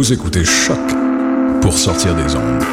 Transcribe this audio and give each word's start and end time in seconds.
Vous 0.00 0.14
écoutez 0.14 0.46
Choc 0.46 0.78
pour 1.60 1.76
sortir 1.76 2.14
des 2.16 2.34
ondes. 2.34 2.64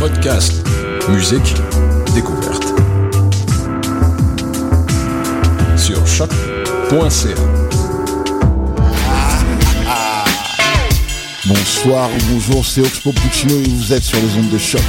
Podcast, 0.00 0.52
musique, 1.10 1.54
découverte. 2.12 2.64
Sur 5.76 6.04
choc.ca. 6.08 7.36
Bonsoir 11.46 12.10
ou 12.10 12.32
bonjour, 12.32 12.66
c'est 12.66 12.80
Oxpo 12.80 13.12
Puccino 13.12 13.54
et 13.54 13.68
vous 13.68 13.92
êtes 13.92 14.02
sur 14.02 14.18
les 14.18 14.34
ondes 14.34 14.50
de 14.50 14.58
choc. 14.58 14.82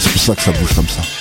C'est 0.00 0.10
pour 0.10 0.20
ça 0.20 0.34
que 0.34 0.42
ça 0.42 0.50
bouge 0.50 0.74
comme 0.74 0.88
ça. 0.88 1.13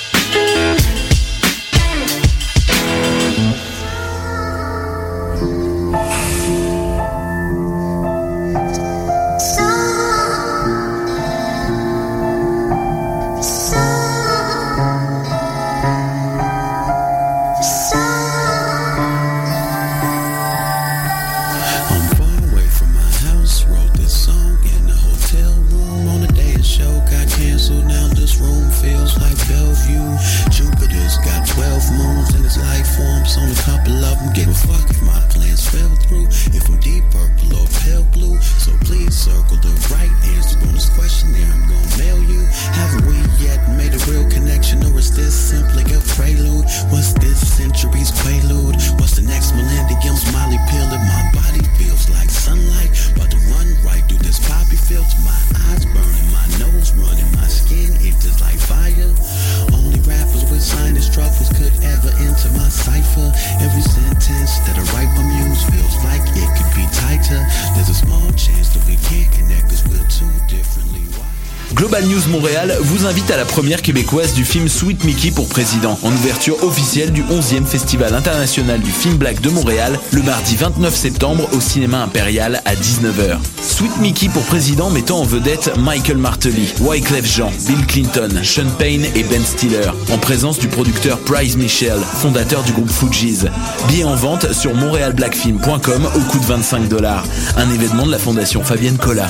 Première 73.54 73.84
québécoise 73.84 74.34
du 74.34 74.46
film 74.46 74.68
Sweet 74.68 75.04
Mickey 75.04 75.30
pour 75.30 75.48
président, 75.48 76.00
en 76.02 76.12
ouverture 76.12 76.64
officielle 76.64 77.12
du 77.12 77.22
11e 77.22 77.68
Festival 77.68 78.16
international 78.16 78.82
du 78.82 78.90
film 78.90 79.18
black 79.18 79.42
de 79.42 79.52
Montréal, 79.52 80.00
le 80.12 80.24
mardi 80.24 80.56
29 80.56 80.96
septembre 80.96 81.48
au 81.54 81.60
cinéma 81.60 82.02
impérial 82.02 82.64
à 82.66 82.74
19h. 82.74 83.38
Sweet 83.62 83.96
Mickey 83.98 84.30
pour 84.30 84.42
président 84.46 84.90
mettant 84.90 85.20
en 85.20 85.24
vedette 85.24 85.70
Michael 85.78 86.18
Martelly, 86.18 86.74
Wyclef 86.80 87.28
Jean, 87.28 87.52
Bill 87.68 87.86
Clinton, 87.86 88.30
Sean 88.42 88.72
Payne 88.80 89.06
et 89.14 89.24
Ben 89.24 89.46
Stiller, 89.46 89.92
en 90.12 90.18
présence 90.18 90.58
du 90.58 90.68
producteur 90.68 91.20
Bryce 91.28 91.56
Michel, 91.56 92.00
fondateur 92.00 92.64
du 92.64 92.72
groupe 92.72 92.90
Fugees. 92.90 93.46
Billets 93.88 94.04
en 94.04 94.16
vente 94.16 94.52
sur 94.52 94.74
montrealblackfilm.com 94.74 96.10
au 96.16 96.32
coût 96.32 96.40
de 96.40 96.46
25 96.46 96.88
dollars. 96.88 97.24
Un 97.56 97.70
événement 97.70 98.08
de 98.08 98.12
la 98.12 98.20
fondation 98.20 98.64
Fabienne 98.64 98.98
Collat. 98.98 99.30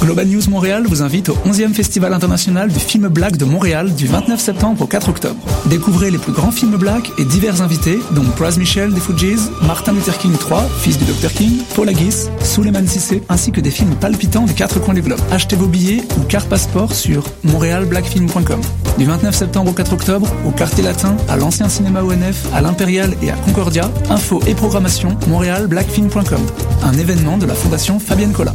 Global 0.00 0.26
News 0.26 0.48
Montréal 0.48 0.84
vous 0.88 1.02
invite 1.02 1.28
au 1.28 1.34
11e 1.46 1.74
Festival 1.74 2.14
international 2.14 2.72
du 2.72 2.78
film 2.78 3.08
black 3.08 3.36
de 3.36 3.44
Montréal 3.44 3.94
du 3.94 4.06
29 4.06 4.40
septembre 4.40 4.82
au 4.82 4.86
4 4.86 5.10
octobre. 5.10 5.40
Découvrez 5.66 6.10
les 6.10 6.16
plus 6.16 6.32
grands 6.32 6.50
films 6.50 6.76
black 6.76 7.10
et 7.18 7.24
divers 7.24 7.60
invités, 7.60 7.98
dont 8.12 8.24
Bryce 8.38 8.56
Michel 8.56 8.94
des 8.94 9.00
Fugees, 9.00 9.50
Martin 9.62 9.92
Luther 9.92 10.16
King 10.16 10.32
III, 10.32 10.62
fils 10.80 10.98
du 10.98 11.04
Dr 11.04 11.30
King, 11.32 11.58
Paul 11.74 11.90
Haggis, 11.90 12.28
Suleiman 12.42 12.86
Sissé, 12.86 13.22
ainsi 13.28 13.52
que 13.52 13.60
des 13.60 13.70
films 13.70 13.94
palpitants 13.94 14.46
des 14.46 14.54
quatre 14.54 14.80
coins 14.80 14.94
du 14.94 15.02
globe. 15.02 15.20
Achetez 15.30 15.56
vos 15.56 15.66
billets 15.66 16.02
ou 16.18 16.22
carte 16.22 16.48
passeport 16.48 16.94
sur 16.94 17.22
montrealblackfilm.com. 17.44 18.60
Du 18.96 19.04
29 19.04 19.34
septembre 19.34 19.70
au 19.70 19.74
4 19.74 19.92
octobre, 19.92 20.28
au 20.46 20.50
Quartier 20.50 20.82
Latin, 20.82 21.14
à 21.28 21.36
l'Ancien 21.36 21.68
Cinéma 21.68 22.02
ONF, 22.02 22.46
à 22.54 22.62
l'Impérial 22.62 23.14
et 23.22 23.30
à 23.30 23.34
Concordia, 23.34 23.90
info 24.08 24.40
et 24.46 24.54
programmation 24.54 25.16
montrealblackfilm.com. 25.28 26.40
Un 26.84 26.92
événement 26.94 27.36
de 27.36 27.44
la 27.44 27.54
Fondation 27.54 27.98
Fabienne 27.98 28.32
Collat. 28.32 28.54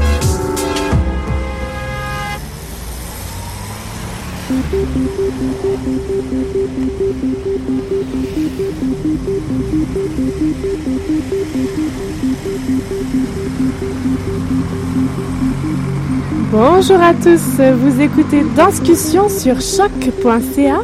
Bonjour 16.51 17.01
à 17.01 17.13
tous, 17.13 17.61
vous 17.75 18.01
écoutez 18.01 18.43
Danscussion 18.55 19.29
sur 19.29 19.61
choc.ca, 19.61 20.81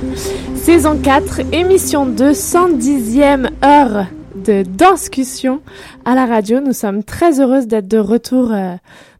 saison 0.55 0.97
4, 1.01 1.53
émission 1.53 2.07
210e 2.07 3.49
heure 3.65 4.05
de 4.35 4.63
Danscussion 4.63 5.61
à 6.05 6.15
la 6.15 6.25
radio. 6.25 6.59
Nous 6.61 6.73
sommes 6.73 7.03
très 7.03 7.39
heureuses 7.41 7.67
d'être 7.67 7.87
de 7.87 7.97
retour 7.97 8.51
euh, 8.51 8.75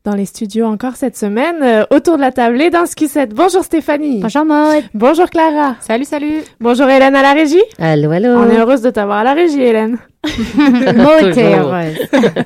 dans 0.08 0.16
les 0.16 0.26
studios 0.26 0.66
encore 0.66 0.96
cette 0.96 1.18
semaine. 1.18 1.58
Euh, 1.62 1.84
autour 1.92 2.16
de 2.16 2.22
la 2.22 2.32
table, 2.32 2.56
les 2.56 2.70
Danscussettes. 2.70 3.34
Bonjour 3.34 3.62
Stéphanie. 3.66 4.22
Bonjour 4.22 4.46
Maud. 4.46 4.82
Bonjour 4.94 5.30
Clara. 5.30 5.76
Salut, 5.82 6.06
salut. 6.06 6.44
Bonjour 6.62 6.88
Hélène 6.88 7.14
à 7.14 7.22
la 7.22 7.34
régie. 7.34 7.62
Allô, 7.78 8.12
allô. 8.12 8.30
On 8.30 8.50
est 8.50 8.58
heureuse 8.58 8.82
de 8.82 8.90
t'avoir 8.90 9.18
à 9.18 9.24
la 9.26 9.34
régie 9.34 9.62
Hélène. 9.62 9.98
Maud, 10.96 11.38
heureuse. 11.38 11.98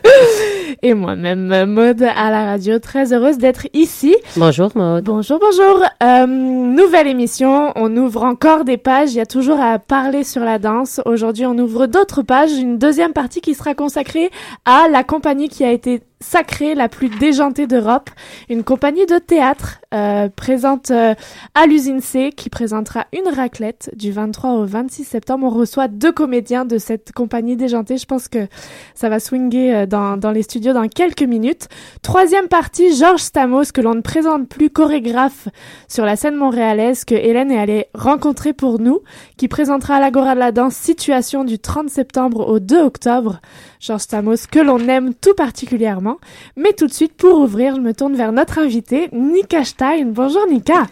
Et 0.84 0.96
moi-même, 0.96 1.66
Maude 1.66 2.02
à 2.02 2.32
la 2.32 2.46
radio, 2.46 2.80
très 2.80 3.14
heureuse 3.14 3.38
d'être 3.38 3.68
ici. 3.74 4.16
Bonjour 4.36 4.72
Maud. 4.74 5.04
Bonjour, 5.04 5.40
bonjour. 5.40 5.84
Euh, 6.02 6.26
nouvelle 6.26 7.08
émission. 7.08 7.72
On 7.76 7.96
ouvre 7.98 8.24
encore 8.24 8.66
des 8.66 8.78
pages. 8.78 9.12
Il 9.12 9.18
y 9.18 9.22
a 9.22 9.28
toujours 9.28 9.60
à 9.60 9.78
parler 9.78 10.24
sur 10.24 10.44
la 10.44 10.58
danse. 10.58 11.00
Aujourd'hui, 11.06 11.46
on 11.46 11.56
ouvre 11.60 11.86
d'autres 11.86 12.24
pages. 12.24 12.54
Une 12.54 12.80
deuxième 12.80 13.14
partie 13.14 13.42
qui 13.42 13.54
sera 13.54 13.76
consacrée 13.76 14.32
à 14.66 14.88
la 14.90 15.04
compagnie 15.04 15.50
qui 15.50 15.64
a 15.64 15.72
été 15.72 16.02
sacrée, 16.22 16.76
la 16.76 16.88
plus 16.88 17.10
déjantée 17.10 17.68
d'Europe. 17.68 18.10
Une 18.50 18.64
compagnie 18.64 19.06
de 19.06 19.18
théâtre 19.18 19.82
euh, 19.94 20.30
présente 20.30 20.92
euh, 20.92 21.14
à 21.56 21.66
l'usine 21.66 22.00
C 22.00 22.32
qui 22.36 22.50
présentera 22.50 23.06
une 23.12 23.34
raclette 23.34 23.92
du 23.96 24.12
23 24.12 24.52
au 24.52 24.66
26 24.66 25.04
septembre. 25.04 25.48
On 25.48 25.50
reçoit 25.50 25.88
deux 25.88 26.12
comédiens 26.12 26.66
de 26.66 26.78
cette 26.78 27.12
compagnie 27.12 27.56
déjantée. 27.56 27.71
Je 27.72 28.06
pense 28.06 28.28
que 28.28 28.48
ça 28.96 29.10
va 29.10 29.20
swinger 29.20 29.76
euh, 29.76 29.86
dans, 29.86 30.18
dans 30.18 30.32
les 30.32 30.44
studios 30.44 30.74
dans 30.74 30.88
quelques 30.88 31.24
minutes. 31.24 31.68
Troisième 32.02 32.48
partie, 32.48 32.96
Georges 32.96 33.22
Stamos, 33.22 33.66
que 33.74 33.82
l'on 33.82 33.96
ne 33.96 34.02
présente 34.02 34.48
plus 34.48 34.70
chorégraphe 34.70 35.48
sur 35.88 36.06
la 36.06 36.16
scène 36.16 36.36
montréalaise, 36.36 37.06
que 37.06 37.16
Hélène 37.16 37.52
est 37.52 37.60
allée 37.60 37.86
rencontrer 37.94 38.54
pour 38.54 38.80
nous, 38.80 39.02
qui 39.38 39.48
présentera 39.48 39.96
à 39.96 40.00
l'Agora 40.00 40.36
de 40.36 40.40
la 40.40 40.52
Danse 40.52 40.76
Situation 40.76 41.44
du 41.44 41.60
30 41.60 41.90
septembre 41.90 42.48
au 42.48 42.60
2 42.60 42.82
octobre. 42.82 43.40
Georges 43.80 44.02
Stamos, 44.02 44.48
que 44.52 44.60
l'on 44.60 44.80
aime 44.88 45.14
tout 45.14 45.34
particulièrement. 45.34 46.18
Mais 46.56 46.74
tout 46.74 46.88
de 46.88 46.94
suite, 46.94 47.14
pour 47.14 47.40
ouvrir, 47.40 47.76
je 47.76 47.82
me 47.82 47.94
tourne 47.94 48.16
vers 48.16 48.32
notre 48.32 48.60
invitée, 48.60 49.10
Nika 49.12 49.64
Stein. 49.64 50.08
Bonjour 50.08 50.46
Nika. 50.48 50.84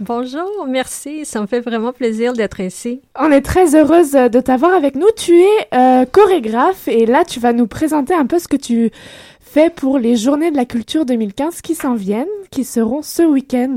Bonjour, 0.00 0.66
merci. 0.66 1.24
Ça 1.24 1.40
me 1.40 1.46
fait 1.46 1.60
vraiment 1.60 1.92
plaisir 1.92 2.32
d'être 2.32 2.58
ici. 2.58 3.00
On 3.16 3.30
est 3.30 3.42
très 3.42 3.76
heureuse 3.76 4.10
de 4.10 4.40
t'avoir 4.40 4.74
avec 4.74 4.96
nous. 4.96 5.06
Tu 5.16 5.40
es 5.40 5.68
euh, 5.72 6.04
chorégraphe 6.04 6.88
et 6.88 7.06
là, 7.06 7.24
tu 7.24 7.38
vas 7.38 7.52
nous 7.52 7.68
présenter 7.68 8.12
un 8.12 8.26
peu 8.26 8.40
ce 8.40 8.48
que 8.48 8.56
tu 8.56 8.90
fais 9.54 9.70
pour 9.70 10.00
les 10.00 10.16
Journées 10.16 10.50
de 10.50 10.56
la 10.56 10.64
Culture 10.64 11.06
2015 11.06 11.60
qui 11.60 11.76
s'en 11.76 11.94
viennent, 11.94 12.26
qui 12.50 12.64
seront 12.64 13.02
ce 13.02 13.22
week-end 13.22 13.76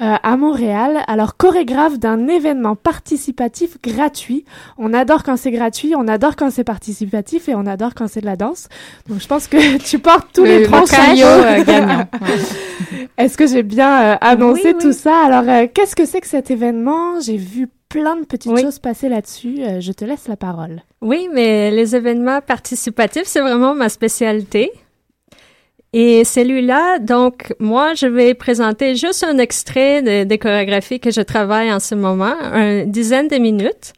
euh, 0.00 0.14
à 0.22 0.36
Montréal. 0.38 1.00
Alors, 1.06 1.36
chorégraphe 1.36 1.98
d'un 1.98 2.28
événement 2.28 2.76
participatif 2.76 3.76
gratuit. 3.82 4.46
On 4.78 4.94
adore 4.94 5.24
quand 5.24 5.36
c'est 5.36 5.50
gratuit, 5.50 5.92
on 5.94 6.08
adore 6.08 6.34
quand 6.34 6.50
c'est 6.50 6.64
participatif 6.64 7.46
et 7.50 7.54
on 7.54 7.66
adore 7.66 7.94
quand 7.94 8.08
c'est 8.08 8.22
de 8.22 8.26
la 8.26 8.36
danse. 8.36 8.68
Donc, 9.06 9.20
je 9.20 9.26
pense 9.26 9.48
que 9.48 9.76
tu 9.86 9.98
portes 9.98 10.28
tous 10.32 10.44
Le- 10.44 10.60
les 10.60 10.64
chapeaux. 10.64 10.86
euh, 11.22 11.62
gagnant. 11.62 12.06
Est-ce 13.18 13.36
que 13.36 13.46
j'ai 13.46 13.62
bien 13.62 14.12
euh, 14.14 14.16
annoncé 14.22 14.62
Oui, 14.68 14.72
oui. 14.78 14.82
tout 14.82 14.92
ça? 14.94 15.12
Alors, 15.26 15.68
qu'est-ce 15.74 15.94
que 15.94 16.06
c'est 16.06 16.22
que 16.22 16.26
cet 16.26 16.50
événement? 16.50 17.20
J'ai 17.20 17.36
vu 17.36 17.68
plein 17.90 18.16
de 18.16 18.24
petites 18.24 18.50
Oui. 18.52 18.62
choses 18.62 18.78
passer 18.78 19.10
là-dessus. 19.10 19.58
Je 19.80 19.92
te 19.92 20.06
laisse 20.06 20.26
la 20.26 20.36
parole. 20.36 20.80
Oui, 21.02 21.28
mais 21.34 21.70
les 21.70 21.94
événements 21.96 22.40
participatifs, 22.40 23.24
c'est 23.26 23.40
vraiment 23.40 23.74
ma 23.74 23.90
spécialité. 23.90 24.70
Et 25.92 26.24
celui-là, 26.24 26.98
donc, 26.98 27.54
moi, 27.58 27.94
je 27.94 28.06
vais 28.06 28.34
présenter 28.34 28.94
juste 28.94 29.24
un 29.24 29.38
extrait 29.38 30.02
de- 30.02 30.24
des 30.24 30.38
chorégraphies 30.38 31.00
que 31.00 31.10
je 31.10 31.22
travaille 31.22 31.72
en 31.72 31.80
ce 31.80 31.94
moment, 31.94 32.34
une 32.54 32.90
dizaine 32.90 33.28
de 33.28 33.36
minutes. 33.36 33.94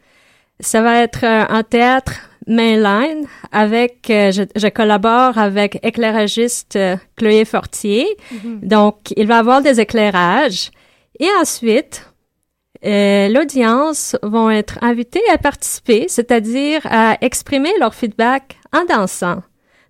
Ça 0.61 0.81
va 0.81 1.01
être 1.01 1.23
euh, 1.25 1.43
un 1.49 1.63
théâtre 1.63 2.13
mainline 2.47 3.25
avec, 3.51 4.09
euh, 4.09 4.31
je, 4.31 4.43
je 4.55 4.67
collabore 4.67 5.37
avec 5.37 5.79
éclairagiste 5.83 6.75
euh, 6.77 6.95
Chloé 7.17 7.43
Fortier. 7.45 8.07
Donc, 8.61 9.11
il 9.17 9.27
va 9.27 9.39
avoir 9.39 9.61
des 9.61 9.79
éclairages. 9.81 10.71
Et 11.19 11.27
ensuite, 11.41 12.07
euh, 12.85 13.27
l'audience 13.27 14.15
vont 14.23 14.49
être 14.49 14.79
invités 14.81 15.21
à 15.31 15.37
participer, 15.37 16.05
c'est-à-dire 16.07 16.81
à 16.85 17.17
exprimer 17.21 17.71
leur 17.79 17.93
feedback 17.93 18.57
en 18.73 18.85
dansant. 18.85 19.41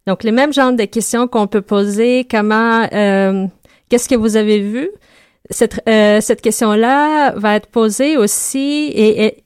Donc, 0.07 0.23
les 0.23 0.31
mêmes 0.31 0.51
genres 0.53 0.73
de 0.73 0.83
questions 0.85 1.27
qu'on 1.27 1.47
peut 1.47 1.61
poser, 1.61 2.25
comment, 2.29 2.87
euh, 2.93 3.45
qu'est-ce 3.89 4.09
que 4.09 4.15
vous 4.15 4.35
avez 4.35 4.59
vu? 4.59 4.89
Cette, 5.49 5.81
euh, 5.87 6.21
cette 6.21 6.41
question-là 6.41 7.31
va 7.35 7.55
être 7.55 7.67
posée 7.67 8.17
aussi 8.17 8.91
et, 8.93 9.25
et- 9.25 9.43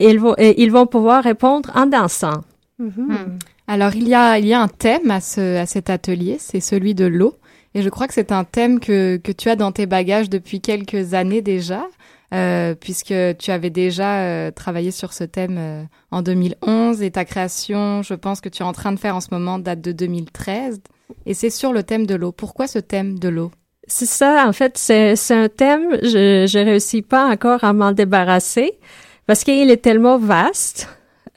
et 0.00 0.10
ils, 0.10 0.18
vont, 0.18 0.34
et 0.38 0.60
ils 0.62 0.72
vont 0.72 0.86
pouvoir 0.86 1.22
répondre 1.22 1.70
en 1.74 1.86
dansant. 1.86 2.40
Mhm. 2.78 3.38
Alors, 3.68 3.94
il 3.94 4.08
y 4.08 4.14
a, 4.14 4.38
il 4.38 4.46
y 4.46 4.52
a 4.54 4.60
un 4.60 4.68
thème 4.68 5.10
à, 5.10 5.20
ce, 5.20 5.58
à 5.58 5.66
cet 5.66 5.90
atelier, 5.90 6.36
c'est 6.40 6.60
celui 6.60 6.94
de 6.94 7.04
l'eau. 7.04 7.36
Et 7.74 7.82
je 7.82 7.88
crois 7.88 8.08
que 8.08 8.14
c'est 8.14 8.32
un 8.32 8.44
thème 8.44 8.80
que, 8.80 9.16
que 9.18 9.30
tu 9.32 9.48
as 9.48 9.56
dans 9.56 9.70
tes 9.72 9.86
bagages 9.86 10.28
depuis 10.28 10.60
quelques 10.60 11.14
années 11.14 11.40
déjà, 11.40 11.86
euh, 12.32 12.74
puisque 12.74 13.14
tu 13.38 13.50
avais 13.50 13.70
déjà 13.70 14.20
euh, 14.22 14.50
travaillé 14.50 14.90
sur 14.90 15.12
ce 15.12 15.24
thème 15.24 15.56
euh, 15.58 15.84
en 16.10 16.22
2011 16.22 17.02
et 17.02 17.10
ta 17.10 17.24
création, 17.24 18.02
je 18.02 18.14
pense 18.14 18.40
que 18.40 18.48
tu 18.48 18.62
es 18.62 18.66
en 18.66 18.72
train 18.72 18.92
de 18.92 18.98
faire 18.98 19.16
en 19.16 19.20
ce 19.20 19.28
moment, 19.32 19.58
date 19.58 19.82
de 19.82 19.92
2013. 19.92 20.80
Et 21.26 21.34
c'est 21.34 21.50
sur 21.50 21.72
le 21.72 21.82
thème 21.82 22.06
de 22.06 22.14
l'eau. 22.14 22.32
Pourquoi 22.32 22.66
ce 22.66 22.78
thème 22.78 23.18
de 23.18 23.28
l'eau? 23.28 23.50
C'est 23.86 24.06
ça, 24.06 24.46
en 24.46 24.52
fait, 24.52 24.78
c'est 24.78 25.14
un 25.30 25.48
thème, 25.48 25.98
je 26.02 26.46
je 26.48 26.58
réussis 26.58 27.02
pas 27.02 27.26
encore 27.26 27.64
à 27.64 27.72
m'en 27.72 27.92
débarrasser 27.92 28.78
parce 29.26 29.44
qu'il 29.44 29.70
est 29.70 29.82
tellement 29.82 30.18
vaste. 30.18 30.88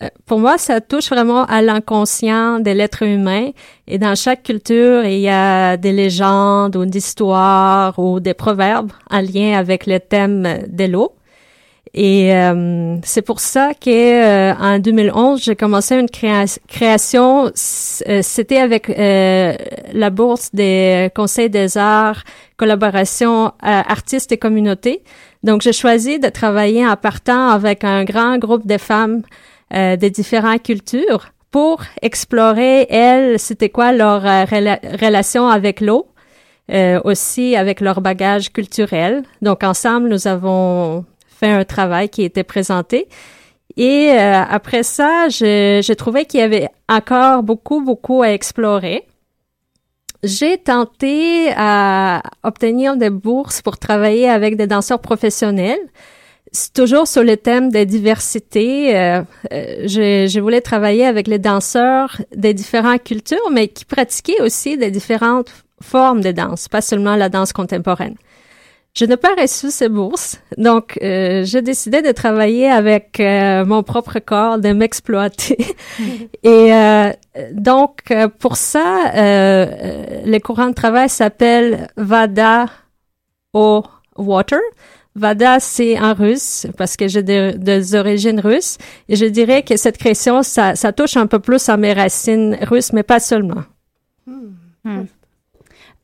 Euh, 0.02 0.08
Pour 0.26 0.40
moi, 0.40 0.58
ça 0.58 0.82
touche 0.82 1.10
vraiment 1.10 1.46
à 1.46 1.62
l'inconscient 1.62 2.60
de 2.60 2.72
l'être 2.72 3.04
humain. 3.04 3.52
Et 3.88 3.98
dans 3.98 4.16
chaque 4.16 4.44
culture, 4.44 5.06
il 5.06 5.20
y 5.20 5.30
a 5.30 5.78
des 5.78 5.94
légendes 5.94 6.76
ou 6.76 6.86
d'histoires 6.86 7.98
ou 7.98 8.20
des 8.20 8.34
proverbes 8.34 8.92
en 9.10 9.22
lien 9.22 9.58
avec 9.58 9.86
le 9.86 10.00
thème 10.00 10.64
de 10.68 10.84
l'eau. 10.86 11.14
Et 11.98 12.36
euh, 12.36 12.98
c'est 13.06 13.22
pour 13.22 13.40
ça 13.40 13.72
que 13.74 13.90
euh, 13.90 14.54
en 14.56 14.80
2011, 14.80 15.42
j'ai 15.42 15.56
commencé 15.56 15.96
une 15.98 16.10
créa- 16.10 16.60
création. 16.68 17.46
Euh, 17.46 18.20
C'était 18.22 18.58
avec 18.58 18.90
euh, 18.90 19.54
la 19.94 20.10
bourse 20.10 20.50
des 20.54 21.10
Conseils 21.16 21.50
des 21.50 21.78
Arts, 21.78 22.22
collaboration 22.58 23.46
euh, 23.46 23.50
artistes 23.64 24.34
et 24.34 24.38
communautés. 24.38 25.04
Donc, 25.44 25.62
j'ai 25.62 25.72
choisi 25.72 26.20
de 26.20 26.28
travailler 26.28 26.86
en 26.86 26.98
partant 26.98 27.48
avec 27.48 27.86
un 27.86 28.04
grand 28.04 28.40
groupe 28.40 28.68
de 28.68 28.78
femmes 28.78 29.22
euh, 29.74 29.96
de 29.96 30.08
différentes 30.08 30.64
cultures 30.64 31.30
pour 31.52 31.82
explorer 32.02 32.86
elles, 32.90 33.40
c'était 33.40 33.70
quoi 33.70 33.94
leur 33.94 34.26
euh, 34.26 34.44
rela- 34.46 34.80
relation 35.02 35.48
avec 35.48 35.80
l'eau, 35.80 36.08
euh, 36.72 37.00
aussi 37.04 37.56
avec 37.56 37.80
leur 37.80 38.02
bagage 38.02 38.52
culturel. 38.52 39.24
Donc, 39.42 39.64
ensemble, 39.64 40.10
nous 40.10 40.28
avons 40.28 41.06
fait 41.28 41.52
un 41.52 41.64
travail 41.64 42.10
qui 42.10 42.24
était 42.24 42.44
présenté. 42.44 43.08
Et 43.78 44.12
euh, 44.12 44.42
après 44.50 44.84
ça, 44.84 45.28
j'ai 45.30 45.96
trouvé 45.98 46.26
qu'il 46.26 46.40
y 46.40 46.44
avait 46.44 46.70
encore 46.90 47.44
beaucoup, 47.44 47.82
beaucoup 47.82 48.22
à 48.22 48.32
explorer. 48.32 49.06
J'ai 50.24 50.58
tenté 50.58 51.52
à 51.56 52.24
obtenir 52.44 52.98
des 52.98 53.10
bourses 53.10 53.62
pour 53.62 53.78
travailler 53.78 54.30
avec 54.30 54.56
des 54.56 54.66
danseurs 54.66 55.00
professionnels. 55.00 55.80
C'est 56.56 56.72
toujours 56.72 57.06
sur 57.06 57.22
le 57.22 57.36
thème 57.36 57.70
de 57.70 57.84
diversité. 57.84 58.96
Euh, 58.98 59.22
euh, 59.52 59.88
je, 59.88 60.26
je 60.32 60.40
voulais 60.40 60.62
travailler 60.62 61.06
avec 61.06 61.28
les 61.28 61.38
danseurs 61.38 62.22
des 62.34 62.54
différentes 62.54 63.04
cultures, 63.04 63.52
mais 63.52 63.68
qui 63.68 63.84
pratiquaient 63.84 64.42
aussi 64.42 64.78
des 64.78 64.90
différentes 64.90 65.52
formes 65.82 66.22
de 66.22 66.32
danse, 66.32 66.70
pas 66.70 66.80
seulement 66.80 67.18
la 67.18 67.28
danse 67.28 67.52
contemporaine. 67.52 68.16
Je 68.98 69.04
n'ai 69.04 69.18
pas 69.18 69.36
reçu 69.38 69.72
ces 69.72 69.90
bourses, 69.90 70.40
donc 70.58 70.98
euh, 71.04 71.44
j'ai 71.44 71.62
décidé 71.62 72.02
de 72.02 72.14
travailler 72.14 72.72
avec 72.72 73.20
euh, 73.20 73.66
mon 73.66 73.84
propre 73.84 74.20
corps, 74.20 74.58
de 74.58 74.70
m'exploiter. 74.72 75.76
Et 76.44 76.74
euh, 76.74 77.12
donc, 77.52 78.04
euh, 78.12 78.30
pour 78.30 78.56
ça, 78.56 79.12
le 79.14 80.40
courant 80.40 80.70
de 80.70 80.74
travail 80.74 81.10
s'appelle 81.10 81.90
Vada 81.98 82.68
au 83.52 83.84
Water. 84.16 84.62
Vada, 85.16 85.60
c'est 85.62 85.98
en 86.00 86.14
russe, 86.14 86.68
parce 86.78 86.98
que 86.98 87.08
j'ai 87.08 87.24
des, 87.24 87.54
des 87.54 87.96
origines 87.96 88.40
russes. 88.40 88.78
Et 89.08 89.16
je 89.16 89.26
dirais 89.26 89.64
que 89.64 89.78
cette 89.78 89.98
création, 89.98 90.44
ça, 90.44 90.76
ça 90.76 90.92
touche 90.92 91.16
un 91.16 91.26
peu 91.28 91.40
plus 91.40 91.70
à 91.70 91.78
mes 91.78 91.94
racines 91.94 92.58
russes, 92.62 92.92
mais 92.92 93.04
pas 93.04 93.20
seulement. 93.22 93.64
Hmm. 94.28 95.06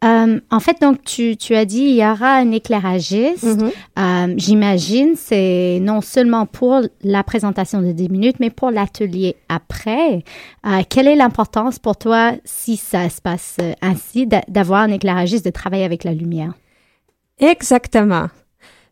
Euh, 0.04 0.40
en 0.50 0.60
fait, 0.60 0.82
donc, 0.82 1.04
tu, 1.04 1.38
tu 1.38 1.54
as 1.54 1.66
dit 1.66 1.82
il 1.84 1.96
y 1.96 2.04
aura 2.04 2.34
un 2.38 2.52
éclairagiste. 2.52 3.44
Mhm. 3.44 3.72
Euh, 4.00 4.34
J'imagine 4.36 5.14
c'est 5.16 5.78
non 5.80 6.02
seulement 6.02 6.48
pour 6.48 6.82
la 7.04 7.24
présentation 7.24 7.82
de 7.84 7.92
10 7.92 8.10
minutes, 8.10 8.38
mais 8.40 8.50
pour 8.50 8.72
l'atelier 8.72 9.36
après. 9.48 10.24
Euh, 10.66 10.82
quelle 10.90 11.08
est 11.08 11.16
l'importance 11.16 11.78
pour 11.78 11.98
toi, 11.98 12.32
si 12.46 12.78
ça 12.78 13.10
se 13.10 13.22
passe 13.22 13.58
ainsi, 13.84 14.26
d'a- 14.26 14.42
d'avoir 14.48 14.82
un 14.82 14.92
éclairagiste, 14.92 15.46
de 15.46 15.52
travailler 15.52 15.84
avec 15.86 16.04
la 16.04 16.14
lumière? 16.14 16.54
Exactement. 17.40 18.28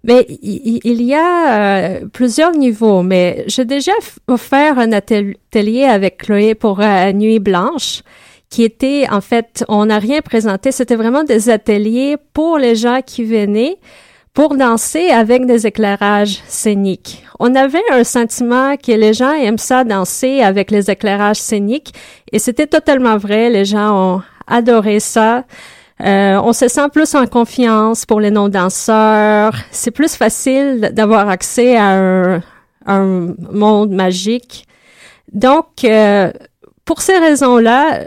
Mais 0.04 0.26
il 0.30 1.02
y 1.02 1.14
a 1.14 2.00
euh, 2.00 2.06
plusieurs 2.14 2.52
niveaux, 2.54 3.04
mais 3.04 3.44
j'ai 3.48 3.66
déjà 3.66 3.92
offert 4.28 4.80
un 4.80 4.92
atel- 4.92 5.36
atelier 5.52 5.84
avec 5.84 6.20
Chloé 6.20 6.56
pour 6.56 6.80
euh, 6.80 7.12
Nuit 7.12 7.40
Blanche, 7.40 8.02
qui 8.50 8.64
était, 8.64 9.06
en 9.12 9.20
fait, 9.20 9.66
on 9.68 9.88
n'a 9.88 10.00
rien 10.00 10.22
présenté, 10.22 10.72
c'était 10.72 10.96
vraiment 10.96 11.24
des 11.26 11.50
ateliers 11.50 12.16
pour 12.34 12.58
les 12.58 12.76
gens 12.76 13.02
qui 13.06 13.26
venaient 13.26 13.78
pour 14.34 14.56
danser 14.56 15.10
avec 15.10 15.46
des 15.46 15.68
éclairages 15.68 16.40
scéniques. 16.48 17.24
On 17.40 17.54
avait 17.56 17.82
un 17.92 18.06
sentiment 18.06 18.78
que 18.78 18.94
les 18.94 19.14
gens 19.14 19.34
aiment 19.34 19.58
ça 19.58 19.84
danser 19.84 20.42
avec 20.42 20.72
les 20.72 20.90
éclairages 20.90 21.42
scéniques 21.42 21.94
et 22.32 22.40
c'était 22.40 22.68
totalement 22.68 23.18
vrai. 23.18 23.50
Les 23.50 23.66
gens 23.66 24.16
ont 24.16 24.22
adoré 24.48 25.00
ça. 25.00 25.44
Euh, 26.02 26.40
on 26.44 26.54
se 26.54 26.68
sent 26.68 26.90
plus 26.94 27.14
en 27.16 27.28
confiance 27.28 28.06
pour 28.06 28.22
les 28.22 28.32
non-danseurs. 28.32 29.54
C'est 29.72 29.92
plus 29.92 30.16
facile 30.16 30.92
d'avoir 30.94 31.28
accès 31.28 31.76
à 31.76 31.90
un, 31.90 32.42
un 32.86 33.36
monde 33.52 33.92
magique. 33.92 34.66
Donc, 35.32 35.84
euh, 35.84 36.32
pour 36.86 37.02
ces 37.02 37.18
raisons-là, 37.18 38.06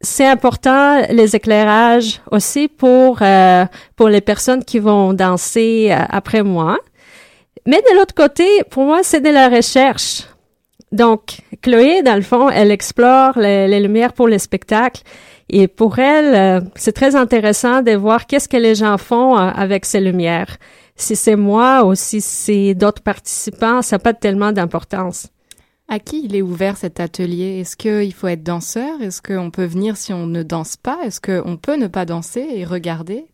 c'est 0.00 0.26
important 0.26 1.02
les 1.10 1.36
éclairages 1.36 2.20
aussi 2.30 2.68
pour 2.68 3.18
euh, 3.22 3.64
pour 3.96 4.08
les 4.08 4.20
personnes 4.20 4.64
qui 4.64 4.78
vont 4.78 5.12
danser 5.12 5.90
euh, 5.90 6.04
après 6.08 6.42
moi. 6.42 6.78
Mais 7.66 7.80
de 7.82 7.96
l'autre 7.96 8.14
côté, 8.14 8.46
pour 8.70 8.84
moi, 8.84 9.00
c'est 9.02 9.20
de 9.20 9.30
la 9.30 9.48
recherche. 9.48 10.24
Donc, 10.90 11.38
Chloé, 11.62 12.02
dans 12.02 12.16
le 12.16 12.22
fond, 12.22 12.50
elle 12.50 12.70
explore 12.70 13.38
les, 13.38 13.68
les 13.68 13.80
lumières 13.80 14.12
pour 14.12 14.28
les 14.28 14.40
spectacles. 14.40 15.02
Et 15.54 15.68
pour 15.68 15.98
elle, 15.98 16.34
euh, 16.34 16.66
c'est 16.76 16.92
très 16.92 17.14
intéressant 17.14 17.82
de 17.82 17.92
voir 17.92 18.26
qu'est-ce 18.26 18.48
que 18.48 18.56
les 18.56 18.74
gens 18.74 18.96
font 18.96 19.36
euh, 19.36 19.50
avec 19.54 19.84
ces 19.84 20.00
lumières. 20.00 20.56
Si 20.96 21.14
c'est 21.14 21.36
moi 21.36 21.84
ou 21.84 21.94
si 21.94 22.22
c'est 22.22 22.74
d'autres 22.74 23.02
participants, 23.02 23.82
ça 23.82 23.96
n'a 23.96 24.00
pas 24.00 24.14
tellement 24.14 24.52
d'importance. 24.52 25.28
À 25.88 25.98
qui 25.98 26.24
il 26.24 26.34
est 26.34 26.42
ouvert 26.42 26.78
cet 26.78 27.00
atelier? 27.00 27.60
Est-ce 27.60 27.76
qu'il 27.76 28.14
faut 28.14 28.28
être 28.28 28.42
danseur? 28.42 29.02
Est-ce 29.02 29.20
qu'on 29.20 29.50
peut 29.50 29.66
venir 29.66 29.98
si 29.98 30.14
on 30.14 30.26
ne 30.26 30.42
danse 30.42 30.78
pas? 30.78 30.98
Est-ce 31.04 31.20
qu'on 31.20 31.58
peut 31.58 31.76
ne 31.76 31.86
pas 31.86 32.06
danser 32.06 32.46
et 32.54 32.64
regarder? 32.64 33.26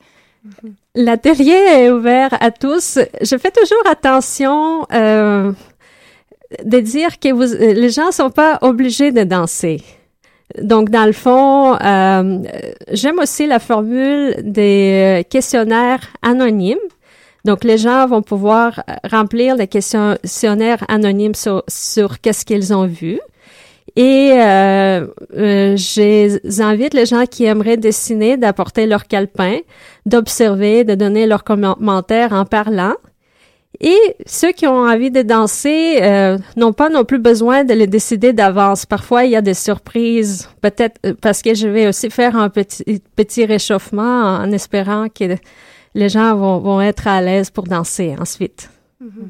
L'atelier 0.97 1.53
est 1.53 1.91
ouvert 1.91 2.37
à 2.41 2.51
tous. 2.51 2.99
Je 3.21 3.37
fais 3.37 3.53
toujours 3.53 3.87
attention 3.89 4.87
euh, 4.93 5.53
de 6.65 6.81
dire 6.81 7.21
que 7.21 7.33
vous, 7.33 7.55
les 7.61 7.91
gens 7.91 8.11
sont 8.11 8.31
pas 8.31 8.59
obligés 8.63 9.13
de 9.13 9.23
danser. 9.23 9.83
Donc, 10.61 10.91
dans 10.91 11.05
le 11.05 11.13
fond, 11.13 11.75
euh, 11.75 12.43
j'aime 12.93 13.19
aussi 13.19 13.47
la 13.47 13.59
formule 13.59 14.37
des 14.43 15.27
questionnaires 15.29 16.09
anonymes. 16.23 16.79
Donc, 17.45 17.65
les 17.65 17.79
gens 17.79 18.07
vont 18.07 18.23
pouvoir 18.23 18.83
remplir 19.11 19.57
des 19.57 19.69
questionnaires 19.69 20.85
anonymes 20.89 21.35
sur, 21.35 21.63
sur 21.69 22.21
qu'est-ce 22.21 22.45
qu'ils 22.45 22.75
ont 22.75 22.87
vu. 22.87 23.21
Et 23.97 24.31
euh, 24.33 25.07
euh, 25.37 25.77
j'invite 26.45 26.95
les 26.95 27.07
gens 27.07 27.27
qui 27.27 27.45
aimeraient 27.45 27.77
dessiner 27.77 28.37
d'apporter 28.37 28.87
leur 28.87 29.07
calepin, 29.07 29.59
d'observer, 30.07 30.85
de 30.85 30.95
donner 30.95 31.27
leurs 31.27 31.45
commentaires 31.45 32.33
en 32.33 32.45
parlant. 32.45 32.95
Et 33.81 34.17
ceux 34.27 34.53
qui 34.53 34.67
ont 34.67 34.87
envie 34.87 35.11
de 35.11 35.23
danser 35.23 36.01
euh, 36.03 36.39
n'ont 36.57 36.73
pas 36.73 36.89
non 36.89 37.05
plus 37.05 37.19
besoin 37.19 37.65
de 37.65 37.75
les 37.75 37.87
décider 37.87 38.33
d'avance. 38.33 38.87
Parfois, 38.87 39.25
il 39.25 39.31
y 39.31 39.37
a 39.37 39.43
des 39.43 39.55
surprises, 39.55 40.49
peut-être 40.63 40.99
euh, 41.07 41.15
parce 41.21 41.43
que 41.43 41.55
je 41.55 41.69
vais 41.69 41.87
aussi 41.87 42.11
faire 42.11 42.35
un 42.35 42.49
petit, 42.49 43.03
petit 43.15 43.45
réchauffement 43.45 44.37
en 44.37 44.51
espérant 44.51 45.09
que 45.09 45.37
les 45.95 46.09
gens 46.09 46.35
vont, 46.35 46.59
vont 46.59 46.81
être 46.81 47.07
à 47.07 47.21
l'aise 47.21 47.51
pour 47.51 47.65
danser 47.65 48.17
ensuite. 48.19 48.71
Mm-hmm. 49.03 49.29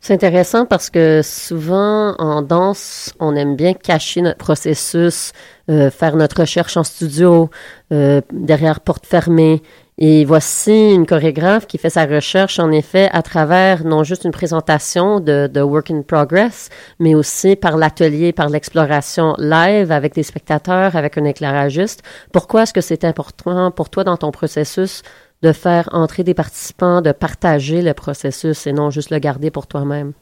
C'est 0.00 0.14
intéressant 0.14 0.64
parce 0.64 0.88
que 0.88 1.20
souvent 1.22 2.14
en 2.18 2.40
danse, 2.42 3.12
on 3.18 3.34
aime 3.34 3.56
bien 3.56 3.74
cacher 3.74 4.22
notre 4.22 4.38
processus, 4.38 5.32
euh, 5.68 5.90
faire 5.90 6.16
notre 6.16 6.42
recherche 6.42 6.76
en 6.76 6.84
studio, 6.84 7.50
derrière 7.90 8.80
porte 8.80 9.04
fermée. 9.04 9.62
Et 9.98 10.26
voici 10.26 10.92
une 10.92 11.06
chorégraphe 11.06 11.66
qui 11.66 11.78
fait 11.78 11.88
sa 11.88 12.04
recherche, 12.04 12.58
en 12.58 12.70
effet, 12.70 13.08
à 13.12 13.22
travers 13.22 13.82
non 13.84 14.04
juste 14.04 14.24
une 14.24 14.30
présentation 14.30 15.20
de, 15.20 15.46
de 15.46 15.60
work 15.62 15.90
in 15.90 16.02
progress, 16.02 16.68
mais 16.98 17.14
aussi 17.14 17.56
par 17.56 17.78
l'atelier, 17.78 18.32
par 18.32 18.50
l'exploration 18.50 19.34
live 19.38 19.90
avec 19.90 20.14
des 20.14 20.22
spectateurs, 20.22 20.96
avec 20.96 21.16
un 21.16 21.24
éclairagiste. 21.24 22.02
Pourquoi 22.30 22.64
est-ce 22.64 22.74
que 22.74 22.82
c'est 22.82 23.04
important 23.04 23.70
pour 23.70 23.88
toi 23.88 24.04
dans 24.04 24.18
ton 24.18 24.32
processus 24.32 25.02
de 25.42 25.52
faire 25.52 25.88
entrer 25.92 26.24
des 26.24 26.34
participants, 26.34 27.00
de 27.00 27.12
partager 27.12 27.80
le 27.80 27.94
processus 27.94 28.66
et 28.66 28.72
non 28.74 28.90
juste 28.90 29.10
le 29.10 29.18
garder 29.18 29.50
pour 29.50 29.66
toi-même? 29.66 30.12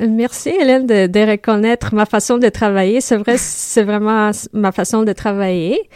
Merci 0.00 0.50
Hélène 0.50 0.86
de, 0.86 1.06
de, 1.06 1.30
reconnaître 1.30 1.94
ma 1.94 2.06
façon 2.06 2.38
de 2.38 2.48
travailler. 2.48 3.00
C'est 3.00 3.16
vrai, 3.16 3.36
c'est 3.38 3.84
vraiment 3.84 4.32
ma 4.52 4.72
façon 4.72 5.04
de 5.04 5.12
travailler. 5.12 5.88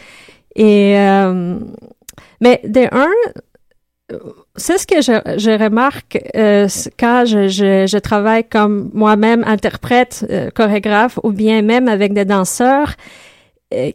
Et 0.55 0.97
euh, 0.97 1.57
mais 2.41 2.61
de 2.63 2.87
un, 2.91 3.11
c'est 4.55 4.77
ce 4.77 4.85
que 4.85 5.01
je, 5.01 5.37
je 5.39 5.63
remarque 5.63 6.19
euh, 6.35 6.67
quand 6.99 7.25
je, 7.25 7.47
je, 7.47 7.87
je, 7.87 7.97
travaille 7.97 8.43
comme 8.43 8.91
moi-même 8.93 9.43
interprète, 9.45 10.25
euh, 10.29 10.49
chorégraphe 10.51 11.19
ou 11.23 11.31
bien 11.31 11.61
même 11.61 11.87
avec 11.87 12.13
des 12.13 12.25
danseurs. 12.25 12.93
Euh, 13.73 13.91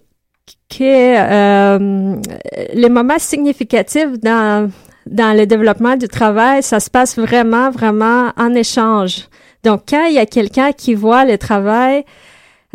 que 0.69 0.85
euh, 0.85 2.17
les 2.75 2.89
moments 2.89 3.19
significatifs 3.19 4.19
dans 4.21 4.71
dans 5.07 5.35
le 5.35 5.47
développement 5.47 5.97
du 5.97 6.07
travail, 6.07 6.63
ça 6.63 6.81
se 6.81 6.91
passe 6.91 7.19
vraiment, 7.19 7.71
vraiment 7.71 8.31
en 8.37 8.55
échange. 8.55 9.29
Donc, 9.65 9.83
quand 9.89 10.05
il 10.07 10.15
y 10.15 10.19
a 10.19 10.27
quelqu'un 10.27 10.73
qui 10.73 10.95
voit 10.95 11.25
le 11.25 11.39
travail, 11.39 12.05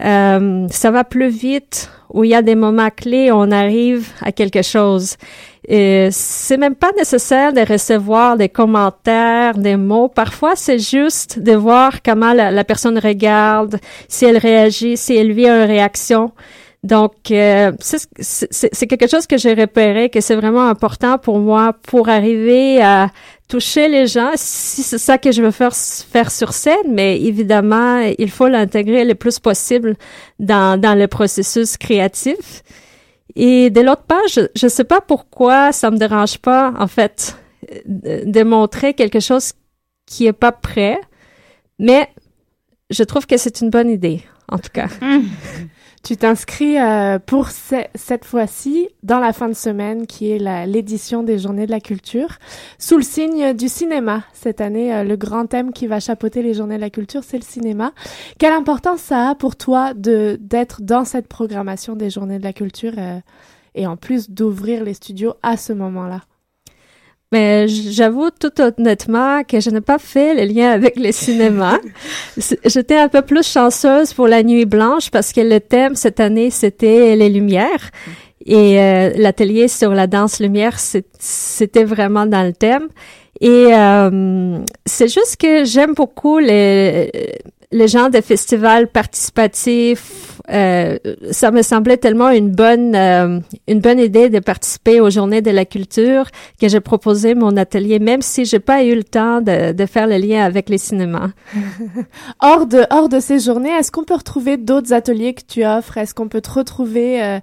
euh, 0.01 0.67
ça 0.69 0.91
va 0.91 1.03
plus 1.03 1.29
vite, 1.29 1.91
où 2.09 2.23
il 2.23 2.31
y 2.31 2.35
a 2.35 2.41
des 2.41 2.55
moments 2.55 2.89
clés, 2.89 3.31
on 3.31 3.51
arrive 3.51 4.09
à 4.21 4.31
quelque 4.31 4.61
chose. 4.61 5.17
Et 5.67 6.09
c'est 6.11 6.57
même 6.57 6.75
pas 6.75 6.91
nécessaire 6.97 7.53
de 7.53 7.61
recevoir 7.61 8.35
des 8.35 8.49
commentaires, 8.49 9.57
des 9.57 9.77
mots. 9.77 10.09
Parfois, 10.09 10.55
c'est 10.55 10.79
juste 10.79 11.39
de 11.39 11.53
voir 11.53 12.01
comment 12.01 12.33
la, 12.33 12.63
personne 12.63 12.97
regarde, 12.97 13.79
si 14.07 14.25
elle 14.25 14.37
réagit, 14.37 14.97
si 14.97 15.15
elle 15.15 15.31
vit 15.31 15.47
une 15.47 15.65
réaction. 15.65 16.31
Donc, 16.83 17.31
euh, 17.31 17.71
c'est 18.19 18.87
quelque 18.87 19.07
chose 19.07 19.25
que 19.25 19.37
j'ai 19.37 19.53
repéré, 19.53 20.09
que 20.09 20.19
c'est 20.19 20.35
vraiment 20.35 20.67
important 20.67 21.17
pour 21.17 21.39
moi 21.39 21.73
pour 21.83 22.09
arriver 22.09 22.81
à 22.81 23.07
toucher 23.47 23.87
les 23.87 24.07
gens. 24.07 24.31
Si 24.35 24.83
c'est 24.83 24.97
ça 24.97 25.17
que 25.17 25.31
je 25.31 25.41
veux 25.41 25.51
faire, 25.51 25.75
faire 25.75 26.31
sur 26.31 26.53
scène, 26.53 26.89
mais 26.89 27.21
évidemment, 27.21 27.99
il 28.17 28.31
faut 28.31 28.47
l'intégrer 28.47 29.05
le 29.05 29.15
plus 29.15 29.39
possible 29.39 29.95
dans, 30.39 30.79
dans 30.79 30.97
le 30.97 31.07
processus 31.07 31.77
créatif. 31.77 32.63
Et 33.35 33.69
de 33.69 33.81
l'autre 33.81 34.03
part, 34.03 34.21
je 34.27 34.41
ne 34.63 34.69
sais 34.69 34.83
pas 34.83 35.01
pourquoi 35.01 35.71
ça 35.71 35.89
me 35.89 35.97
dérange 35.97 36.37
pas, 36.37 36.73
en 36.77 36.87
fait, 36.87 37.37
de 37.85 38.43
montrer 38.43 38.93
quelque 38.93 39.19
chose 39.19 39.53
qui 40.05 40.27
est 40.27 40.33
pas 40.33 40.51
prêt, 40.51 40.99
mais 41.79 42.09
je 42.89 43.03
trouve 43.03 43.25
que 43.25 43.37
c'est 43.37 43.61
une 43.61 43.69
bonne 43.69 43.89
idée, 43.89 44.21
en 44.51 44.57
tout 44.57 44.69
cas. 44.71 44.87
Tu 46.03 46.17
t'inscris 46.17 46.77
euh, 46.77 47.17
pour 47.17 47.47
cette 47.47 48.25
fois-ci 48.25 48.89
dans 49.03 49.19
la 49.19 49.31
fin 49.31 49.47
de 49.47 49.53
semaine 49.53 50.05
qui 50.05 50.31
est 50.31 50.65
l'édition 50.65 51.23
des 51.23 51.39
Journées 51.39 51.65
de 51.65 51.71
la 51.71 51.79
Culture 51.79 52.39
sous 52.77 52.97
le 52.97 53.03
signe 53.03 53.53
du 53.53 53.69
cinéma. 53.69 54.23
Cette 54.33 54.59
année, 54.59 54.93
euh, 54.93 55.05
le 55.05 55.15
grand 55.15 55.45
thème 55.45 55.71
qui 55.71 55.87
va 55.87 56.01
chapeauter 56.01 56.43
les 56.43 56.55
Journées 56.55 56.75
de 56.75 56.81
la 56.81 56.89
Culture, 56.89 57.23
c'est 57.23 57.37
le 57.37 57.43
cinéma. 57.43 57.93
Quelle 58.37 58.51
importance 58.51 58.99
ça 58.99 59.29
a 59.29 59.35
pour 59.35 59.55
toi 59.55 59.93
de 59.93 60.37
d'être 60.41 60.81
dans 60.81 61.05
cette 61.05 61.29
programmation 61.29 61.95
des 61.95 62.09
Journées 62.09 62.37
de 62.37 62.43
la 62.43 62.51
Culture 62.51 62.95
euh, 62.97 63.19
et 63.73 63.87
en 63.87 63.95
plus 63.95 64.29
d'ouvrir 64.29 64.83
les 64.83 64.95
studios 64.95 65.35
à 65.41 65.55
ce 65.55 65.71
moment-là? 65.71 66.19
Mais 67.33 67.67
j'avoue 67.67 68.29
tout 68.29 68.51
honnêtement 68.61 69.43
que 69.43 69.59
je 69.59 69.71
n'ai 69.71 69.81
pas 69.81 69.97
fait 69.97 70.35
le 70.35 70.53
lien 70.53 70.69
avec 70.69 70.97
le 70.97 71.11
cinéma. 71.11 71.79
J'étais 72.65 72.97
un 72.97 73.09
peu 73.09 73.23
plus 73.23 73.43
chanceuse 73.43 74.13
pour 74.13 74.27
la 74.27 74.43
Nuit 74.43 74.65
Blanche 74.65 75.09
parce 75.09 75.33
que 75.33 75.41
le 75.41 75.59
thème 75.59 75.95
cette 75.95 76.19
année 76.19 76.51
c'était 76.51 77.15
les 77.15 77.29
lumières 77.29 77.89
et 78.45 78.79
euh, 78.79 79.13
l'atelier 79.15 79.67
sur 79.67 79.95
la 79.95 80.05
danse 80.05 80.39
lumière 80.39 80.77
c'était 80.77 81.85
vraiment 81.85 82.27
dans 82.27 82.43
le 82.43 82.53
thème. 82.53 82.87
Et 83.41 83.69
euh, 83.73 84.59
c'est 84.85 85.11
juste 85.11 85.37
que 85.37 85.65
j'aime 85.65 85.95
beaucoup 85.95 86.37
les 86.37 87.09
les 87.71 87.87
gens 87.87 88.09
des 88.09 88.21
festivals 88.21 88.87
participatifs, 88.87 90.32
euh, 90.51 90.97
ça 91.31 91.51
me 91.51 91.61
semblait 91.61 91.97
tellement 91.97 92.29
une 92.29 92.51
bonne 92.51 92.95
euh, 92.95 93.39
une 93.67 93.79
bonne 93.79 93.99
idée 93.99 94.29
de 94.29 94.39
participer 94.39 94.99
aux 94.99 95.09
Journées 95.09 95.41
de 95.41 95.51
la 95.51 95.65
culture 95.65 96.25
que 96.59 96.67
j'ai 96.67 96.81
proposé 96.81 97.33
mon 97.33 97.55
atelier, 97.55 97.99
même 97.99 98.21
si 98.21 98.43
j'ai 98.43 98.59
pas 98.59 98.83
eu 98.83 98.95
le 98.95 99.03
temps 99.03 99.39
de, 99.39 99.71
de 99.71 99.85
faire 99.85 100.07
le 100.07 100.17
lien 100.17 100.43
avec 100.43 100.69
les 100.69 100.77
cinémas. 100.77 101.29
hors 102.41 102.65
de 102.65 102.83
hors 102.89 103.09
de 103.09 103.19
ces 103.19 103.39
journées, 103.39 103.71
est-ce 103.71 103.91
qu'on 103.91 104.03
peut 104.03 104.15
retrouver 104.15 104.57
d'autres 104.57 104.93
ateliers 104.93 105.33
que 105.33 105.43
tu 105.47 105.65
offres? 105.65 105.97
Est-ce 105.97 106.13
qu'on 106.13 106.27
peut 106.27 106.41
te 106.41 106.51
retrouver 106.51 107.23
euh, 107.23 107.39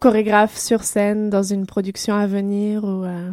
chorégraphe 0.00 0.56
sur 0.56 0.82
scène 0.82 1.30
dans 1.30 1.42
une 1.42 1.66
production 1.66 2.14
à 2.14 2.26
venir 2.26 2.84
ou 2.84 3.04
euh? 3.04 3.30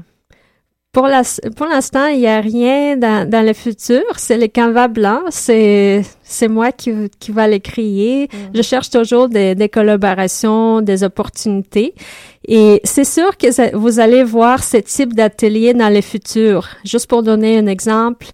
Pour 0.94 1.08
l'instant, 1.08 2.06
il 2.06 2.20
n'y 2.20 2.28
a 2.28 2.40
rien 2.40 2.96
dans, 2.98 3.28
dans 3.28 3.44
le 3.44 3.54
futur. 3.54 4.04
C'est 4.18 4.38
le 4.38 4.46
canevas 4.46 4.90
blanc. 4.90 5.22
C'est 5.30 6.04
c'est 6.22 6.48
moi 6.48 6.72
qui, 6.72 6.92
qui 7.20 7.32
va 7.32 7.48
les 7.48 7.60
créer. 7.60 8.26
Mm. 8.26 8.38
Je 8.54 8.62
cherche 8.62 8.92
toujours 8.92 9.28
des, 9.28 9.56
des 9.56 9.70
collaborations, 9.70 10.82
des 10.82 11.04
opportunités. 11.04 11.96
Et 12.48 12.80
c'est 12.84 13.06
sûr 13.06 13.38
que 13.38 13.76
vous 13.76 14.00
allez 14.00 14.24
voir 14.24 14.64
ce 14.64 14.78
type 14.78 15.14
d'atelier 15.16 15.74
dans 15.74 15.92
le 15.92 16.02
futur. 16.02 16.68
Juste 16.86 17.08
pour 17.08 17.24
donner 17.24 17.58
un 17.58 17.66
exemple, 17.66 18.28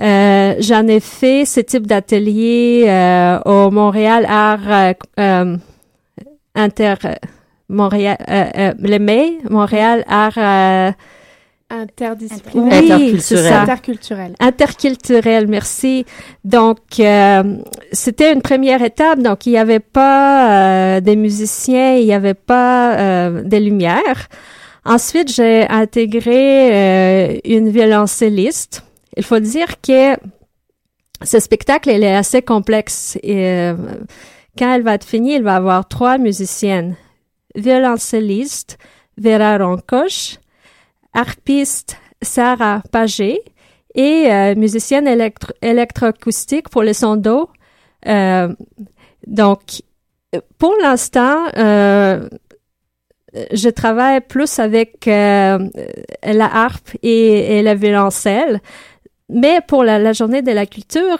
euh, 0.00 0.54
j'en 0.58 0.86
ai 0.88 1.00
fait 1.00 1.46
ce 1.46 1.60
type 1.60 1.86
d'atelier 1.86 2.84
euh, 2.86 3.38
au 3.46 3.70
Montréal 3.70 4.26
Art 4.28 4.70
euh, 4.70 4.92
euh 5.20 5.56
Inter 6.56 6.94
Montréal 7.68 8.16
euh, 8.28 8.72
le 8.78 8.98
mai 8.98 9.38
Montréal 9.48 10.04
Art 10.08 10.94
Interdisciplinaire. 11.70 12.82
Oui, 12.82 12.92
interculturel. 12.92 13.52
Interculturel. 13.52 14.34
Interculturel, 14.38 15.46
merci. 15.48 16.04
Donc, 16.44 16.78
euh, 17.00 17.56
c'était 17.92 18.32
une 18.32 18.42
première 18.42 18.82
étape. 18.82 19.20
Donc, 19.20 19.46
il 19.46 19.52
n'y 19.52 19.58
avait 19.58 19.80
pas 19.80 20.96
euh, 20.96 21.00
des 21.00 21.16
musiciens, 21.16 21.96
il 21.96 22.04
n'y 22.04 22.12
avait 22.14 22.34
pas 22.34 22.96
euh, 22.96 23.42
des 23.42 23.60
lumières. 23.60 24.28
Ensuite, 24.84 25.32
j'ai 25.32 25.66
intégré 25.68 27.34
euh, 27.34 27.38
une 27.44 27.70
violoncelliste. 27.70 28.84
Il 29.16 29.24
faut 29.24 29.40
dire 29.40 29.80
que 29.80 30.16
ce 31.22 31.40
spectacle, 31.40 31.90
il 31.90 32.04
est 32.04 32.14
assez 32.14 32.42
complexe. 32.42 33.18
Et 33.22 33.46
euh, 33.48 33.74
quand 34.58 34.74
elle 34.74 34.82
va 34.82 34.94
être 34.94 35.06
finie, 35.06 35.36
il 35.36 35.42
va 35.42 35.56
avoir 35.56 35.88
trois 35.88 36.18
musiciennes. 36.18 36.96
Violoncelliste, 37.54 38.76
Vera 39.16 39.56
Roncoche, 39.56 40.38
harpiste 41.14 41.96
Sarah 42.22 42.82
Pagé 42.90 43.40
et 43.94 44.26
euh, 44.30 44.54
musicienne 44.56 45.06
électro 45.06 45.52
électroacoustique 45.62 46.68
pour 46.68 46.82
le 46.82 46.92
son 46.92 47.16
d'eau. 47.16 47.48
Euh, 48.06 48.48
donc, 49.26 49.60
pour 50.58 50.74
l'instant, 50.82 51.46
euh, 51.56 52.28
je 53.52 53.68
travaille 53.68 54.20
plus 54.20 54.58
avec 54.58 55.08
euh, 55.08 55.58
la 56.24 56.44
harpe 56.44 56.90
et, 57.02 57.58
et 57.58 57.62
le 57.62 57.74
violoncelle. 57.74 58.60
Mais 59.28 59.60
pour 59.66 59.84
la, 59.84 59.98
la, 59.98 60.12
journée 60.12 60.42
de 60.42 60.52
la 60.52 60.66
culture, 60.66 61.18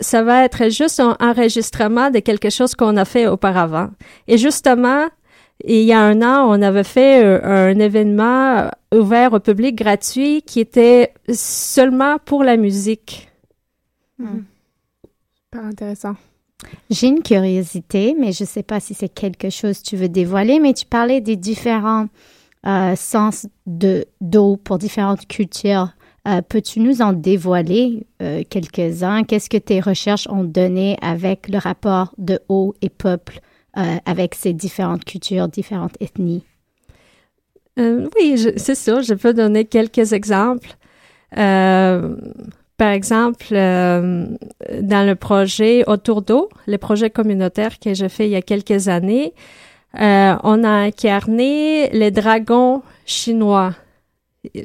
ça 0.00 0.22
va 0.22 0.44
être 0.44 0.70
juste 0.70 0.98
un 0.98 1.16
enregistrement 1.20 2.10
de 2.10 2.18
quelque 2.18 2.50
chose 2.50 2.74
qu'on 2.74 2.96
a 2.96 3.04
fait 3.04 3.28
auparavant. 3.28 3.90
Et 4.26 4.38
justement, 4.38 5.06
il 5.66 5.82
y 5.84 5.92
a 5.92 6.00
un 6.00 6.22
an, 6.22 6.46
on 6.48 6.62
avait 6.62 6.84
fait 6.84 7.24
un, 7.24 7.42
un 7.42 7.78
événement 7.78 8.70
ouvert 8.92 9.32
au 9.32 9.40
public 9.40 9.74
gratuit 9.76 10.42
qui 10.42 10.60
était 10.60 11.12
seulement 11.32 12.18
pour 12.24 12.44
la 12.44 12.56
musique. 12.56 13.28
Hmm. 14.18 14.42
Pas 15.50 15.60
intéressant. 15.60 16.14
J'ai 16.90 17.08
une 17.08 17.22
curiosité, 17.22 18.14
mais 18.18 18.32
je 18.32 18.44
ne 18.44 18.48
sais 18.48 18.62
pas 18.62 18.80
si 18.80 18.94
c'est 18.94 19.08
quelque 19.08 19.50
chose 19.50 19.80
que 19.80 19.84
tu 19.84 19.96
veux 19.96 20.08
dévoiler, 20.08 20.60
mais 20.60 20.72
tu 20.72 20.86
parlais 20.86 21.20
des 21.20 21.36
différents 21.36 22.06
euh, 22.66 22.96
sens 22.96 23.46
de 23.66 24.06
d'eau 24.20 24.56
pour 24.56 24.78
différentes 24.78 25.26
cultures. 25.26 25.90
Euh, 26.26 26.40
Peux-tu 26.40 26.80
nous 26.80 27.02
en 27.02 27.12
dévoiler 27.12 28.06
euh, 28.22 28.42
quelques-uns? 28.48 29.24
Qu'est-ce 29.24 29.50
que 29.50 29.58
tes 29.58 29.80
recherches 29.80 30.26
ont 30.28 30.44
donné 30.44 30.96
avec 31.02 31.48
le 31.48 31.58
rapport 31.58 32.14
de 32.16 32.40
eau 32.48 32.74
et 32.80 32.88
peuple 32.88 33.40
euh, 33.76 33.96
avec 34.06 34.34
ces 34.34 34.52
différentes 34.52 35.04
cultures, 35.04 35.48
différentes 35.48 35.96
ethnies? 36.00 36.44
Euh, 37.78 38.08
oui, 38.16 38.38
c'est 38.56 38.74
sûr. 38.74 39.02
Je 39.02 39.14
peux 39.14 39.34
donner 39.34 39.64
quelques 39.64 40.12
exemples. 40.12 40.76
Euh, 41.36 42.16
par 42.76 42.90
exemple, 42.90 43.46
euh, 43.52 44.26
dans 44.80 45.06
le 45.06 45.14
projet 45.14 45.84
Autour 45.88 46.22
d'eau, 46.22 46.48
le 46.66 46.78
projet 46.78 47.10
communautaire 47.10 47.78
que 47.78 47.94
j'ai 47.94 48.08
fait 48.08 48.26
il 48.26 48.32
y 48.32 48.36
a 48.36 48.42
quelques 48.42 48.88
années, 48.88 49.32
euh, 50.00 50.34
on 50.42 50.64
a 50.64 50.68
incarné 50.68 51.88
les 51.90 52.10
dragons 52.10 52.82
chinois. 53.06 53.74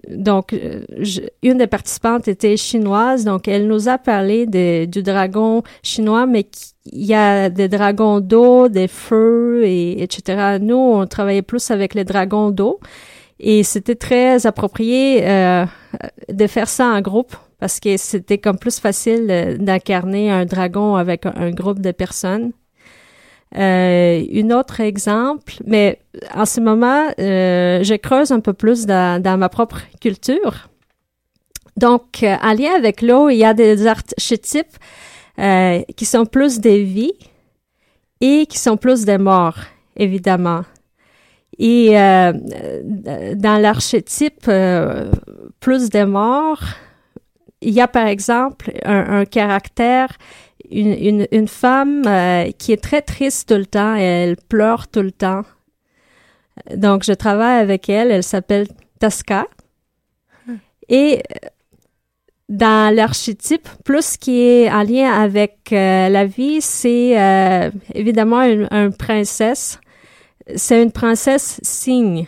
Donc, 0.10 0.54
je, 1.00 1.22
une 1.42 1.60
des 1.60 1.68
participantes 1.68 2.28
était 2.28 2.58
chinoise, 2.58 3.24
donc 3.24 3.48
elle 3.48 3.68
nous 3.68 3.88
a 3.88 3.98
parlé 3.98 4.46
du 4.46 5.04
dragon 5.04 5.64
chinois, 5.84 6.26
mais 6.26 6.46
il 6.92 7.06
y 7.06 7.14
a 7.14 7.50
des 7.50 7.68
dragons 7.68 8.20
d'eau, 8.20 8.68
des 8.68 8.88
feux, 8.88 9.64
et, 9.66 10.02
etc. 10.04 10.58
Nous, 10.62 10.76
on 10.76 11.06
travaillait 11.06 11.42
plus 11.42 11.72
avec 11.72 11.94
les 11.94 12.04
dragons 12.04 12.52
d'eau. 12.52 12.80
Et 13.40 13.64
c'était 13.64 13.96
très 13.96 14.46
approprié 14.46 15.22
euh, 15.28 15.66
de 16.30 16.48
faire 16.48 16.68
ça 16.68 16.88
en 16.88 17.02
groupe 17.02 17.36
parce 17.60 17.80
que 17.80 17.98
c'était 17.98 18.38
comme 18.38 18.58
plus 18.58 18.80
facile 18.80 19.58
d'incarner 19.60 20.32
un 20.32 20.46
dragon 20.46 20.96
avec 20.96 21.26
un, 21.26 21.52
groupe 21.52 21.80
de 21.80 21.92
personnes. 21.92 22.52
Euh, 23.58 24.24
un 24.34 24.52
autre 24.52 24.80
exemple, 24.80 25.54
mais 25.66 26.00
en 26.36 26.46
ce 26.46 26.62
moment, 26.62 27.08
euh, 27.20 27.84
je 27.84 27.96
creuse 27.96 28.32
un 28.32 28.40
peu 28.40 28.54
plus 28.54 28.86
dans, 28.86 29.22
dans 29.22 29.38
ma 29.38 29.50
propre 29.50 29.82
culture. 30.00 30.70
Donc, 31.80 32.24
euh, 32.24 32.36
en 32.42 32.54
lien 32.54 32.74
avec 32.76 33.02
l'eau, 33.02 33.30
il 33.30 33.38
y 33.38 33.46
a 33.46 33.54
des 33.54 33.88
archétypes 33.88 34.78
euh, 35.40 35.82
qui 35.96 36.06
sont 36.06 36.26
plus 36.26 36.60
des 36.60 36.84
vies 36.84 37.14
et 38.22 38.46
qui 38.46 38.60
sont 38.60 38.78
plus 38.78 39.06
des 39.06 39.18
morts, 39.18 39.58
évidemment. 39.96 40.64
Et 41.58 42.00
euh, 42.00 42.34
dans 43.36 43.62
l'archétype 43.62 44.46
euh, 44.48 45.12
plus 45.60 45.90
des 45.90 46.06
morts, 46.06 46.64
il 47.62 47.74
y 47.74 47.82
a 47.82 47.88
par 47.88 48.08
exemple 48.08 48.72
un, 48.86 49.20
un 49.20 49.26
caractère, 49.26 50.10
une, 50.72 50.94
une, 50.94 51.28
une 51.32 51.48
femme 51.48 52.04
euh, 52.06 52.52
qui 52.58 52.72
est 52.72 52.82
très 52.82 53.02
triste 53.02 53.50
tout 53.50 53.56
le 53.56 53.66
temps 53.66 53.96
et 53.96 54.04
elle 54.04 54.38
pleure 54.38 54.88
tout 54.88 55.02
le 55.02 55.12
temps. 55.12 55.44
Donc 56.76 57.04
je 57.04 57.14
travaille 57.14 57.60
avec 57.60 57.90
elle, 57.90 58.12
elle 58.12 58.24
s'appelle 58.24 58.68
Tasca. 59.00 59.46
Et 60.88 61.22
dans 62.50 62.94
l'archétype, 62.94 63.70
plus 63.86 64.18
qui 64.18 64.42
est 64.42 64.72
en 64.72 64.82
lien 64.82 65.12
avec 65.12 65.72
euh, 65.72 66.10
la 66.10 66.26
vie, 66.26 66.62
c'est 66.62 67.20
euh, 67.20 67.70
évidemment 67.94 68.42
une, 68.42 68.92
princesse. 68.92 69.80
C'est 70.56 70.82
une 70.82 70.92
princesse 70.92 71.60
cygne. 71.62 72.26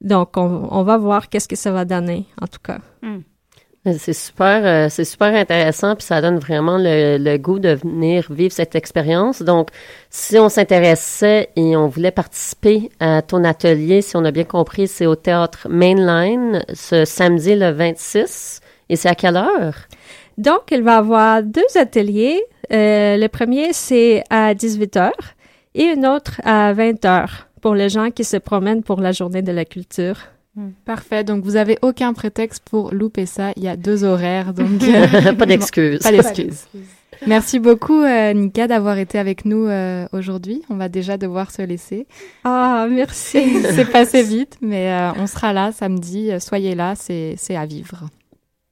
Donc, 0.00 0.36
on, 0.36 0.82
va 0.84 0.96
voir 0.96 1.28
qu'est-ce 1.28 1.48
que 1.48 1.56
ça 1.56 1.72
va 1.72 1.84
donner, 1.84 2.26
en 2.40 2.46
tout 2.46 2.60
cas. 2.62 2.78
Mm. 3.02 3.18
C'est 3.84 4.12
super, 4.12 4.64
euh, 4.64 4.88
c'est 4.88 5.04
super 5.04 5.34
intéressant, 5.34 5.96
puis 5.96 6.04
ça 6.04 6.20
donne 6.20 6.38
vraiment 6.38 6.76
le, 6.78 7.36
goût 7.36 7.58
de 7.58 7.70
venir 7.70 8.26
vivre 8.30 8.52
cette 8.52 8.76
expérience. 8.76 9.42
Donc, 9.42 9.70
si 10.08 10.38
on 10.38 10.48
s'intéressait 10.48 11.48
et 11.56 11.76
on 11.76 11.88
voulait 11.88 12.12
participer 12.12 12.90
à 13.00 13.22
ton 13.22 13.42
atelier, 13.42 14.00
si 14.00 14.16
on 14.16 14.24
a 14.24 14.30
bien 14.30 14.44
compris, 14.44 14.86
c'est 14.86 15.06
au 15.06 15.16
théâtre 15.16 15.66
Mainline 15.68 16.64
ce 16.72 17.04
samedi 17.04 17.56
le 17.56 17.72
26. 17.72 18.60
Et 18.88 18.94
c'est 18.94 19.08
à 19.08 19.16
quelle 19.16 19.36
heure? 19.36 19.74
Donc, 20.38 20.70
il 20.70 20.82
va 20.82 20.92
y 20.92 20.98
avoir 20.98 21.42
deux 21.42 21.62
ateliers. 21.74 22.40
Euh, 22.72 23.16
le 23.16 23.26
premier, 23.26 23.72
c'est 23.72 24.22
à 24.30 24.54
18 24.54 24.94
h 24.94 25.10
et 25.74 25.86
une 25.86 26.06
autre 26.06 26.40
à 26.44 26.72
20 26.72 27.02
h 27.04 27.26
pour 27.60 27.74
les 27.74 27.88
gens 27.88 28.12
qui 28.12 28.22
se 28.22 28.36
promènent 28.36 28.84
pour 28.84 29.00
la 29.00 29.10
journée 29.10 29.42
de 29.42 29.50
la 29.50 29.64
culture. 29.64 30.18
Parfait. 30.84 31.24
Donc, 31.24 31.44
vous 31.44 31.56
avez 31.56 31.78
aucun 31.82 32.12
prétexte 32.12 32.62
pour 32.68 32.92
louper 32.92 33.26
ça. 33.26 33.52
Il 33.56 33.62
y 33.62 33.68
a 33.68 33.76
deux 33.76 34.04
horaires, 34.04 34.52
donc 34.52 34.82
euh, 34.82 35.32
pas 35.32 35.46
d'excuses. 35.46 36.00
Pas 36.00 36.12
d'excuses. 36.12 36.66
Merci 37.26 37.58
beaucoup, 37.60 38.02
euh, 38.02 38.32
Nika, 38.32 38.66
d'avoir 38.66 38.98
été 38.98 39.18
avec 39.18 39.44
nous 39.44 39.66
euh, 39.66 40.06
aujourd'hui. 40.12 40.62
On 40.70 40.76
va 40.76 40.88
déjà 40.88 41.16
devoir 41.16 41.50
se 41.50 41.62
laisser. 41.62 42.06
Ah, 42.44 42.86
merci. 42.90 43.62
c'est 43.74 43.90
passé 43.90 44.22
vite, 44.22 44.58
mais 44.60 44.90
euh, 44.92 45.12
on 45.18 45.26
sera 45.26 45.52
là 45.52 45.72
samedi. 45.72 46.30
Soyez 46.40 46.74
là, 46.74 46.94
c'est 46.96 47.36
à 47.56 47.66
vivre. 47.66 48.08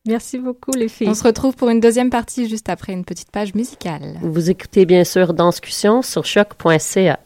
Merci 0.06 0.38
beaucoup, 0.38 0.72
les 0.72 0.88
filles. 0.88 1.08
On 1.08 1.14
se 1.14 1.22
retrouve 1.22 1.54
pour 1.54 1.68
une 1.68 1.78
deuxième 1.78 2.10
partie 2.10 2.48
juste 2.48 2.68
après 2.68 2.92
une 2.92 3.04
petite 3.04 3.30
page 3.30 3.54
musicale. 3.54 4.18
Vous 4.22 4.50
écoutez 4.50 4.86
bien 4.86 5.04
sûr 5.04 5.34
Danscussion 5.34 6.02
sur 6.02 6.24
choc.ca. 6.24 7.20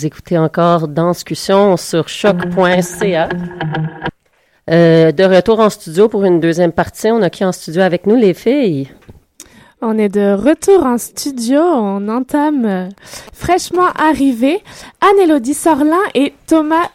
vous 0.00 0.06
écoutez 0.06 0.38
encore 0.38 0.88
Danscussion 0.88 1.76
sur 1.76 2.08
choc.ca. 2.08 3.28
Euh, 4.70 5.12
de 5.12 5.24
retour 5.24 5.60
en 5.60 5.68
studio 5.68 6.08
pour 6.08 6.24
une 6.24 6.40
deuxième 6.40 6.72
partie. 6.72 7.08
On 7.10 7.20
a 7.20 7.28
qui 7.28 7.44
en 7.44 7.52
studio 7.52 7.82
avec 7.82 8.06
nous, 8.06 8.16
les 8.16 8.32
filles? 8.32 8.88
On 9.82 9.98
est 9.98 10.08
de 10.08 10.32
retour 10.32 10.86
en 10.86 10.96
studio. 10.96 11.60
On 11.60 12.08
entame 12.08 12.64
euh, 12.64 12.88
fraîchement 13.34 13.88
arrivé 13.88 14.62
Anne-Élodie 15.02 15.52
Sorlin 15.52 16.00
et 16.14 16.32
Thomas 16.46 16.88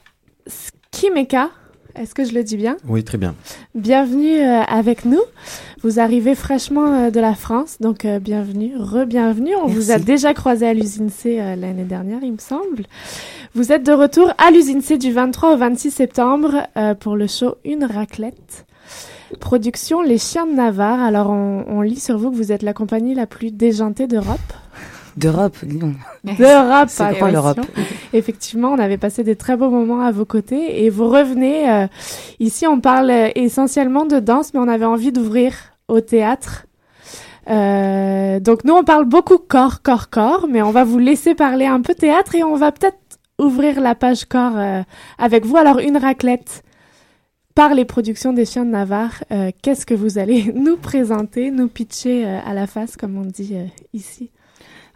Skimeka. 0.47 1.51
Est-ce 1.93 2.15
que 2.15 2.25
je 2.25 2.33
le 2.33 2.43
dis 2.43 2.57
bien? 2.57 2.75
Oui, 2.87 3.03
très 3.03 3.19
bien. 3.19 3.35
Bienvenue 3.75 4.39
euh, 4.39 4.63
avec 4.63 5.05
nous. 5.05 5.21
Vous 5.85 5.99
arrivez 5.99 6.33
fraîchement 6.33 6.87
euh, 6.95 7.11
de 7.11 7.19
la 7.19 7.35
France, 7.35 7.77
donc 7.79 8.05
euh, 8.05 8.17
bienvenue, 8.17 8.73
re-bienvenue. 8.75 9.55
On 9.55 9.67
vous 9.67 9.91
a 9.91 9.99
déjà 9.99 10.33
croisé 10.33 10.65
à 10.65 10.73
l'usine 10.73 11.11
C 11.11 11.39
euh, 11.39 11.55
l'année 11.55 11.83
dernière, 11.83 12.23
il 12.23 12.31
me 12.31 12.39
semble. 12.39 12.85
Vous 13.53 13.71
êtes 13.71 13.85
de 13.85 13.91
retour 13.91 14.33
à 14.39 14.49
l'usine 14.49 14.81
C 14.81 14.97
du 14.97 15.11
23 15.11 15.53
au 15.53 15.57
26 15.57 15.91
septembre 15.91 16.63
euh, 16.75 16.95
pour 16.95 17.15
le 17.15 17.27
show 17.27 17.57
Une 17.65 17.83
raclette. 17.83 18.65
Production 19.39 20.01
Les 20.01 20.17
Chiens 20.17 20.47
de 20.47 20.53
Navarre. 20.53 21.03
Alors, 21.03 21.29
on, 21.29 21.65
on 21.67 21.81
lit 21.81 21.99
sur 21.99 22.17
vous 22.17 22.31
que 22.31 22.35
vous 22.35 22.51
êtes 22.51 22.63
la 22.63 22.73
compagnie 22.73 23.13
la 23.13 23.27
plus 23.27 23.51
déjantée 23.51 24.07
d'Europe. 24.07 24.39
D'Europe, 25.17 25.57
non. 25.67 25.93
D'Europe, 26.23 26.89
C'est 26.89 27.19
quoi 27.19 27.29
l'Europe? 27.29 27.59
Effectivement, 28.11 28.69
on 28.71 28.79
avait 28.79 28.97
passé 28.97 29.23
des 29.23 29.35
très 29.35 29.55
beaux 29.55 29.69
moments 29.69 30.01
à 30.01 30.11
vos 30.11 30.25
côtés 30.25 30.83
et 30.83 30.89
vous 30.89 31.07
revenez. 31.07 31.69
euh, 31.69 31.87
ici, 32.39 32.65
on 32.65 32.79
parle 32.79 33.11
essentiellement 33.35 34.07
de 34.07 34.19
danse, 34.19 34.51
mais 34.55 34.59
on 34.59 34.67
avait 34.67 34.85
envie 34.85 35.11
d'ouvrir 35.11 35.53
au 35.87 36.01
théâtre. 36.01 36.65
Euh, 37.49 38.39
donc 38.39 38.63
nous, 38.63 38.73
on 38.73 38.83
parle 38.83 39.05
beaucoup 39.05 39.37
corps, 39.37 39.81
corps, 39.81 40.09
corps, 40.09 40.47
mais 40.49 40.61
on 40.61 40.71
va 40.71 40.83
vous 40.83 40.99
laisser 40.99 41.35
parler 41.35 41.65
un 41.65 41.81
peu 41.81 41.93
théâtre 41.93 42.35
et 42.35 42.43
on 42.43 42.55
va 42.55 42.71
peut-être 42.71 42.97
ouvrir 43.39 43.79
la 43.81 43.95
page 43.95 44.25
corps 44.25 44.57
euh, 44.57 44.81
avec 45.17 45.45
vous. 45.45 45.57
Alors, 45.57 45.79
une 45.79 45.97
raclette 45.97 46.63
par 47.53 47.73
les 47.73 47.85
productions 47.85 48.33
des 48.33 48.45
Chiens 48.45 48.65
de 48.65 48.71
Navarre. 48.71 49.23
euh, 49.31 49.51
Qu'est-ce 49.61 49.85
que 49.85 49.93
vous 49.93 50.17
allez 50.17 50.51
nous 50.55 50.77
présenter, 50.77 51.51
nous 51.51 51.67
pitcher 51.67 52.25
à 52.25 52.53
la 52.53 52.67
face, 52.67 52.97
comme 52.97 53.17
on 53.17 53.25
dit 53.25 53.55
ici? 53.93 54.31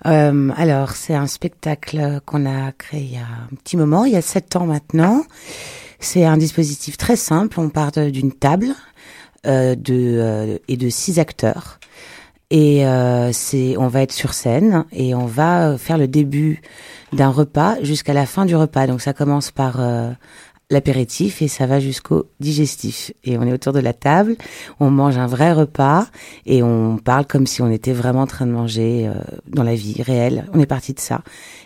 Alors, 0.03 0.91
c'est 0.91 1.13
un 1.13 1.27
spectacle 1.27 2.21
qu'on 2.25 2.45
a 2.45 2.71
créé 2.71 3.01
il 3.01 3.13
y 3.13 3.17
a 3.17 3.21
un 3.51 3.55
petit 3.63 3.75
moment, 3.75 4.05
il 4.05 4.13
y 4.13 4.15
a 4.15 4.21
sept 4.21 4.55
ans 4.55 4.65
maintenant. 4.65 5.23
C'est 5.99 6.23
un 6.23 6.37
dispositif 6.37 6.95
très 6.97 7.17
simple. 7.17 7.59
On 7.59 7.69
part 7.69 7.91
d'une 7.91 8.31
table 8.31 8.67
de, 9.45 9.93
euh, 10.19 10.57
et 10.67 10.77
de 10.77 10.89
six 10.89 11.19
acteurs. 11.19 11.79
Et 12.51 12.85
euh, 12.87 13.31
c'est, 13.31 13.77
on 13.77 13.87
va 13.87 14.01
être 14.01 14.11
sur 14.11 14.33
scène 14.33 14.85
et 14.91 15.13
on 15.13 15.27
va 15.27 15.69
euh, 15.69 15.77
faire 15.77 15.99
le 15.99 16.07
début 16.07 16.61
d'un 17.13 17.29
repas 17.29 17.75
jusqu'à 17.83 18.13
la 18.13 18.25
fin 18.25 18.45
du 18.45 18.55
repas. 18.55 18.87
Donc 18.87 19.01
ça 19.01 19.13
commence 19.13 19.51
par 19.51 19.75
euh, 19.79 20.09
l'apéritif 20.71 21.43
et 21.43 21.47
ça 21.47 21.67
va 21.67 21.79
jusqu'au 21.79 22.25
digestif. 22.39 23.11
Et 23.23 23.37
on 23.37 23.43
est 23.43 23.53
autour 23.53 23.71
de 23.71 23.79
la 23.79 23.93
table, 23.93 24.35
on 24.79 24.89
mange 24.89 25.19
un 25.19 25.27
vrai 25.27 25.53
repas 25.53 26.07
et 26.47 26.63
on 26.63 26.97
parle 26.97 27.27
comme 27.27 27.45
si 27.45 27.61
on 27.61 27.69
était 27.69 27.93
vraiment 27.93 28.21
en 28.21 28.27
train 28.27 28.47
de 28.47 28.51
manger 28.51 29.07
euh, 29.07 29.13
dans 29.47 29.63
la 29.63 29.75
vie 29.75 30.01
réelle. 30.01 30.45
On 30.51 30.59
est 30.59 30.65
parti 30.65 30.93
de 30.93 30.99
ça. 30.99 31.21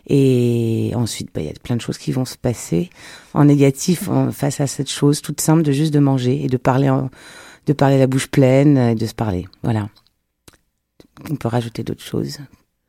Et 0.07 0.91
ensuite, 0.95 1.29
bah, 1.33 1.39
il 1.39 1.47
y 1.47 1.49
a 1.49 1.53
plein 1.63 1.77
de 1.77 1.81
choses 1.81 1.97
qui 1.97 2.11
vont 2.11 2.25
se 2.25 2.35
passer 2.37 2.89
en 3.33 3.45
négatif 3.45 4.09
face 4.33 4.59
à 4.59 4.67
cette 4.67 4.89
chose 4.89 5.21
toute 5.21 5.39
simple 5.39 5.63
de 5.63 5.71
juste 5.71 5.93
de 5.93 5.99
manger 5.99 6.43
et 6.43 6.47
de 6.47 6.57
parler, 6.57 6.89
en- 6.89 7.09
de 7.65 7.73
parler 7.73 7.97
la 7.97 8.07
bouche 8.07 8.27
pleine 8.27 8.77
et 8.77 8.95
de 8.95 9.05
se 9.05 9.13
parler. 9.13 9.47
Voilà. 9.63 9.89
On 11.29 11.35
peut 11.35 11.47
rajouter 11.47 11.83
d'autres 11.83 12.03
choses. 12.03 12.37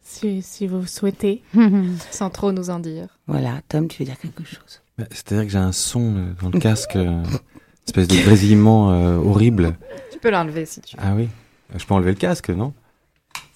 si, 0.03 0.43
si 0.43 0.67
vous 0.67 0.87
souhaitez. 0.87 1.43
Sans 2.11 2.31
trop 2.31 2.53
nous 2.53 2.71
en 2.71 2.79
dire. 2.81 3.09
Voilà. 3.27 3.61
Tom, 3.69 3.89
tu 3.89 3.99
veux 4.03 4.07
dire 4.07 4.19
quelque 4.19 4.45
chose? 4.45 4.81
Bah, 4.99 5.05
C'est-à-dire 5.11 5.45
que 5.45 5.51
j'ai 5.51 5.59
un 5.59 5.73
son 5.73 6.17
euh, 6.17 6.33
dans 6.43 6.51
le 6.51 6.59
casque, 6.61 6.97
euh, 6.97 7.23
une 7.23 7.39
espèce 7.87 8.09
de 8.09 8.17
grésillement 8.23 8.93
euh, 8.93 9.17
horrible. 9.17 9.77
Tu 10.13 10.19
peux 10.19 10.31
l'enlever 10.31 10.67
si 10.67 10.81
tu 10.81 10.97
veux. 10.97 11.03
Ah 11.05 11.15
oui 11.15 11.29
Je 11.77 11.85
peux 11.85 11.95
enlever 11.95 12.11
le 12.13 12.17
casque, 12.19 12.51
non? 12.51 12.73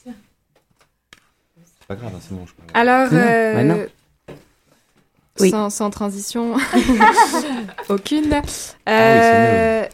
C'est 0.05 1.87
pas 1.89 1.95
grave, 1.97 2.13
hein, 2.15 2.21
c'est 2.21 2.35
bon. 2.35 2.45
Je 2.47 2.53
peux... 2.53 2.63
Alors, 2.75 3.09
euh, 3.13 3.55
bah 3.55 3.65
non. 3.65 3.87
Oui. 5.41 5.51
sans, 5.51 5.71
sans 5.71 5.89
transition 5.91 6.57
aucune. 7.89 8.43
Ah 8.85 8.91
Euh, 8.93 9.87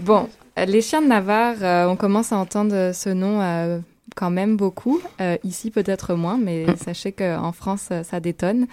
bon, 0.00 0.28
les 0.66 0.82
chiens 0.82 1.02
de 1.02 1.06
Navarre, 1.08 1.56
euh, 1.62 1.86
on 1.86 1.96
commence 1.96 2.32
à 2.32 2.36
entendre 2.38 2.92
ce 2.94 3.08
nom 3.10 3.40
euh, 3.40 3.78
quand 4.16 4.30
même 4.30 4.56
beaucoup. 4.56 5.00
Euh, 5.20 5.36
ici, 5.44 5.70
peut-être 5.70 6.14
moins, 6.14 6.38
mais 6.38 6.64
Mm. 6.66 6.76
sachez 6.76 7.12
qu'en 7.12 7.52
France, 7.52 7.88
euh, 7.92 8.02
ça 8.02 8.20
détonne. 8.20 8.66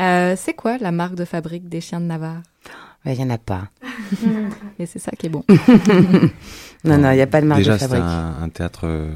Euh, 0.00 0.34
c'est 0.36 0.54
quoi 0.54 0.78
la 0.78 0.92
marque 0.92 1.14
de 1.14 1.24
fabrique 1.24 1.68
des 1.68 1.80
chiens 1.80 2.00
de 2.00 2.06
Navarre? 2.06 2.42
Il 3.06 3.12
n'y 3.12 3.24
en 3.24 3.30
a 3.30 3.38
pas. 3.38 3.68
Et 4.78 4.84
c'est 4.86 4.98
ça 4.98 5.12
qui 5.12 5.26
est 5.26 5.30
bon. 5.30 5.44
Non, 6.84 6.96
non, 6.96 7.10
il 7.10 7.16
n'y 7.16 7.20
a 7.20 7.26
pas 7.26 7.42
de 7.42 7.46
marque 7.46 7.60
Déjà, 7.60 7.74
de 7.74 7.78
c'est 7.78 7.88
fabrique. 7.88 8.02
un, 8.04 8.42
un 8.42 8.48
théâtre 8.48 8.80
euh, 8.84 9.12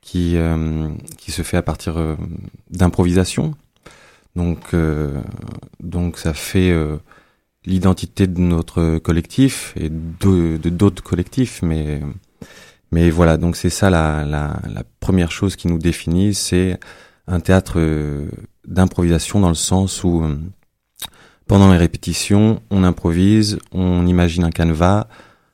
qui, 0.00 0.36
euh, 0.36 0.88
qui 1.18 1.30
se 1.30 1.42
fait 1.42 1.56
à 1.56 1.62
partir 1.62 1.98
euh, 1.98 2.16
d'improvisation. 2.70 3.54
Donc, 4.34 4.74
euh, 4.74 5.20
donc, 5.78 6.18
ça 6.18 6.34
fait 6.34 6.70
euh, 6.72 6.96
l'identité 7.70 8.26
de 8.26 8.40
notre 8.40 8.98
collectif 8.98 9.72
et 9.76 9.88
de 9.88 10.56
d'autres 10.68 11.02
collectifs. 11.02 11.62
Mais, 11.62 12.00
mais 12.92 13.10
voilà, 13.10 13.36
donc 13.36 13.56
c'est 13.56 13.70
ça 13.70 13.88
la, 13.88 14.24
la, 14.24 14.82
première 14.98 15.30
chose 15.30 15.56
qui 15.56 15.68
nous 15.68 15.78
définit, 15.78 16.34
c'est 16.34 16.78
un 17.26 17.40
théâtre 17.40 17.74
euh, 17.76 18.28
d'improvisation 18.66 19.40
dans 19.40 19.48
le 19.48 19.54
sens 19.54 20.04
où 20.04 20.22
euh, 20.22 20.36
pendant 21.46 21.70
les 21.70 21.78
répétitions, 21.78 22.60
on 22.70 22.84
improvise, 22.84 23.58
on 23.72 24.06
imagine 24.06 24.44
un 24.44 24.50
canevas, 24.50 25.06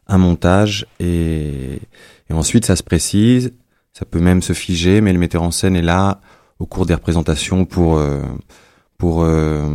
un 0.07 0.19
montage 0.19 0.87
et, 1.01 1.81
et 2.29 2.33
ensuite 2.33 2.65
ça 2.65 2.77
se 2.77 2.83
précise, 2.83 3.53
ça 3.93 4.05
peut 4.05 4.21
même 4.21 4.43
se 4.43 4.53
figer, 4.53 5.01
mais 5.01 5.13
le 5.13 5.19
metteur 5.19 5.43
en 5.43 5.51
scène 5.51 5.77
est 5.77 5.83
là 5.83 6.21
au 6.59 6.67
cours 6.67 6.87
des 6.87 6.95
représentations 6.95 7.65
pour 7.67 7.99
euh, 7.99 8.23
pour 8.99 9.23
euh, 9.23 9.67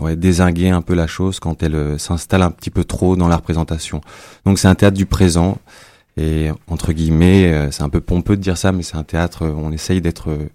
ouais, 0.00 0.16
désinguer 0.16 0.70
un 0.70 0.82
peu 0.82 0.94
la 0.94 1.06
chose 1.06 1.40
quand 1.40 1.62
elle 1.62 1.74
euh, 1.74 1.98
s'installe 1.98 2.42
un 2.42 2.50
petit 2.50 2.70
peu 2.70 2.84
trop 2.84 3.16
dans 3.16 3.28
la 3.28 3.36
représentation. 3.36 4.00
Donc 4.44 4.58
c'est 4.58 4.68
un 4.68 4.74
théâtre 4.74 4.96
du 4.96 5.06
présent 5.06 5.58
et 6.16 6.50
entre 6.68 6.92
guillemets, 6.92 7.52
euh, 7.52 7.70
c'est 7.70 7.82
un 7.82 7.88
peu 7.88 8.00
pompeux 8.00 8.36
de 8.36 8.42
dire 8.42 8.56
ça, 8.56 8.70
mais 8.72 8.82
c'est 8.82 8.96
un 8.96 9.02
théâtre. 9.04 9.42
euh, 9.44 9.54
On 9.56 9.72
essaye 9.72 10.00
d'être 10.00 10.30
euh, 10.30 10.48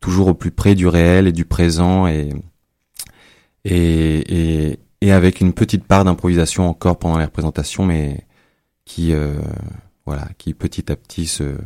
toujours 0.00 0.28
au 0.28 0.34
plus 0.34 0.50
près 0.50 0.74
du 0.74 0.86
réel 0.86 1.26
et 1.26 1.32
du 1.32 1.44
présent 1.44 2.06
et 2.06 2.30
et, 3.64 4.68
et, 4.70 4.78
et 5.00 5.12
avec 5.12 5.40
une 5.40 5.52
petite 5.52 5.84
part 5.84 6.04
d'improvisation 6.04 6.68
encore 6.68 6.98
pendant 6.98 7.18
les 7.18 7.24
représentations, 7.24 7.84
mais 7.84 8.24
qui 8.84 9.12
voilà, 10.06 10.28
qui 10.38 10.54
petit 10.54 10.90
à 10.90 10.96
petit 10.96 11.26
se- 11.26 11.58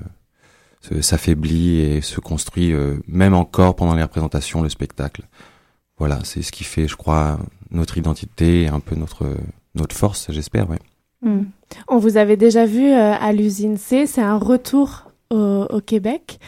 s'affaiblit 1.01 1.79
et 1.79 2.01
se 2.01 2.19
construit 2.19 2.73
euh, 2.73 2.97
même 3.07 3.35
encore 3.35 3.77
pendant 3.77 3.95
les 3.95 4.03
représentations, 4.03 4.63
le 4.63 4.69
spectacle. 4.69 5.23
Voilà, 5.99 6.19
c'est 6.25 6.43
ce 6.43 6.53
qui 6.53 6.65
fait, 6.65 6.89
je 6.89 6.97
crois, 6.97 7.39
notre 7.71 7.99
identité 7.99 8.63
et 8.63 8.69
un 8.69 8.81
peu 8.81 8.97
notre 8.97 9.27
notre 9.75 9.97
force, 9.97 10.31
j'espère. 10.31 10.69
Ouais. 10.69 10.79
Hmm. 11.23 11.45
On 11.89 11.99
vous 11.99 12.17
avait 12.17 12.37
déjà 12.37 12.67
vu 12.67 12.91
euh, 12.91 13.13
à 13.13 13.33
l'usine 13.33 13.77
C, 13.77 14.07
c'est 14.07 14.23
un 14.23 14.39
retour 14.39 15.11
au, 15.31 15.81
Québec. 15.81 16.39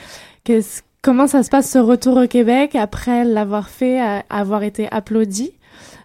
Comment 1.01 1.27
ça 1.27 1.43
se 1.43 1.49
passe 1.49 1.71
ce 1.71 1.79
retour 1.79 2.19
au 2.19 2.27
Québec 2.27 2.75
après 2.75 3.25
l'avoir 3.25 3.71
fait, 3.71 4.03
euh, 4.03 4.21
avoir 4.29 4.63
été 4.63 4.89
applaudi 4.91 5.53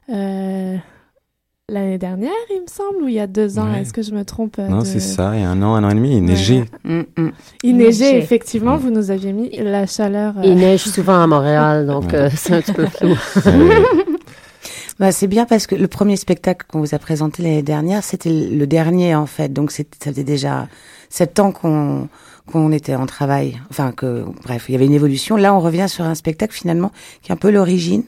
euh, 0.09 0.77
l'année 1.69 1.97
dernière, 1.97 2.31
il 2.49 2.61
me 2.61 2.67
semble, 2.67 3.03
ou 3.03 3.07
il 3.07 3.13
y 3.15 3.19
a 3.19 3.27
deux 3.27 3.59
ans. 3.59 3.71
Ouais. 3.71 3.81
Est-ce 3.81 3.93
que 3.93 4.01
je 4.01 4.11
me 4.11 4.25
trompe 4.25 4.57
euh, 4.59 4.67
Non, 4.67 4.79
de- 4.79 4.85
c'est 4.85 4.99
ça, 4.99 5.31
il 5.35 5.41
y 5.41 5.43
a 5.43 5.49
un 5.49 5.61
an, 5.61 5.75
un 5.75 5.83
an 5.83 5.89
et 5.89 5.95
demi, 5.95 6.17
il 6.17 6.23
neigeait. 6.23 6.65
Mm, 6.83 6.99
mm. 7.17 7.29
Il 7.63 7.77
neigeait, 7.77 8.05
Neigeait. 8.05 8.17
effectivement. 8.19 8.77
Vous 8.77 8.89
nous 8.91 9.11
aviez 9.11 9.31
mis 9.33 9.49
la 9.57 9.85
chaleur. 9.85 10.33
euh, 10.37 10.41
Il 10.43 10.55
neige 10.55 10.83
souvent 10.85 11.21
à 11.21 11.27
Montréal, 11.27 11.85
donc 11.87 12.13
euh, 12.13 12.29
c'est 12.35 12.53
un 12.55 12.61
petit 12.61 12.73
peu 12.73 12.85
flou. 12.87 13.15
Bah, 14.99 15.13
c'est 15.13 15.27
bien 15.27 15.45
parce 15.45 15.65
que 15.65 15.75
le 15.75 15.87
premier 15.87 16.17
spectacle 16.17 16.65
qu'on 16.69 16.79
vous 16.81 16.93
a 16.93 16.99
présenté 16.99 17.41
l'année 17.41 17.61
dernière, 17.63 18.03
c'était 18.03 18.29
le 18.31 18.67
dernier 18.67 19.15
en 19.15 19.25
fait. 19.27 19.53
Donc 19.53 19.71
ça 19.71 19.83
faisait 20.03 20.23
déjà 20.25 20.67
sept 21.09 21.39
ans 21.39 21.51
qu'on 21.51 22.09
qu'on 22.51 22.71
était 22.71 22.95
en 22.95 23.05
travail. 23.05 23.57
Enfin 23.69 23.91
que 23.93 24.25
bref, 24.43 24.65
il 24.67 24.73
y 24.73 24.75
avait 24.75 24.87
une 24.87 24.93
évolution. 24.93 25.37
Là, 25.37 25.53
on 25.55 25.59
revient 25.61 25.85
sur 25.87 26.03
un 26.03 26.15
spectacle 26.15 26.53
finalement 26.53 26.91
qui 27.21 27.31
est 27.31 27.33
un 27.33 27.37
peu 27.37 27.49
l'origine. 27.49 28.03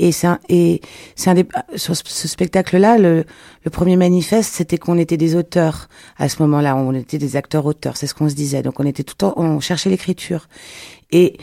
Et 0.00 0.12
c'est 0.12 0.28
un, 0.28 0.38
et 0.48 0.80
c'est 1.16 1.28
un 1.28 1.34
des, 1.34 1.46
sur 1.74 1.96
ce- 1.96 2.28
spectacle-là, 2.28 2.98
le, 2.98 3.24
le 3.64 3.70
premier 3.70 3.96
manifeste, 3.96 4.54
c'était 4.54 4.78
qu'on 4.78 4.96
était 4.96 5.16
des 5.16 5.34
auteurs 5.34 5.88
à 6.16 6.28
ce 6.28 6.40
moment-là. 6.42 6.76
On 6.76 6.94
était 6.94 7.18
des 7.18 7.34
acteurs-auteurs, 7.36 7.96
c'est 7.96 8.06
ce 8.06 8.14
qu'on 8.14 8.28
se 8.28 8.34
disait. 8.36 8.62
Donc 8.62 8.78
on 8.78 8.86
était 8.86 9.02
tout 9.02 9.14
le 9.14 9.18
temps, 9.18 9.34
on 9.36 9.58
cherchait 9.60 9.90
l'écriture. 9.90 10.48
Et 11.10 11.36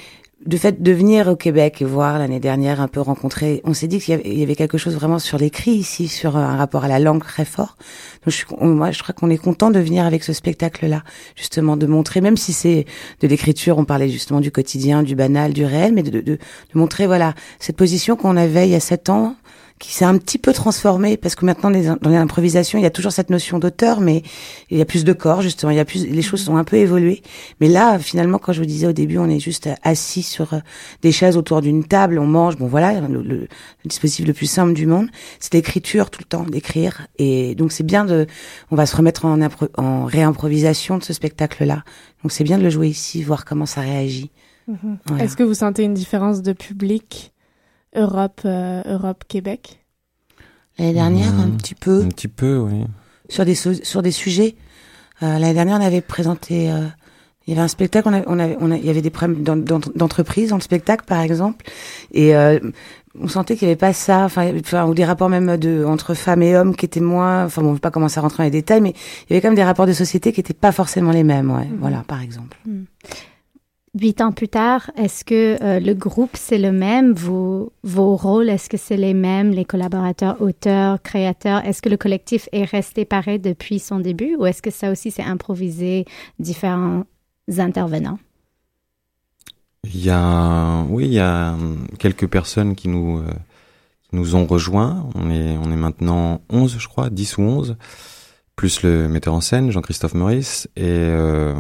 de 0.46 0.58
fait 0.58 0.82
de 0.84 0.92
venir 0.92 1.28
au 1.28 1.36
Québec 1.36 1.82
et 1.82 1.86
voir 1.86 2.20
l'année 2.20 2.40
dernière 2.40 2.80
un 2.80 2.88
peu 2.88 3.02
rencontrer, 3.02 3.62
on 3.64 3.74
s'est 3.74 3.88
dit 3.88 4.00
qu'il 4.00 4.20
y 4.38 4.44
avait- 4.44 4.56
quelque 4.56 4.78
chose 4.78 4.94
vraiment 4.96 5.18
sur 5.18 5.38
l'écrit 5.38 5.72
ici, 5.72 6.08
sur 6.08 6.38
un 6.38 6.56
rapport 6.56 6.84
à 6.84 6.88
la 6.88 7.00
langue 7.00 7.24
très 7.24 7.46
fort. 7.46 7.78
Donc 8.26 8.34
je 8.34 8.46
on- 8.60 8.68
moi, 8.68 8.92
je 8.92 9.02
crois 9.02 9.14
qu'on 9.14 9.30
est 9.30 9.38
content 9.38 9.72
de 9.72 9.80
venir 9.80 10.06
avec 10.06 10.24
ce 10.24 10.34
spectacle-là, 10.34 11.04
justement 11.36 11.78
de 11.78 11.88
montrer, 11.88 12.22
même 12.22 12.38
si 12.38 12.54
c'est 12.54 12.86
de 13.22 13.28
l'écriture, 13.28 13.78
on 13.80 13.86
parlait 13.86 14.10
justement 14.10 14.40
du 14.40 14.52
quotidien, 14.52 15.02
du 15.04 15.16
banal, 15.16 15.52
du 15.54 15.66
réel, 15.66 15.94
mais 15.94 16.04
de, 16.04 16.12
de, 16.12 16.22
de, 16.22 16.34
de 16.34 16.40
montrer 16.80 17.08
voilà 17.08 17.34
cette 17.60 17.76
position 17.76 18.16
qu'on 18.16 18.38
avait 18.38 18.68
il 18.68 18.72
y 18.72 18.76
a 18.76 18.80
sept 18.80 19.10
ans 19.10 19.36
qui 19.78 19.94
s'est 19.94 20.06
un 20.06 20.18
petit 20.18 20.38
peu 20.38 20.54
transformée 20.54 21.18
parce 21.18 21.36
que 21.36 21.44
maintenant 21.46 21.70
dans 21.70 22.10
l'improvisation 22.10 22.80
il 22.80 22.84
y 22.84 22.86
a 22.86 22.90
toujours 22.92 23.12
cette 23.12 23.30
notion 23.30 23.60
d'auteur 23.60 24.00
mais 24.00 24.24
il 24.70 24.78
y 24.78 24.82
a 24.82 24.86
plus 24.86 25.04
de 25.04 25.12
corps 25.12 25.42
justement 25.42 25.70
il 25.70 25.76
y 25.76 25.82
a 25.82 25.86
plus 25.86 26.08
les 26.08 26.22
choses 26.22 26.42
sont 26.44 26.56
un 26.56 26.64
peu 26.64 26.78
évoluées. 26.78 27.22
Mais 27.60 27.68
là 27.68 28.00
finalement 28.00 28.38
quand 28.38 28.54
je 28.54 28.62
vous 28.62 28.66
disais 28.66 28.88
au 28.88 28.94
début 28.94 29.18
on 29.18 29.30
est 29.30 29.40
juste 29.40 29.70
assis 29.84 30.24
sur 30.24 30.54
euh, 30.54 30.60
des 31.02 31.12
chaises 31.12 31.36
autour 31.36 31.62
d'une 31.62 31.84
table 31.84 32.20
on 32.20 32.26
mange 32.26 32.56
bon 32.58 32.68
voilà 32.68 33.02
le, 33.02 33.22
le- 33.22 33.48
dispositif 33.84 34.26
le 34.26 34.34
plus 34.34 34.46
simple 34.50 34.74
du 34.74 34.86
monde 34.88 35.10
c'est 35.40 35.54
l'écriture 35.54 36.10
tout 36.10 36.22
le 36.22 36.26
temps 36.28 36.44
d'écrire. 36.44 37.08
Et 37.18 37.54
donc 37.56 37.74
c'est 37.74 37.84
bien 37.86 38.06
de 38.06 38.28
on 38.72 38.76
va 38.78 38.86
se 38.86 38.96
remettre 38.96 39.26
en, 39.26 39.38
en 39.78 40.06
réimprovisation 40.06 40.98
de 40.98 41.04
ce 41.04 41.12
spectacle 41.12 41.66
là 41.66 41.84
donc 42.24 42.32
c'est 42.32 42.46
bien 42.46 42.58
de 42.58 42.64
le 42.64 42.70
jouer 42.70 42.88
ici 42.88 43.24
voir 43.24 43.44
comment 43.44 43.66
ça 43.66 43.82
réagit. 43.82 44.32
Mhm. 44.68 44.98
Voilà. 45.06 45.24
Est-ce 45.26 45.36
que 45.36 45.44
vous 45.44 45.54
sentez 45.54 45.84
une 45.84 45.94
différence 45.94 46.42
de 46.42 46.54
public 46.54 47.34
Europe, 47.96 48.42
euh, 48.46 48.82
Europe, 48.86 49.24
Québec 49.28 49.80
l'année 50.78 50.94
dernière 50.94 51.34
un 51.34 51.48
Mmh. 51.48 51.58
petit 51.58 51.76
peu 51.76 52.02
Un 52.04 52.10
petit 52.10 52.28
peu, 52.28 52.58
oui. 52.58 52.84
sur 53.30 53.46
des 53.46 53.56
su- 53.56 53.84
sur 53.84 54.02
des 54.02 54.12
sujets. 54.12 54.56
Euh, 55.24 55.40
L'année 55.40 55.54
dernière, 55.54 55.78
on 55.80 55.84
avait 55.86 56.02
présenté. 56.02 56.70
euh, 56.72 56.82
il 57.48 57.54
y 57.54 57.58
avait 57.58 57.64
un 57.64 57.68
spectacle. 57.70 58.08
On 58.10 58.14
avait, 58.14 58.26
on 58.28 58.40
avait, 58.40 58.58
on 58.60 58.72
il 58.74 58.86
y 58.86 58.90
avait 58.90 59.02
des 59.04 59.10
problèmes 59.12 59.44
d'en- 59.44 59.56
d'en- 59.56 59.80
d'entreprise 59.96 60.50
dans 60.50 60.56
le 60.58 60.62
spectacle, 60.62 61.06
par 61.06 61.22
exemple, 61.22 61.64
et 62.12 62.36
euh, 62.36 62.60
on 63.18 63.28
sentait 63.30 63.56
qu'il 63.56 63.68
n'y 63.68 63.72
avait 63.72 63.80
pas 63.80 63.94
ça. 63.94 64.26
Enfin, 64.26 64.52
ou 64.88 64.94
des 64.94 65.06
rapports 65.06 65.30
même 65.30 65.56
de 65.56 65.86
entre 65.86 66.16
femmes 66.16 66.42
et 66.42 66.58
hommes 66.58 66.76
qui 66.76 66.86
étaient 66.86 67.00
moins. 67.00 67.46
Enfin, 67.46 67.62
bon, 67.62 67.68
on 67.68 67.72
ne 67.72 67.76
veut 67.76 67.80
pas 67.82 67.92
commencer 67.92 68.18
à 68.18 68.22
rentrer 68.22 68.40
dans 68.40 68.44
les 68.46 68.50
détails, 68.52 68.82
mais 68.82 68.90
il 69.30 69.30
y 69.30 69.34
avait 69.34 69.42
quand 69.42 69.48
même 69.50 69.56
des 69.56 69.64
rapports 69.64 69.86
de 69.88 69.94
société 69.94 70.34
qui 70.34 70.40
n'étaient 70.40 70.54
pas 70.54 70.72
forcément 70.74 71.12
les 71.12 71.24
mêmes. 71.24 71.52
Ouais, 71.52 71.66
Mhm. 71.68 71.78
voilà, 71.80 72.04
par 72.08 72.22
exemple. 72.22 72.58
Huit 73.98 74.20
ans 74.20 74.34
plus 74.34 74.50
tard, 74.50 74.92
est-ce 74.98 75.24
que 75.24 75.58
euh, 75.64 75.80
le 75.80 75.94
groupe 75.94 76.32
c'est 76.34 76.58
le 76.58 76.74
même? 76.74 77.14
Vos, 77.14 77.72
vos 77.84 78.18
rôles, 78.18 78.50
est-ce 78.50 78.68
que 78.68 78.76
c'est 78.76 78.98
les 78.98 79.14
mêmes? 79.14 79.52
Les 79.52 79.64
collaborateurs, 79.64 80.42
auteurs, 80.42 81.02
créateurs 81.02 81.66
Est-ce 81.66 81.82
que 81.82 81.88
le 81.88 81.96
collectif 81.96 82.50
est 82.52 82.66
resté 82.66 83.06
pareil 83.06 83.40
depuis 83.40 83.80
son 83.80 84.00
début 84.00 84.36
ou 84.36 84.46
est-ce 84.46 84.62
que 84.62 84.70
ça 84.70 84.92
aussi 84.92 85.12
c'est 85.12 85.24
improvisé, 85.24 86.04
différents 86.40 87.06
intervenants? 87.58 88.20
Il 89.86 90.04
y 90.04 90.10
a, 90.10 90.84
oui, 90.90 91.06
il 91.06 91.14
y 91.14 91.20
a 91.20 91.54
hum, 91.54 91.88
quelques 91.98 92.28
personnes 92.28 92.76
qui 92.76 92.90
nous, 92.90 93.20
euh, 93.20 93.32
nous 94.12 94.36
ont 94.36 94.46
rejoints. 94.46 95.08
On 95.16 95.30
est, 95.30 95.58
on 95.58 95.72
est 95.72 95.78
maintenant 95.78 96.42
11, 96.50 96.80
je 96.80 96.88
crois, 96.90 97.10
10 97.10 97.38
ou 97.38 97.44
11, 97.44 97.78
plus 98.58 98.82
le 98.82 99.08
metteur 99.08 99.34
en 99.34 99.42
scène, 99.42 99.72
Jean-Christophe 99.72 100.16
Maurice. 100.16 100.68
Et, 100.76 100.84
euh, 100.84 101.54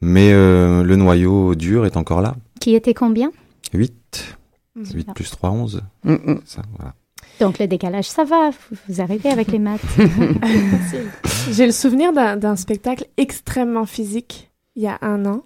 mais 0.00 0.32
euh, 0.32 0.82
le 0.82 0.96
noyau 0.96 1.54
dur 1.54 1.86
est 1.86 1.96
encore 1.96 2.20
là. 2.20 2.36
Qui 2.60 2.74
était 2.74 2.94
combien? 2.94 3.30
8. 3.72 4.36
Mhm. 4.76 4.84
8 4.94 5.08
plus 5.14 5.30
3, 5.30 5.50
11. 5.50 5.82
Mm, 6.04 6.12
mm. 6.12 6.40
Ça, 6.44 6.62
voilà. 6.76 6.94
Donc 7.40 7.58
le 7.58 7.66
décalage, 7.66 8.08
ça 8.08 8.24
va, 8.24 8.50
vous, 8.88 9.00
arrivez 9.00 9.30
avec 9.30 9.52
les 9.52 9.58
maths. 9.58 9.80
J'ai 11.52 11.66
le 11.66 11.72
souvenir 11.72 12.12
d'un 12.12 12.36
d'un 12.36 12.56
spectacle 12.56 13.06
extrêmement 13.16 13.86
physique 13.86 14.50
il 14.74 14.82
y 14.82 14.86
a 14.86 14.98
un 15.02 15.24
an. 15.26 15.42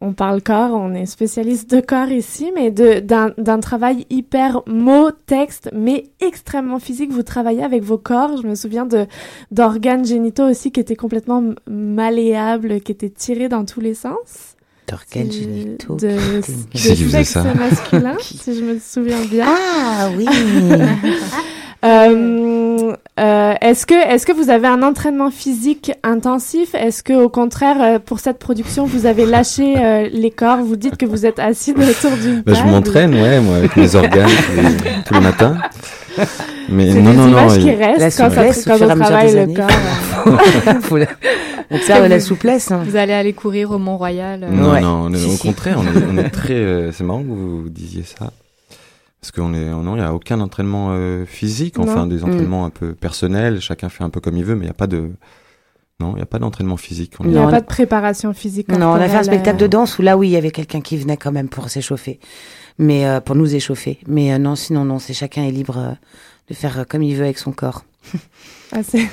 On 0.00 0.12
parle 0.12 0.42
corps, 0.42 0.70
on 0.74 0.94
est 0.94 1.06
spécialiste 1.06 1.68
de 1.74 1.80
corps 1.80 2.10
ici, 2.10 2.52
mais 2.54 2.70
de- 2.70 3.00
d'un 3.00 3.32
d'un 3.36 3.58
travail 3.58 4.06
hyper 4.10 4.62
mot, 4.68 5.10
texte, 5.10 5.70
mais 5.74 6.04
extrêmement 6.20 6.78
physique. 6.78 7.10
Vous 7.10 7.24
travaillez 7.24 7.64
avec 7.64 7.82
vos 7.82 7.98
corps. 7.98 8.40
Je 8.40 8.46
me 8.46 8.54
souviens 8.54 8.86
de 8.86 9.06
d'organes 9.50 10.04
génitaux 10.04 10.48
aussi 10.48 10.70
qui 10.70 10.78
étaient 10.78 10.94
complètement 10.94 11.42
malléables, 11.68 12.80
qui 12.80 12.92
étaient 12.92 13.10
tirés 13.10 13.48
dans 13.48 13.64
tous 13.64 13.80
les 13.80 13.94
sens. 13.94 14.54
D'organes 14.88 15.32
génitaux. 15.32 15.96
De, 15.96 16.16
sexe 16.74 17.34
masculin, 17.34 18.16
si 18.20 18.54
je 18.54 18.62
me 18.64 18.78
souviens 18.78 19.24
bien. 19.28 19.46
Ah 19.48 20.10
oui. 20.16 20.26
Euh, 21.84 22.92
euh, 23.20 23.54
est-ce 23.60 23.86
que 23.86 23.94
est-ce 23.94 24.26
que 24.26 24.32
vous 24.32 24.50
avez 24.50 24.66
un 24.66 24.82
entraînement 24.82 25.30
physique 25.30 25.92
intensif? 26.02 26.74
Est-ce 26.74 27.02
que 27.04 27.12
au 27.12 27.28
contraire 27.28 27.76
euh, 27.80 27.98
pour 28.00 28.18
cette 28.18 28.38
production 28.40 28.84
vous 28.84 29.06
avez 29.06 29.26
lâché 29.26 29.74
euh, 29.78 30.08
les 30.12 30.30
corps? 30.32 30.58
Vous 30.58 30.74
dites 30.76 30.96
que 30.96 31.06
vous 31.06 31.24
êtes 31.24 31.38
assis 31.38 31.72
autour 31.76 32.16
d'une 32.20 32.42
Bah, 32.42 32.52
table? 32.54 32.66
je 32.66 32.72
m'entraîne, 32.72 33.14
ouais, 33.14 33.40
moi, 33.40 33.56
avec 33.58 33.76
mes 33.76 33.94
organes 33.94 34.28
tous 35.06 35.14
les, 35.14 35.20
matins. 35.20 35.56
Mais 36.68 36.86
non, 36.94 37.10
des 37.12 37.16
non, 37.16 37.26
non. 37.28 37.48
qui 37.48 37.70
restent 37.70 38.00
La 38.00 38.10
quand, 38.10 38.28
souplesse 38.34 38.64
quand 38.64 38.82
on 38.82 38.98
travaille 38.98 39.32
le 39.34 39.38
années. 39.40 39.54
corps. 39.54 39.68
On 41.70 41.76
perd 41.86 42.08
la 42.08 42.18
souplesse. 42.18 42.70
hein. 42.72 42.80
Vous 42.84 42.96
allez 42.96 43.12
aller 43.12 43.34
courir 43.34 43.70
au 43.72 43.78
Mont-Royal. 43.78 44.42
euh, 44.42 44.48
Non, 44.50 44.72
Ouais. 44.72 44.80
non, 44.80 45.02
on 45.04 45.12
est- 45.12 45.18
Si, 45.18 45.26
au 45.26 45.30
si. 45.32 45.46
contraire, 45.48 45.78
on 45.78 45.82
est, 45.84 46.04
on 46.10 46.16
est 46.16 46.30
très. 46.30 46.54
euh, 46.54 46.92
c'est 46.92 47.04
marrant 47.04 47.20
que 47.22 47.26
vous 47.28 47.68
disiez 47.68 48.04
ça. 48.04 48.30
Parce 49.20 49.32
qu'on 49.32 49.52
est, 49.52 49.64
non, 49.64 49.94
il 49.96 49.98
n'y 50.00 50.04
a 50.04 50.14
aucun 50.14 50.40
entraînement 50.40 50.88
euh, 50.92 51.24
physique, 51.26 51.78
enfin 51.78 51.96
Non. 52.02 52.06
des 52.06 52.22
entraînements 52.22 52.64
un 52.64 52.70
peu 52.70 52.94
personnels, 52.94 53.60
chacun 53.60 53.88
fait 53.88 54.04
un 54.04 54.10
peu 54.10 54.20
comme 54.20 54.36
il 54.36 54.44
veut, 54.44 54.54
mais 54.54 54.62
il 54.62 54.68
n'y 54.68 54.70
a 54.70 54.74
pas 54.74 54.86
de. 54.86 55.10
Non, 56.00 56.12
il 56.12 56.16
n'y 56.16 56.22
a 56.22 56.26
pas 56.26 56.38
d'entraînement 56.38 56.76
physique. 56.76 57.14
On 57.18 57.24
Il 57.24 57.30
n'y 57.30 57.36
a 57.36 57.40
Non, 57.42 57.50
pas 57.50 57.56
on- 57.56 57.60
de 57.60 57.66
préparation 57.66 58.32
physique. 58.32 58.68
Non, 58.68 58.86
on 58.92 58.94
a 58.94 59.08
fait 59.08 59.16
un 59.16 59.22
spectacle 59.24 59.56
euh, 59.56 59.66
de 59.66 59.66
danse 59.66 59.98
où 59.98 60.02
là, 60.02 60.16
oui, 60.16 60.28
il 60.28 60.30
y 60.30 60.36
avait 60.36 60.52
quelqu'un 60.52 60.80
qui 60.80 60.96
venait 60.96 61.16
quand 61.16 61.32
même 61.32 61.48
pour 61.48 61.68
s'échauffer, 61.68 62.20
mais 62.78 63.04
euh, 63.06 63.20
pour 63.20 63.34
nous 63.34 63.52
échauffer. 63.56 63.98
Mais 64.06 64.32
euh, 64.32 64.38
non, 64.38 64.54
sinon 64.54 64.84
non, 64.84 65.00
c'est 65.00 65.14
chacun 65.14 65.42
est 65.42 65.50
libre 65.50 65.76
euh, 65.78 65.90
de 66.48 66.54
faire 66.54 66.78
euh, 66.78 66.84
comme 66.88 67.02
il 67.02 67.16
veut 67.16 67.24
avec 67.24 67.38
son 67.38 67.50
corps. 67.50 67.84
Ah, 68.70 68.84
c'est 68.84 69.08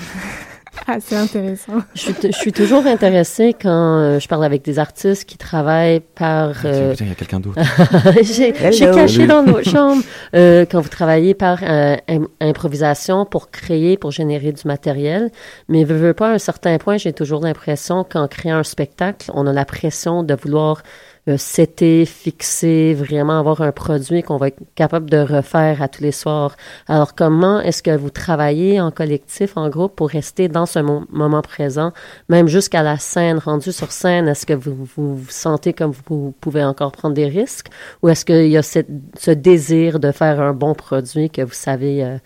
ah, 0.87 0.97
c'est 0.99 1.15
intéressant. 1.15 1.73
Je 1.95 1.99
suis, 2.01 2.13
t- 2.13 2.31
je 2.31 2.37
suis 2.37 2.51
toujours 2.51 2.85
intéressée 2.85 3.55
quand 3.59 3.69
euh, 3.99 4.19
je 4.19 4.27
parle 4.27 4.45
avec 4.45 4.63
des 4.63 4.77
artistes 4.79 5.25
qui 5.25 5.37
travaillent 5.37 5.99
par... 5.99 6.51
Ah, 6.63 6.67
euh, 6.67 6.91
putain, 6.91 7.05
il 7.05 7.09
y 7.09 7.11
a 7.11 7.15
quelqu'un 7.15 7.39
d'autre? 7.39 7.59
J'ai 8.21 8.51
caché 8.53 8.91
Salut. 9.07 9.27
dans 9.27 9.43
notre 9.43 9.63
chambre 9.69 10.03
euh, 10.35 10.65
quand 10.69 10.81
vous 10.81 10.89
travaillez 10.89 11.33
par 11.33 11.59
euh, 11.63 11.95
im- 12.07 12.27
improvisation 12.41 13.25
pour 13.25 13.49
créer, 13.51 13.97
pour 13.97 14.11
générer 14.11 14.51
du 14.51 14.61
matériel. 14.67 15.31
Mais 15.69 15.83
veux, 15.83 15.95
veux 15.97 16.13
pas, 16.13 16.29
à 16.29 16.33
un 16.33 16.37
certain 16.39 16.77
point, 16.77 16.97
j'ai 16.97 17.13
toujours 17.13 17.41
l'impression 17.41 18.03
qu'en 18.03 18.27
créant 18.27 18.57
un 18.57 18.63
spectacle, 18.63 19.31
on 19.33 19.47
a 19.47 19.53
la 19.53 19.65
pression 19.65 20.23
de 20.23 20.35
vouloir 20.35 20.81
euh, 21.27 21.37
setter, 21.37 22.05
fixer, 22.05 22.93
vraiment 22.93 23.39
avoir 23.39 23.61
un 23.61 23.71
produit 23.71 24.21
qu'on 24.21 24.37
va 24.37 24.49
être 24.49 24.59
capable 24.75 25.09
de 25.09 25.17
refaire 25.17 25.81
à 25.81 25.87
tous 25.87 26.03
les 26.03 26.11
soirs. 26.11 26.55
Alors, 26.87 27.15
comment 27.15 27.59
est-ce 27.61 27.81
que 27.81 27.95
vous 27.95 28.09
travaillez 28.09 28.79
en 28.79 28.91
collectif, 28.91 29.57
en 29.57 29.69
groupe, 29.69 29.95
pour 29.95 30.09
rester 30.09 30.47
dans 30.47 30.65
ce 30.65 30.79
mo- 30.79 31.05
moment 31.09 31.41
présent, 31.41 31.91
même 32.29 32.47
jusqu'à 32.47 32.83
la 32.83 32.97
scène, 32.97 33.37
rendu 33.39 33.71
sur 33.71 33.91
scène? 33.91 34.27
Est-ce 34.27 34.45
que 34.45 34.53
vous, 34.53 34.87
vous 34.95 35.19
sentez 35.29 35.73
comme 35.73 35.93
vous 36.07 36.33
pouvez 36.39 36.63
encore 36.63 36.91
prendre 36.91 37.15
des 37.15 37.27
risques? 37.27 37.67
Ou 38.03 38.09
est-ce 38.09 38.25
qu'il 38.25 38.47
y 38.47 38.57
a 38.57 38.61
ce 38.61 39.31
désir 39.31 39.99
de 39.99 40.11
faire 40.11 40.39
un 40.41 40.53
bon 40.53 40.73
produit 40.75 41.29
que 41.29 41.41
vous 41.41 41.53
savez 41.53 42.03
euh, 42.03 42.17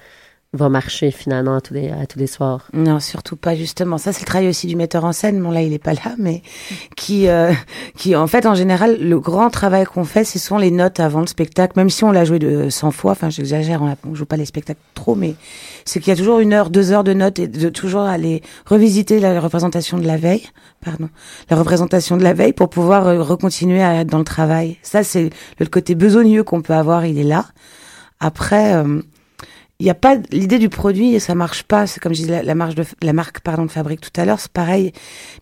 va 0.53 0.67
marcher 0.67 1.11
finalement 1.11 1.55
à 1.57 1.61
tous 1.61 1.75
les, 1.75 1.89
à 1.89 2.07
tous 2.07 2.17
les 2.17 2.25
soirs? 2.25 2.67
Non, 2.73 2.99
surtout 2.99 3.35
pas 3.35 3.55
justement. 3.55 3.99
Ça, 3.99 4.11
c'est 4.13 4.21
le 4.21 4.25
travail 4.25 4.47
aussi 4.49 4.65
du 4.65 4.75
metteur 4.75 5.05
en 5.05 5.13
scène. 5.13 5.39
Bon, 5.41 5.51
là, 5.51 5.61
il 5.61 5.73
est 5.73 5.83
pas 5.83 5.93
là, 5.93 6.15
mais 6.17 6.41
qui, 6.95 7.27
euh, 7.27 7.53
qui, 7.95 8.15
en 8.15 8.25
fait, 8.25 8.47
en 8.47 8.55
général, 8.55 8.97
le 8.99 9.19
grand 9.19 9.51
travail 9.51 9.85
qu'on 9.85 10.05
fait, 10.05 10.23
ce 10.23 10.39
sont 10.39 10.57
les 10.57 10.71
notes 10.71 10.99
avant 10.99 11.21
le 11.21 11.27
spectacle. 11.27 11.73
Même 11.77 11.91
si 11.91 12.03
on 12.03 12.11
l'a 12.11 12.25
joué 12.25 12.39
de 12.39 12.69
100 12.69 12.89
fois. 12.91 13.11
Enfin, 13.11 13.29
j'exagère, 13.29 13.83
on, 13.83 13.95
on 14.09 14.15
joue 14.15 14.25
pas 14.25 14.37
les 14.37 14.45
spectacles 14.45 14.79
trop, 14.95 15.13
mais 15.13 15.35
c'est 15.85 15.99
qu'il 15.99 16.09
y 16.09 16.13
a 16.13 16.17
toujours 16.17 16.39
une 16.39 16.53
heure, 16.53 16.71
deux 16.71 16.91
heures 16.91 17.03
de 17.03 17.13
notes 17.13 17.37
et 17.37 17.47
de 17.47 17.69
toujours 17.69 18.01
aller 18.01 18.41
revisiter 18.65 19.19
la 19.19 19.39
représentation 19.39 19.99
de 19.99 20.07
la 20.07 20.17
veille. 20.17 20.47
Pardon, 20.83 21.09
la 21.51 21.57
représentation 21.57 22.17
de 22.17 22.23
la 22.23 22.33
veille 22.33 22.53
pour 22.53 22.69
pouvoir 22.69 23.05
euh, 23.07 23.21
recontinuer 23.21 23.83
à 23.83 24.01
être 24.01 24.07
dans 24.09 24.17
le 24.17 24.23
travail. 24.23 24.77
Ça, 24.81 25.03
c'est 25.03 25.29
le 25.59 25.65
côté 25.67 25.93
besogneux 25.93 26.43
qu'on 26.43 26.61
peut 26.63 26.73
avoir. 26.73 27.05
Il 27.05 27.19
est 27.19 27.23
là. 27.23 27.45
Après. 28.19 28.73
euh, 28.73 29.01
il 29.79 29.85
y 29.85 29.89
a 29.89 29.95
pas 29.95 30.15
l'idée 30.31 30.59
du 30.59 30.69
produit 30.69 31.13
et 31.15 31.19
ça 31.19 31.35
marche 31.35 31.63
pas. 31.63 31.87
C'est 31.87 31.99
comme 31.99 32.13
je 32.13 32.21
disais 32.21 32.31
la, 32.31 32.43
la 32.43 32.55
marque 32.55 32.75
de 32.75 32.83
la 33.01 33.13
marque 33.13 33.39
pardon 33.39 33.65
de 33.65 33.71
fabrique 33.71 34.01
tout 34.01 34.21
à 34.21 34.25
l'heure, 34.25 34.39
c'est 34.39 34.51
pareil. 34.51 34.91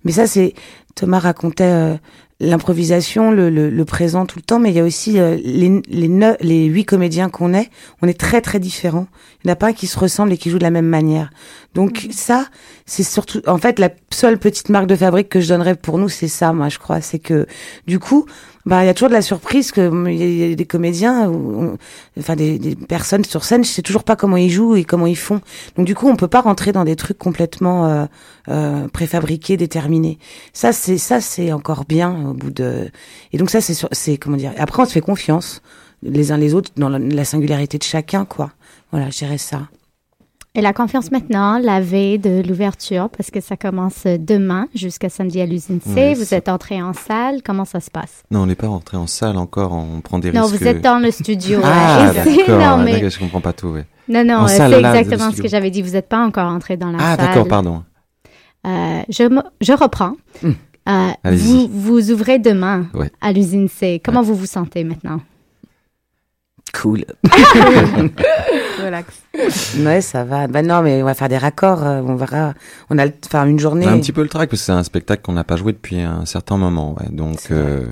Mais 0.04 0.12
ça 0.12 0.28
c'est 0.28 0.54
Thomas 0.96 1.20
racontait 1.20 1.64
euh, 1.64 1.96
l'improvisation, 2.40 3.32
le, 3.32 3.50
le, 3.50 3.70
le, 3.70 3.86
présent 3.86 4.26
tout 4.26 4.38
le 4.38 4.44
temps, 4.44 4.60
mais 4.60 4.70
il 4.70 4.76
y 4.76 4.80
a 4.80 4.84
aussi 4.84 5.20
euh, 5.20 5.38
les, 5.44 5.82
les, 5.88 6.08
neuf, 6.08 6.38
les 6.42 6.66
huit 6.66 6.86
comédiens 6.86 7.30
qu'on 7.30 7.54
est, 7.54 7.70
on 8.02 8.08
est 8.08 8.20
très 8.20 8.42
très 8.42 8.60
différents. 8.60 9.08
Il 9.44 9.48
n'y 9.48 9.52
en 9.52 9.54
a 9.54 9.56
pas 9.56 9.68
un 9.68 9.74
qui 9.74 9.88
se 9.88 9.98
ressemble 9.98 10.32
et 10.34 10.38
qui 10.38 10.50
joue 10.50 10.58
de 10.60 10.64
la 10.64 10.72
même 10.72 10.88
manière. 10.88 11.32
Donc 11.74 12.06
Mhm. 12.06 12.12
ça, 12.12 12.46
c'est 12.86 13.04
surtout, 13.04 13.42
en 13.48 13.58
fait, 13.58 13.80
la 13.80 13.90
seule 14.12 14.38
petite 14.38 14.70
marque 14.70 14.88
de 14.88 14.96
fabrique 14.96 15.30
que 15.30 15.40
je 15.42 15.50
donnerais 15.50 15.76
pour 15.76 15.98
nous, 15.98 16.10
c'est 16.10 16.28
ça, 16.28 16.54
moi, 16.54 16.70
je 16.70 16.80
crois. 16.80 17.02
C'est 17.02 17.20
que, 17.20 17.48
du 17.88 18.00
coup, 18.00 18.26
bah, 18.68 18.84
il 18.84 18.88
y 18.88 18.90
a 18.90 18.94
toujours 18.94 19.10
de 19.10 19.14
la 19.14 19.22
surprise 19.22 19.72
que 19.72 19.88
hum, 19.88 20.08
il 20.10 20.18
y 20.50 20.52
a 20.52 20.56
des 20.56 20.66
comédiens, 20.66 21.30
ou- 21.30 21.78
enfin 22.20 22.36
des, 22.36 22.60
des 22.60 22.76
personnes 22.76 23.24
sur 23.26 23.44
scène, 23.44 23.64
je 23.64 23.70
sais 23.70 23.82
toujours 23.82 24.04
pas 24.04 24.16
comment 24.16 24.38
ils 24.38 24.50
jouent 24.52 24.76
et 24.76 24.84
comment 24.84 25.08
ils 25.08 25.18
font. 25.18 25.42
Donc 25.76 25.86
du 25.86 25.96
coup, 25.96 26.08
on 26.08 26.16
peut 26.16 26.28
pas 26.28 26.42
rentrer 26.42 26.72
dans 26.74 26.84
des 26.84 26.96
trucs 26.96 27.18
complètement 27.18 27.86
euh, 27.88 28.06
euh, 28.50 28.88
préfabriqués, 28.90 29.58
déterminés. 29.58 30.20
Ça, 30.54 30.72
c'est 30.74 30.98
ça, 30.98 31.22
c'est 31.22 31.52
encore 31.52 31.86
bien 31.86 32.30
au 32.30 32.34
bout 32.34 32.52
de. 32.52 32.90
Et 33.34 33.38
donc 33.38 33.50
ça, 33.50 33.62
c'est 33.62 33.76
c'est 33.92 34.18
comment 34.18 34.38
dire. 34.38 34.54
Après, 34.58 34.84
on 34.84 34.86
se 34.86 34.92
fait 34.92 35.02
confiance 35.02 35.62
les 36.04 36.32
uns 36.32 36.38
les 36.38 36.54
autres 36.54 36.72
dans 36.78 36.90
la, 36.90 37.00
la 37.00 37.26
singularité 37.26 37.78
de 37.78 37.84
chacun, 37.84 38.26
quoi. 38.26 38.52
Voilà, 38.92 39.10
je 39.10 39.38
ça. 39.38 39.68
Et 40.58 40.62
la 40.62 40.74
confiance 40.74 41.12
maintenant, 41.12 41.60
la 41.60 41.80
veille 41.80 42.18
de 42.18 42.42
l'ouverture, 42.42 43.10
parce 43.10 43.30
que 43.30 43.40
ça 43.42 43.56
commence 43.56 44.06
demain 44.08 44.68
jusqu'à 44.74 45.08
samedi 45.08 45.40
à 45.40 45.46
l'usine 45.46 45.80
C. 45.80 45.94
Ouais, 45.94 46.14
vous 46.16 46.34
êtes 46.34 46.50
entré 46.50 46.82
en 46.82 46.94
salle. 46.94 47.44
Comment 47.46 47.64
ça 47.64 47.80
se 47.80 47.92
passe? 47.92 48.24
Non, 48.32 48.42
on 48.42 48.46
n'est 48.48 48.56
pas 48.56 48.68
rentré 48.68 48.98
en 48.98 49.06
salle 49.06 49.38
encore, 49.38 49.72
on 49.74 50.02
prend 50.02 50.18
des 50.18 50.32
Non, 50.32 50.46
risques. 50.48 50.56
vous 50.60 50.68
êtes 50.68 50.82
dans 50.82 50.98
le 50.98 51.12
studio. 51.12 51.60
Ah, 51.64 52.12
d'accord, 52.12 52.60
non, 52.60 52.78
ouais, 52.80 52.84
mais- 52.86 52.92
d'accord, 52.94 53.10
je 53.12 53.20
comprends 53.20 53.42
pas 53.42 53.54
tout, 53.54 53.68
ouais. 53.68 53.86
Non, 54.10 54.24
non, 54.24 54.46
euh, 54.46 54.48
c'est 54.48 54.72
exactement 54.72 55.32
ce 55.32 55.42
que 55.44 55.48
j'avais 55.48 55.70
dit. 55.70 55.84
Vous 55.84 55.92
n'êtes 55.92 56.10
pas 56.10 56.26
encore 56.26 56.50
entré 56.52 56.76
dans 56.76 56.90
la 56.90 56.98
Ah, 57.00 57.16
salle. 57.18 57.28
d'accord, 57.28 57.48
pardon. 57.48 57.84
Euh, 58.66 59.02
je, 59.10 59.42
je 59.62 59.74
reprends. 59.74 60.14
Hmm. 60.42 60.52
Euh, 60.90 61.12
vous, 61.36 61.68
vous 61.72 62.12
ouvrez 62.12 62.40
demain 62.40 62.88
Ouais. 62.96 63.12
à 63.22 63.32
l'usine 63.32 63.68
C. 63.68 64.02
Comment 64.04 64.24
vous 64.24 64.34
vous 64.34 64.46
sentez 64.48 64.84
maintenant? 64.84 65.22
Cool. 66.74 67.06
Relax. 68.88 69.22
Ouais, 69.80 70.02
ça 70.02 70.24
va. 70.24 70.48
Bah 70.48 70.62
non, 70.62 70.82
mais 70.82 71.02
on 71.02 71.06
va 71.06 71.14
faire 71.14 71.30
des 71.30 71.38
raccords. 71.38 71.84
euh, 71.84 72.02
On 72.02 72.16
verra. 72.16 72.54
On 72.90 72.98
a 72.98 73.06
le- 73.06 73.14
enfin 73.26 73.46
une 73.46 73.60
journée. 73.60 73.86
On 73.86 73.90
a 73.90 73.94
un 73.94 74.00
petit 74.00 74.12
peu 74.14 74.24
le 74.24 74.30
trac 74.30 74.50
parce 74.50 74.62
que 74.62 74.66
c'est 74.66 74.72
un 74.72 74.84
spectacle 74.84 75.22
qu'on 75.24 75.34
n'a 75.34 75.44
pas 75.44 75.58
joué 75.58 75.74
depuis 75.74 76.00
un 76.02 76.26
certain 76.26 76.58
moment. 76.58 76.96
Ouais. 77.00 77.10
Donc, 77.10 77.52
euh, 77.52 77.86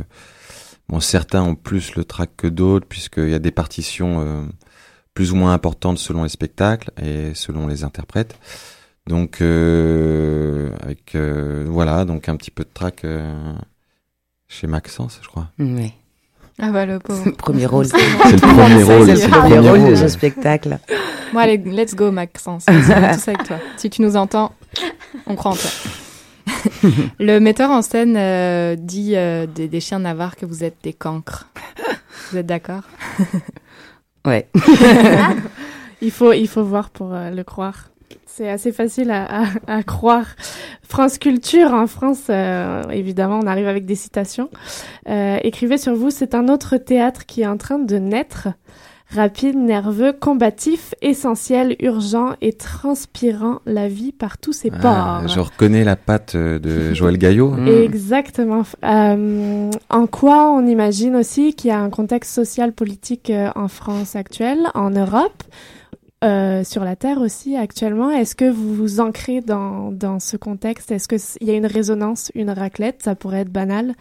bon, 0.90 1.00
certains 1.00 1.42
ont 1.44 1.56
plus 1.56 1.96
le 1.96 2.04
trac 2.06 2.30
que 2.38 2.48
d'autres 2.48 2.88
puisqu'il 2.88 3.30
y 3.30 3.34
a 3.34 3.40
des 3.40 3.52
partitions 3.52 4.22
euh, 4.22 4.44
plus 5.14 5.32
ou 5.32 5.36
moins 5.36 5.54
importantes 5.54 5.98
selon 5.98 6.24
les 6.24 6.30
spectacles 6.30 6.92
et 7.02 7.34
selon 7.36 7.68
les 7.68 7.84
interprètes. 7.84 8.36
Donc, 9.08 9.42
euh, 9.42 10.72
avec 10.82 11.14
euh, 11.16 11.66
voilà, 11.68 12.06
donc 12.06 12.28
un 12.30 12.36
petit 12.36 12.52
peu 12.52 12.64
de 12.64 12.70
trac 12.74 13.04
euh, 13.06 13.54
chez 14.48 14.68
Maxence, 14.68 15.20
je 15.22 15.28
crois. 15.28 15.48
Oui. 15.60 15.94
Ah 16.60 16.72
bah 16.72 16.86
le 16.86 17.00
pauvre. 17.00 17.30
Premier 17.32 17.66
rôle. 17.66 17.86
C'est 17.86 17.98
le 17.98 18.38
premier 18.38 18.84
rôle, 18.84 19.18
C'est 19.18 19.28
le 19.28 19.32
premier 19.32 19.60
rôle 19.70 19.90
de 19.90 19.96
ce 19.96 20.08
spectacle. 20.18 20.80
Bon 21.34 21.40
allez, 21.40 21.58
let's 21.58 21.96
go 21.96 22.12
Maxence. 22.12 22.66
On 22.70 22.74
est 22.74 23.14
tous 23.14 23.28
avec 23.28 23.44
toi. 23.44 23.58
Si 23.78 23.90
tu 23.90 24.02
nous 24.02 24.16
entends, 24.16 24.54
on 25.28 25.36
croit 25.36 25.52
en 25.52 25.56
toi. 25.56 25.70
Le 27.20 27.40
metteur 27.40 27.72
en 27.72 27.82
scène 27.82 28.16
euh, 28.18 28.76
dit 28.78 29.14
euh, 29.16 29.48
des, 29.48 29.68
des 29.68 29.80
chiens 29.80 30.00
navards 30.00 30.36
que 30.36 30.46
vous 30.46 30.64
êtes 30.64 30.78
des 30.84 30.94
cancres. 30.94 31.48
Vous 32.32 32.38
êtes 32.38 32.46
d'accord? 32.46 32.84
Ouais. 34.26 34.48
il 36.02 36.12
faut, 36.12 36.34
il 36.34 36.48
faut 36.48 36.64
voir 36.64 36.90
pour 36.90 37.14
euh, 37.14 37.32
le 37.32 37.44
croire. 37.44 37.90
C'est 38.26 38.50
assez 38.50 38.72
facile 38.72 39.12
à, 39.12 39.44
à, 39.44 39.46
à 39.68 39.84
croire. 39.84 40.26
France 40.88 41.18
Culture, 41.18 41.74
en 41.74 41.88
France, 41.88 42.24
euh, 42.30 42.84
évidemment, 42.92 43.40
on 43.42 43.48
arrive 43.48 43.68
avec 43.68 43.86
des 43.86 43.96
citations. 43.96 44.50
Euh, 45.08 45.38
écrivez 45.44 45.78
sur 45.78 45.96
vous, 45.96 46.10
c'est 46.12 46.36
un 46.36 46.50
autre 46.50 46.78
théâtre 46.78 47.26
qui 47.26 47.42
est 47.42 47.48
en 47.48 47.58
train 47.58 47.80
de 47.80 47.96
naître. 47.98 48.50
Rapide, 49.12 49.56
nerveux, 49.56 50.14
combatif, 50.14 50.96
essentiel, 51.04 51.76
urgent 51.80 52.32
et 52.42 52.54
transpirant 52.54 53.60
la 53.68 53.88
vie 53.88 54.12
par 54.12 54.40
tous 54.40 54.52
ses 54.52 54.72
Ah, 54.82 55.20
pores. 55.22 55.28
je 55.28 55.40
reconnais 55.40 55.84
la 55.84 55.96
patte 55.96 56.36
de 56.36 56.92
Joël 56.94 57.18
Gaillot. 57.20 57.52
Mm. 57.52 57.68
Exactement. 57.68 58.64
Euh, 58.84 59.70
en 59.92 60.08
quoi 60.08 60.50
on 60.52 60.66
imagine 60.66 61.16
aussi 61.16 61.54
qu'il 61.54 61.70
y 61.70 61.72
a 61.74 61.80
un 61.80 61.92
contexte 61.92 62.34
social 62.34 62.74
politique 62.74 63.32
en 63.56 63.68
France 63.68 64.16
actuelle, 64.16 64.68
en 64.74 64.90
Europe, 64.90 65.44
euh, 66.26 66.64
sur 66.64 66.84
la 66.84 66.96
Terre 66.96 67.20
aussi 67.20 67.56
actuellement. 67.56 68.10
Est-ce 68.10 68.36
que 68.36 68.50
vous 68.50 68.74
vous 68.74 69.00
ancrez 69.00 69.42
dans, 69.42 69.92
dans 69.92 70.20
ce 70.20 70.36
contexte? 70.36 70.92
Est-ce 70.92 71.08
qu'il 71.08 71.48
y 71.48 71.52
a 71.52 71.56
une 71.56 71.66
résonance, 71.66 72.32
une 72.36 72.50
raclette? 72.50 73.04
Ça 73.04 73.16
pourrait 73.16 73.42
être 73.42 73.52
banal, 73.52 73.94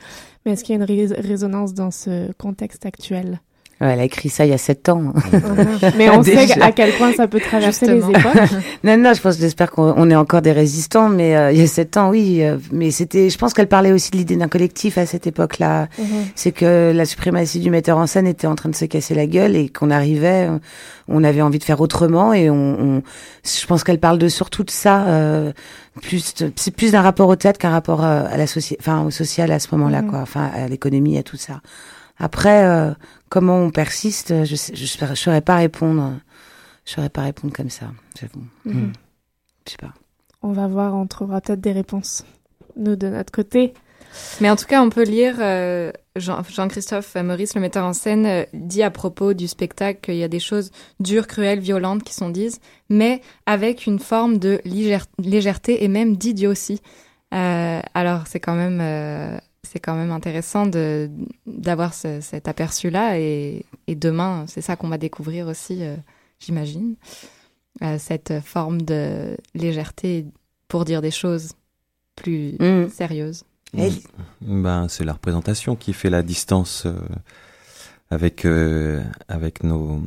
mais 0.45 0.53
est-ce 0.53 0.65
qu'il 0.65 0.75
y 0.75 0.79
a 0.79 0.83
une 0.83 0.89
rés- 0.89 1.21
résonance 1.21 1.75
dans 1.75 1.91
ce 1.91 2.33
contexte 2.33 2.87
actuel? 2.87 3.41
Elle 3.81 4.01
a 4.01 4.05
écrit 4.05 4.29
ça 4.29 4.45
il 4.47 4.51
y 4.51 4.55
a 4.55 4.59
sept 4.59 4.89
ans. 4.89 5.13
Mais 5.99 6.09
on 6.11 6.23
sait 6.23 6.35
Déjà. 6.47 6.65
à 6.65 6.73
quel 6.73 6.93
point 6.93 7.13
ça 7.13 7.27
peut 7.29 7.41
traverser 7.41 7.87
Justement. 7.87 8.09
les 8.13 8.19
époques. 8.19 8.51
non, 8.85 8.97
non, 8.97 9.13
je 9.15 9.21
pense, 9.21 9.39
j'espère 9.39 9.71
qu'on 9.71 9.95
on 9.97 10.11
est 10.11 10.17
encore 10.17 10.43
des 10.43 10.53
résistants, 10.53 11.09
mais 11.09 11.37
euh, 11.37 11.53
il 11.53 11.59
y 11.59 11.63
a 11.63 11.67
sept 11.67 11.97
ans, 11.97 12.11
oui. 12.11 12.39
euh, 12.43 12.57
mais 12.73 12.91
c'était, 12.91 13.29
je 13.31 13.37
pense 13.39 13.53
qu'elle 13.53 13.69
parlait 13.69 13.93
aussi 13.93 14.11
de 14.11 14.17
l'idée 14.17 14.37
d'un 14.37 14.49
collectif 14.49 14.97
à 14.99 15.07
cette 15.07 15.27
époque-là. 15.27 15.89
Mhm. 15.99 16.07
C'est 16.35 16.53
que 16.53 16.93
la 16.95 17.05
suprématie 17.05 17.59
du 17.61 17.71
metteur 17.71 17.99
en 17.99 18.07
scène 18.07 18.27
était 18.27 18.47
en 18.47 18.55
train 18.55 18.69
de 18.69 18.75
se 18.77 18.85
casser 18.85 19.15
la 19.15 19.27
gueule 19.27 19.57
et 19.57 19.69
qu'on 19.69 19.91
arrivait, 19.91 20.49
on 21.09 21.25
avait 21.25 21.43
envie 21.43 21.59
de 21.59 21.65
faire 21.65 21.81
autrement 21.81 22.33
et 22.33 22.49
on, 22.51 22.55
on- 22.81 23.03
je 23.45 23.67
pense 23.67 23.85
qu'elle 23.85 24.01
parle 24.01 24.19
de 24.19 24.29
surtout 24.29 24.65
de 24.65 24.71
ça, 24.71 25.05
euh, 25.07 25.53
plus, 26.01 26.35
c'est 26.57 26.71
plus 26.75 26.93
d'un 26.93 27.03
rapport 27.03 27.29
au 27.29 27.37
théâtre 27.37 27.59
qu'un 27.59 27.71
rapport 27.71 28.03
euh, 28.05 28.23
à 28.31 28.37
la 28.37 28.47
société, 28.47 28.81
enfin 28.81 29.03
au 29.05 29.11
social 29.11 29.53
à 29.53 29.59
ce 29.59 29.69
moment-là, 29.73 30.03
Mhm. 30.03 30.11
quoi, 30.11 30.21
enfin 30.21 30.51
à 30.55 30.67
l'économie, 30.69 31.19
à 31.19 31.23
tout 31.23 31.37
ça. 31.37 31.61
Après, 32.19 32.65
euh, 32.67 32.93
comment 33.29 33.59
on 33.59 33.71
persiste, 33.71 34.45
je 34.45 34.55
sais, 34.55 34.75
je, 34.77 34.87
saurais- 34.87 35.15
je 35.17 35.21
saurais 35.21 35.41
pas 35.41 35.57
répondre, 35.57 36.15
je 36.85 36.93
saurais 36.93 37.09
pas 37.11 37.23
répondre 37.23 37.53
comme 37.53 37.71
ça, 37.71 37.87
j'avoue. 38.21 38.45
Mhm. 38.65 38.75
Mm. 38.89 38.93
Je 39.67 39.71
sais 39.73 39.79
pas. 39.79 39.93
On 40.43 40.53
va 40.53 40.67
voir, 40.69 40.95
on 40.95 41.07
trouvera 41.07 41.41
peut-être 41.41 41.61
des 41.61 41.73
réponses. 41.73 42.25
Nous, 42.77 42.97
de 42.97 43.09
notre 43.09 43.33
côté. 43.33 43.73
Mais 44.41 44.49
en 44.51 44.55
tout 44.57 44.67
cas, 44.67 44.81
on 44.83 44.91
peut 44.91 45.03
lire 45.05 45.37
euh, 45.41 45.91
Jean- 46.15 46.43
Jean-Christophe 46.45 47.17
Maurice, 47.17 47.55
le 47.57 47.61
metteur 47.61 47.85
en 47.85 47.93
scène, 47.93 48.27
euh, 48.27 48.45
dit 48.53 48.83
à 48.85 48.91
propos 48.91 49.33
du 49.35 49.49
spectacle 49.49 50.01
qu'il 50.03 50.17
y 50.17 50.23
a 50.23 50.29
des 50.29 50.39
choses 50.39 50.71
dures, 51.01 51.27
cruelles, 51.27 51.59
violentes 51.59 52.05
qui 52.05 52.15
sont 52.15 52.29
dites, 52.31 52.61
mais 52.91 53.23
avec 53.47 53.87
une 53.87 53.99
forme 53.99 54.39
de 54.39 54.61
légère- 54.65 55.07
légèreté 55.19 55.83
et 55.83 55.89
même 55.89 56.17
d'idiotie. 56.17 56.81
Euh, 57.33 57.81
alors, 57.95 58.27
c'est 58.29 58.39
quand 58.39 58.55
même, 58.55 58.79
euh, 58.81 59.37
c'est 59.75 59.81
quand 59.81 59.97
même 59.97 60.13
intéressant 60.13 60.67
de 60.67 61.11
d'avoir 61.47 61.93
ce- 61.93 62.21
cet 62.21 62.47
aperçu-là 62.49 63.19
et, 63.19 63.67
et 63.89 63.97
demain, 63.97 64.45
c'est 64.47 64.61
ça 64.63 64.77
qu'on 64.77 64.89
va 64.89 64.99
découvrir 64.99 65.49
aussi, 65.49 65.83
euh, 65.83 65.97
j'imagine, 66.39 66.95
Euh, 67.83 67.99
cette 67.99 68.35
forme 68.45 68.83
de 68.83 69.37
légèreté 69.53 70.27
pour 70.69 70.85
dire 70.85 71.03
des 71.03 71.11
choses 71.11 71.55
plus 72.15 72.55
Mm. 72.61 72.89
sérieuses. 72.89 73.43
Ben, 74.41 74.87
c'est 74.89 75.03
la 75.05 75.15
représentation 75.15 75.75
qui 75.75 75.93
fait 75.93 76.09
la 76.09 76.23
distance 76.23 76.87
euh, 76.87 76.95
avec 78.11 78.45
euh, 78.45 79.03
avec 79.27 79.65
nos 79.65 80.01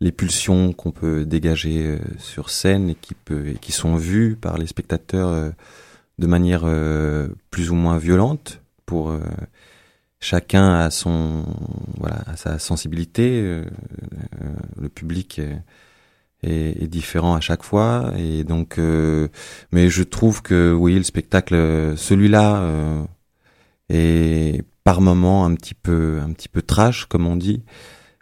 les 0.00 0.12
pulsions 0.12 0.74
qu'on 0.74 0.90
peut 0.90 1.24
dégager 1.24 1.86
euh, 1.86 1.98
sur 2.18 2.50
scène 2.50 2.90
et 2.90 2.94
qui 2.94 3.14
peut 3.14 3.48
et 3.48 3.54
qui 3.54 3.72
sont 3.72 3.96
vues 3.96 4.36
par 4.36 4.58
les 4.58 4.66
spectateurs 4.66 5.28
euh, 5.28 5.50
de 6.18 6.26
manière 6.26 6.64
euh, 6.64 7.28
plus 7.50 7.70
ou 7.70 7.74
moins 7.74 7.96
violente 7.96 8.60
pour 8.86 9.10
euh, 9.10 9.20
chacun 10.20 10.74
a 10.74 10.90
son 10.90 11.44
voilà 11.98 12.22
a 12.26 12.36
sa 12.36 12.58
sensibilité 12.58 13.40
euh, 13.42 13.64
euh, 14.42 14.48
le 14.80 14.88
public 14.88 15.38
est, 15.38 15.58
est, 16.42 16.82
est 16.82 16.86
différent 16.88 17.34
à 17.34 17.40
chaque 17.40 17.62
fois. 17.62 18.12
Et 18.18 18.44
donc 18.44 18.78
mais 19.72 19.88
je 19.88 20.02
trouve 20.02 20.42
que 20.42 20.72
oui 20.72 20.96
le 20.96 21.02
spectacle 21.04 21.54
celui-là 21.96 22.62
est 23.90 24.64
par 24.84 25.00
moment 25.00 25.44
un 25.46 25.54
petit 25.54 25.74
peu 25.74 26.20
un 26.22 26.32
petit 26.32 26.48
peu 26.48 26.62
trash 26.62 27.06
comme 27.06 27.26
on 27.26 27.36
dit. 27.36 27.62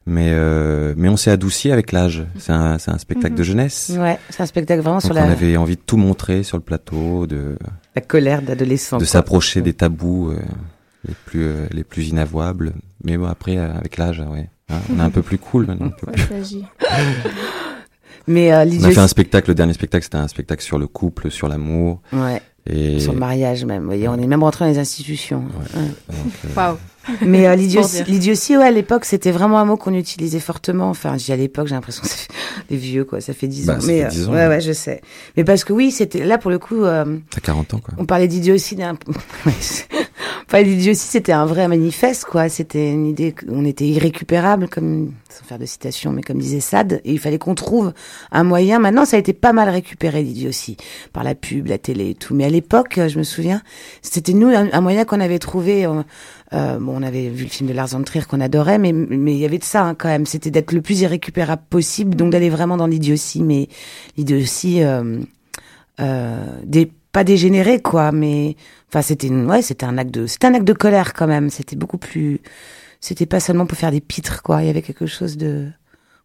Mais 0.05 0.31
euh, 0.33 0.95
mais 0.97 1.09
on 1.09 1.17
s'est 1.17 1.31
adouci 1.31 1.71
avec 1.71 1.93
l'âge. 1.93 2.27
C'est 2.37 2.51
un 2.53 2.79
c'est 2.79 2.91
un 2.91 2.99
spectacle 2.99 3.35
Mhm. 3.35 3.39
de 3.39 3.43
jeunesse. 3.45 3.93
Ouais, 3.97 4.19
c'est 4.31 4.43
un 4.43 4.47
spectacle 4.47 4.81
vraiment 4.81 4.97
donc 4.97 5.03
sur 5.05 5.13
on 5.13 5.15
la, 5.15 5.31
avait 5.31 5.57
envie 5.57 5.77
de 5.77 5.81
tout 5.81 5.97
montrer 5.97 6.43
sur 6.43 6.57
le 6.57 6.63
plateau 6.65 7.29
de 7.29 7.57
la 7.95 8.01
colère 8.03 8.43
d'adolescent. 8.43 8.99
de 8.99 9.05
s'approcher 9.05 9.61
des 9.62 9.72
tabous 9.74 10.30
euh, 10.30 10.38
les 11.07 11.14
plus 11.26 11.45
euh, 11.45 11.66
les 11.70 11.84
plus 11.84 12.09
inavouables 12.09 12.72
mais 13.05 13.16
bon 13.16 13.26
après 13.26 13.57
euh, 13.59 13.72
avec 13.74 13.97
l'âge 13.99 14.20
ouais 14.20 14.49
hein, 14.70 14.78
on 14.93 14.99
est 14.99 15.03
un 15.03 15.11
peu 15.11 15.22
plus 15.22 15.38
cool 15.38 15.66
maintenant 15.66 15.86
un 15.86 15.90
peu 15.90 16.12
plus-. 16.12 16.62
Mais 18.28 18.53
euh, 18.53 18.64
on 18.80 18.84
a 18.84 18.90
fait 18.93 18.99
un 18.99 19.09
spectacle 19.09 19.51
le 19.51 19.55
dernier 19.57 19.72
spectacle 19.72 20.05
c'était 20.05 20.16
un 20.16 20.28
spectacle 20.28 20.62
sur 20.62 20.78
le 20.78 20.86
couple 20.86 21.28
sur 21.30 21.49
l'amour 21.49 22.01
Ouais. 22.12 22.40
et 22.66 23.01
Sur 23.01 23.14
le 23.14 23.18
mariage 23.18 23.64
même. 23.64 23.80
Vous 23.80 23.86
voyez, 23.88 24.07
on 24.09 24.14
est 24.14 24.26
même 24.28 24.45
rentré 24.45 24.64
dans 24.64 24.70
les 24.70 24.78
institutions. 24.78 25.40
Ouais. 25.43 25.80
donc, 26.09 26.32
euh. 26.59 26.72
Mais 27.22 27.46
euh, 27.46 27.55
l'idiotie, 27.57 28.05
l'idiotie, 28.05 28.57
ouais, 28.57 28.64
à 28.66 28.70
l'époque, 28.70 29.05
c'était 29.05 29.30
vraiment 29.32 29.59
un 29.59 29.64
mot 29.64 29.76
qu'on 29.76 29.94
utilisait 29.94 30.38
fortement. 30.40 30.88
Enfin, 30.90 31.16
je 31.18 31.24
dis 31.24 31.32
à 31.32 31.36
l'époque, 31.36 31.66
j'ai 31.66 31.74
l'impression 31.74 32.03
que 32.03 32.09
ça 32.09 32.14
fait 32.16 32.28
des 32.70 32.76
vieux, 32.76 33.05
quoi. 33.05 33.20
Ça 33.20 33.32
fait 33.32 33.48
10 33.48 33.66
Bah, 33.66 33.76
ans. 33.76 33.80
ça 33.80 33.86
Mais 33.86 33.98
fait 34.00 34.05
euh, 34.05 34.09
10 34.09 34.28
ans, 34.28 34.32
ouais, 34.32 34.38
ouais. 34.38 34.48
ouais, 34.48 34.61
je 34.61 34.72
sais. 34.72 35.00
Mais 35.36 35.44
parce 35.44 35.64
que 35.64 35.72
oui, 35.72 35.90
c'était 35.90 36.24
là 36.24 36.38
pour 36.38 36.50
le 36.50 36.59
coup. 36.59 36.84
euh, 36.84 37.18
T'as 37.30 37.40
40 37.40 37.74
ans, 37.74 37.78
quoi. 37.84 37.94
on 37.98 38.05
parlait 38.07 38.28
d'idiotie 38.28 38.76
d'un. 38.76 38.96
C'est- 39.61 39.86
on 40.42 40.50
parlait 40.53 40.66
d'idiotie, 40.66 41.00
c'était 41.00 41.32
un 41.32 41.46
vrai 41.46 41.66
manifeste, 41.66 42.24
quoi. 42.26 42.48
C'était 42.48 42.90
une 42.92 43.07
idée 43.07 43.32
qu'on 43.32 43.64
était 43.64 43.86
irrécupérable, 43.86 44.68
comme 44.68 45.12
sans 45.30 45.44
faire 45.44 45.59
de 45.59 45.64
citation, 45.66 46.12
mais 46.12 46.22
comme 46.22 46.38
disait 46.38 46.61
Sade, 46.61 47.00
et 47.05 47.12
il 47.12 47.18
fallait 47.18 47.38
qu'on 47.38 47.55
trouve 47.55 47.92
un 48.32 48.44
moyen. 48.44 48.78
Maintenant, 48.78 49.05
ça 49.07 49.16
a 49.16 49.18
été 49.18 49.32
pas 49.32 49.53
mal 49.53 49.68
récupéré 49.70 50.22
l'idiotie 50.22 50.76
par 51.12 51.24
la 51.24 51.34
pub, 51.34 51.66
la 51.68 51.78
télé 51.78 52.11
et 52.11 52.14
tout. 52.14 52.34
Mais 52.34 52.44
à 52.44 52.50
l'époque, 52.50 53.00
je 53.09 53.18
me 53.18 53.22
souviens, 53.24 53.62
c'était 54.03 54.34
nous 54.34 54.48
un, 54.48 54.68
un 54.72 54.80
moyen 54.82 55.05
qu'on 55.05 55.20
avait 55.20 55.38
trouvé. 55.38 55.86
euh, 55.86 56.03
euh, 56.55 56.78
bon, 56.78 56.98
on 56.98 57.03
avait 57.03 57.28
vu 57.28 57.44
le 57.44 57.50
film 57.50 57.68
de 57.68 57.74
Lars 57.74 57.88
von 57.88 58.03
Trier 58.03 58.24
qu'on 58.24 58.40
adorait, 58.40 58.78
mais 58.78 58.92
mais 58.92 59.32
il 59.32 59.38
y 59.38 59.44
avait 59.44 59.59
de 59.59 59.64
ça 59.64 59.84
hein, 59.84 59.94
quand 59.94 60.09
même. 60.09 60.26
C'était 60.26 60.50
d'être 60.50 60.72
le 60.72 60.82
plus 60.82 61.00
irrécupérable 61.00 61.62
possible, 61.70 62.14
donc 62.14 62.32
d'aller 62.32 62.50
vraiment 62.50 62.76
dans 62.76 62.86
l'idiotie, 62.86 63.42
mais 63.42 63.68
l'idiotie. 64.16 64.82
Euh, 64.82 65.20
euh, 66.00 66.61
pas 67.12 67.24
dégénéré 67.24 67.80
quoi 67.80 68.11
mais 68.11 68.57
enfin 68.88 69.03
c'était 69.03 69.28
ouais 69.28 69.61
c'était 69.61 69.84
un 69.84 69.98
acte 69.98 70.12
de 70.12 70.26
c'était 70.26 70.46
un 70.46 70.55
acte 70.55 70.66
de 70.66 70.72
colère 70.72 71.12
quand 71.12 71.26
même 71.26 71.50
c'était 71.50 71.76
beaucoup 71.76 71.98
plus 71.98 72.40
c'était 73.00 73.26
pas 73.26 73.38
seulement 73.38 73.66
pour 73.66 73.76
faire 73.76 73.90
des 73.90 74.00
pitres 74.00 74.42
quoi 74.42 74.62
il 74.62 74.66
y 74.66 74.70
avait 74.70 74.80
quelque 74.80 75.05
chose 75.05 75.36
de 75.36 75.68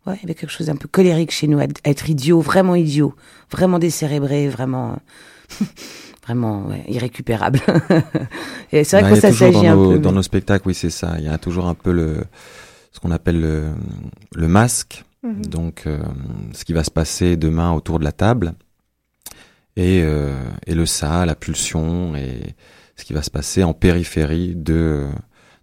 ouais 0.08 0.16
il 0.16 0.22
y 0.24 0.26
avait 0.26 0.34
quelque 0.36 0.50
chose 0.52 0.68
d'un 0.68 0.76
peu 0.76 0.88
colérique 0.88 1.32
chez 1.32 1.48
nous 1.48 1.60
être, 1.60 1.80
être 1.86 2.10
idiot 2.10 2.40
vraiment 2.42 2.76
idiot 2.76 3.14
vraiment 3.52 3.78
décérébré 3.80 4.48
vraiment 4.50 4.98
vraiment 6.26 6.66
ouais, 6.68 6.84
irrécupérable 6.88 7.60
et 8.72 8.84
c'est 8.84 9.00
vrai 9.00 9.10
Bah, 9.12 9.16
que 9.16 9.16
il 9.16 9.16
y 9.16 9.18
a 9.18 9.22
ça 9.22 9.30
toujours 9.30 9.54
s'agit 9.54 9.54
dans 9.68 9.72
un 9.72 9.76
nos, 9.76 9.92
peu 9.94 10.00
Dans 10.00 10.10
mais- 10.12 10.16
nos 10.18 10.22
spectacles, 10.24 10.68
oui, 10.68 10.74
c'est 10.74 10.90
ça. 10.90 11.16
Il 11.20 11.26
y 11.26 11.30
a 11.30 11.38
toujours 11.38 11.68
un 11.68 11.74
peu 11.74 11.92
le, 11.92 12.24
ce 12.92 13.00
qu'on 13.00 13.12
appelle 13.12 13.40
le, 13.40 13.72
le 14.36 14.48
masque. 14.48 15.06
Mhm. 15.24 15.46
Donc, 15.46 15.84
euh, 15.88 16.00
ce 16.54 16.66
qui 16.66 16.74
va 16.74 16.84
se 16.84 16.92
passer 16.92 17.38
demain 17.38 17.72
autour 17.72 17.98
de 18.00 18.04
la 18.04 18.12
table. 18.12 18.54
Et, 19.78 20.02
euh, 20.04 20.34
et 20.66 20.74
le 20.76 20.86
ça, 20.86 21.26
la 21.26 21.36
pulsion, 21.36 22.16
et 22.16 22.56
ce 22.96 23.06
qui 23.06 23.14
va 23.14 23.22
se 23.22 23.30
passer 23.32 23.64
en 23.64 23.74
périphérie 23.74 24.54
de, 24.56 25.08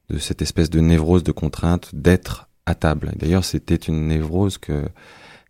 de 0.08 0.18
cette 0.18 0.40
espèce 0.40 0.70
de 0.70 0.80
névrose 0.80 1.24
de 1.24 1.32
contrainte 1.32 1.90
d'être 1.94 2.43
à 2.66 2.74
table. 2.74 3.12
D'ailleurs, 3.16 3.44
c'était 3.44 3.74
une 3.76 4.06
névrose 4.08 4.58
que 4.58 4.84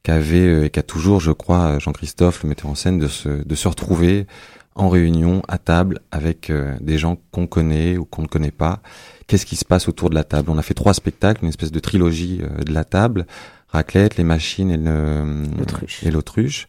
qu'avait 0.02 0.46
euh, 0.46 0.64
et 0.66 0.70
qu'a 0.70 0.82
toujours, 0.82 1.20
je 1.20 1.32
crois, 1.32 1.78
Jean-Christophe, 1.78 2.42
le 2.42 2.48
metteur 2.50 2.70
en 2.70 2.74
scène, 2.74 2.98
de 2.98 3.08
se, 3.08 3.28
de 3.28 3.54
se 3.54 3.68
retrouver 3.68 4.26
en 4.74 4.88
réunion 4.88 5.40
à 5.48 5.56
table 5.58 6.00
avec 6.10 6.50
euh, 6.50 6.74
des 6.80 6.98
gens 6.98 7.16
qu'on 7.30 7.46
connaît 7.46 7.96
ou 7.96 8.04
qu'on 8.04 8.22
ne 8.22 8.26
connaît 8.26 8.50
pas. 8.50 8.80
Qu'est-ce 9.28 9.46
qui 9.46 9.56
se 9.56 9.64
passe 9.64 9.88
autour 9.88 10.10
de 10.10 10.14
la 10.14 10.24
table? 10.24 10.50
On 10.50 10.58
a 10.58 10.62
fait 10.62 10.74
trois 10.74 10.92
spectacles, 10.94 11.42
une 11.44 11.48
espèce 11.48 11.70
de 11.72 11.78
trilogie 11.80 12.40
euh, 12.42 12.62
de 12.64 12.72
la 12.72 12.84
table 12.84 13.26
raclette, 13.68 14.16
les 14.16 14.24
machines 14.24 14.70
et 14.70 14.76
le 14.76 15.24
L'autruche. 15.58 16.02
et 16.04 16.10
l'autruche. 16.10 16.66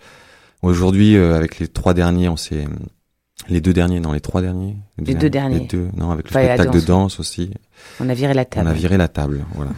Aujourd'hui, 0.61 1.15
euh, 1.17 1.35
avec 1.35 1.59
les 1.59 1.67
trois 1.67 1.93
derniers, 1.93 2.29
on 2.29 2.37
s'est 2.37 2.65
les 3.49 3.59
deux 3.59 3.73
derniers, 3.73 3.99
non, 3.99 4.13
les 4.13 4.21
trois 4.21 4.41
derniers, 4.41 4.77
Les 4.97 5.13
deux 5.13 5.29
derniers. 5.29 5.59
les 5.59 5.65
deux, 5.65 5.89
non, 5.97 6.09
avec 6.11 6.25
le 6.31 6.37
Enfin, 6.37 6.45
spectacle 6.45 6.79
de 6.79 6.85
danse 6.85 7.19
aussi. 7.19 7.51
on 7.99 8.07
a 8.07 8.13
viré 8.13 8.33
la 8.33 8.45
table 8.45 8.65
On 8.67 8.71
a 8.71 8.73
viré 8.73 8.95
la 8.97 9.07
table, 9.09 9.45
voilà. 9.55 9.71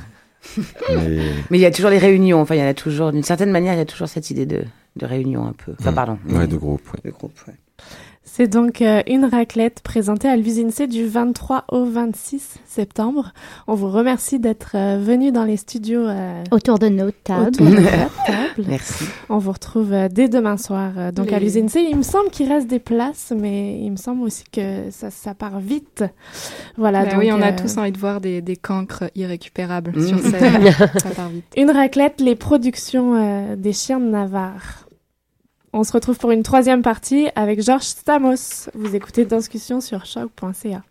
Mais 0.89 1.20
mais 1.50 1.58
il 1.58 1.62
y 1.62 1.66
a 1.66 1.72
toujours 1.72 1.89
les 1.89 1.98
réunions 1.98 2.39
enfin 2.41 2.56
il 2.56 2.60
y 2.60 2.64
en 2.64 2.68
a 2.68 2.74
toujours 2.74 3.12
d'une 3.12 3.24
certaine 3.24 3.52
manière 3.52 3.74
il 3.74 3.78
y 3.78 3.82
a 3.82 3.86
toujours 3.86 4.08
cette 4.08 4.30
idée 4.30 4.45
de 4.45 4.64
de 4.95 5.06
réunion 5.06 5.45
un 5.45 5.54
peu 5.54 5.74
enfin 5.80 5.91
Mm. 5.91 5.95
pardon 5.95 6.18
ouais, 6.30 6.48
de 6.48 6.56
groupe. 6.58 6.82
ouais. 6.93 7.00
de 7.04 7.12
groupe 7.16 7.38
ouais. 7.48 7.54
C'est 8.38 8.46
donc 8.48 8.84
euh, 8.84 9.02
une 9.08 9.26
raclette 9.26 9.82
présentée 9.82 10.28
à 10.30 10.36
l'usine 10.36 10.70
C 10.70 10.86
du 10.86 11.08
23 11.08 11.66
au 11.72 11.86
26 11.86 12.60
septembre. 12.68 13.34
On 13.66 13.74
vous 13.74 13.90
remercie 13.90 14.38
d'être 14.38 14.74
euh, 14.76 15.00
venu 15.02 15.32
dans 15.32 15.44
les 15.44 15.58
studios 15.58 16.02
euh, 16.08 16.44
Autour 16.52 16.78
de 16.78 16.88
nos 16.88 17.10
tables. 17.10 17.48
autour 17.48 17.66
de 17.66 17.76
table. 18.28 18.68
merci 18.68 19.06
On 19.30 19.40
vous 19.40 19.52
retrouve 19.54 19.92
dès 20.12 20.30
demain 20.30 20.58
soir 20.58 21.12
donc 21.14 21.34
à 21.34 21.40
l'usine 21.40 21.68
C. 21.68 21.88
Il 21.90 21.98
me 21.98 22.04
semble 22.04 22.30
qu'il 22.30 22.48
reste 22.48 22.68
des 22.68 22.78
places, 22.78 23.34
mais 23.36 23.80
il 23.82 23.90
me 23.90 23.98
semble 23.98 24.22
aussi 24.22 24.44
que 24.52 24.92
ça, 24.92 25.10
ça 25.10 25.34
part 25.34 25.60
vite. 25.60 26.04
Voilà. 26.78 27.06
Bah 27.06 27.12
donc, 27.14 27.20
oui, 27.22 27.32
on 27.32 27.42
a 27.42 27.54
euh, 27.54 27.56
tous 27.60 27.76
envie 27.80 27.92
de 27.92 27.98
voir 27.98 28.22
des, 28.22 28.44
des 28.44 28.56
cancres 28.56 29.06
irrécupérables 29.16 29.94
Mm. 29.98 30.08
sur 30.08 30.20
scène. 30.20 30.72
ça 31.02 31.10
part 31.10 31.30
vite. 31.30 31.46
Une 31.58 31.72
raclette, 31.72 32.22
les 32.22 32.36
productions 32.36 33.16
euh, 33.16 33.56
des 33.56 33.74
chiens 33.74 34.00
de 34.00 34.06
Navarre. 34.06 34.87
On 35.80 35.84
se 35.84 35.92
retrouve 35.92 36.18
pour 36.18 36.32
une 36.32 36.42
troisième 36.42 36.82
partie 36.82 37.30
avec 37.36 37.62
Georges 37.62 37.84
Stamos. 37.84 38.68
Vous 38.74 38.96
écoutez 38.96 39.26
Discussion 39.26 39.80
sur 39.80 40.06
choc.ca. 40.06 40.82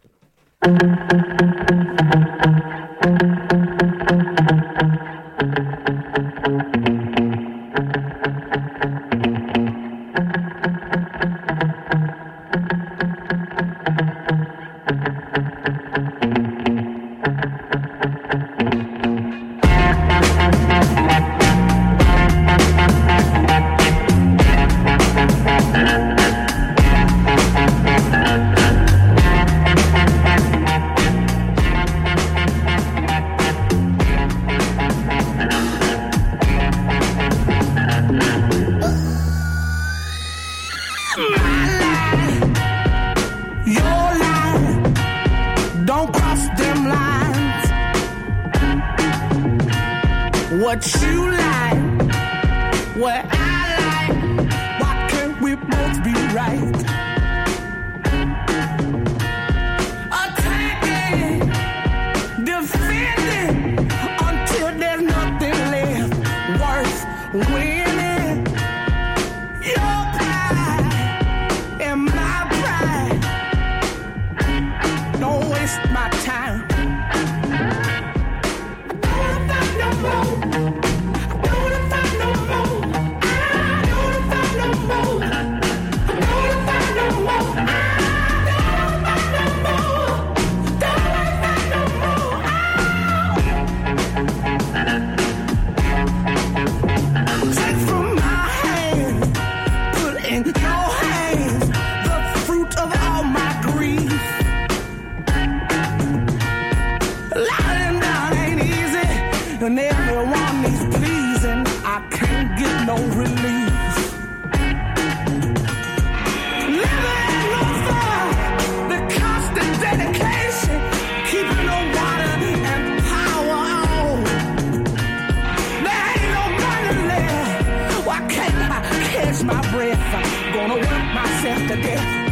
breath? 129.77 130.15
I'm 130.15 130.55
gonna 130.55 130.77
work 130.77 131.15
myself 131.15 131.69
to 131.69 131.77
death. 131.77 132.26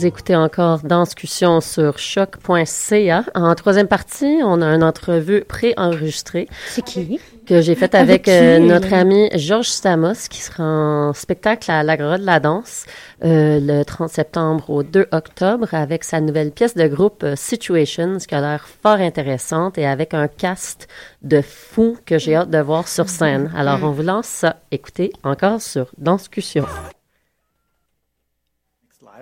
Vous 0.00 0.06
écoutez 0.06 0.34
encore 0.34 0.78
Danscussion 0.78 1.60
sur 1.60 1.98
choc.ca. 1.98 3.24
En 3.34 3.54
troisième 3.54 3.86
partie, 3.86 4.40
on 4.42 4.62
a 4.62 4.74
une 4.74 4.82
entrevue 4.82 5.44
préenregistrée. 5.44 6.48
C'est 6.68 6.82
qui? 6.82 7.20
Que 7.44 7.60
j'ai 7.60 7.74
faite 7.74 7.94
avec, 7.94 8.26
euh, 8.26 8.60
notre 8.60 8.94
ami 8.94 9.28
Georges 9.34 9.68
Stamos, 9.68 10.26
qui 10.30 10.40
sera 10.40 10.62
en 10.62 11.12
spectacle 11.12 11.70
à 11.70 11.82
l'Agora 11.82 12.16
de 12.16 12.24
la 12.24 12.40
danse 12.40 12.86
euh, 13.24 13.60
le 13.60 13.84
30 13.84 14.08
septembre 14.08 14.70
au 14.70 14.82
2 14.82 15.08
octobre 15.12 15.68
avec 15.72 16.04
sa 16.04 16.22
nouvelle 16.22 16.52
pièce 16.52 16.76
de 16.76 16.88
groupe 16.88 17.22
euh, 17.22 17.36
Situations, 17.36 18.16
qui 18.26 18.34
a 18.34 18.40
l'air 18.40 18.66
fort 18.82 19.00
intéressante 19.00 19.76
et 19.76 19.84
avec 19.84 20.14
un 20.14 20.28
cast 20.28 20.88
de 21.20 21.42
fous 21.42 21.98
que 22.06 22.16
j'ai 22.16 22.36
hâte 22.36 22.48
de 22.48 22.58
voir 22.58 22.88
sur 22.88 23.10
scène. 23.10 23.52
Alors, 23.54 23.80
on 23.82 23.90
vous 23.90 24.02
lance 24.02 24.28
ça. 24.28 24.56
Écoutez 24.70 25.12
encore 25.24 25.60
sur 25.60 25.88
Danscussion. 25.98 26.64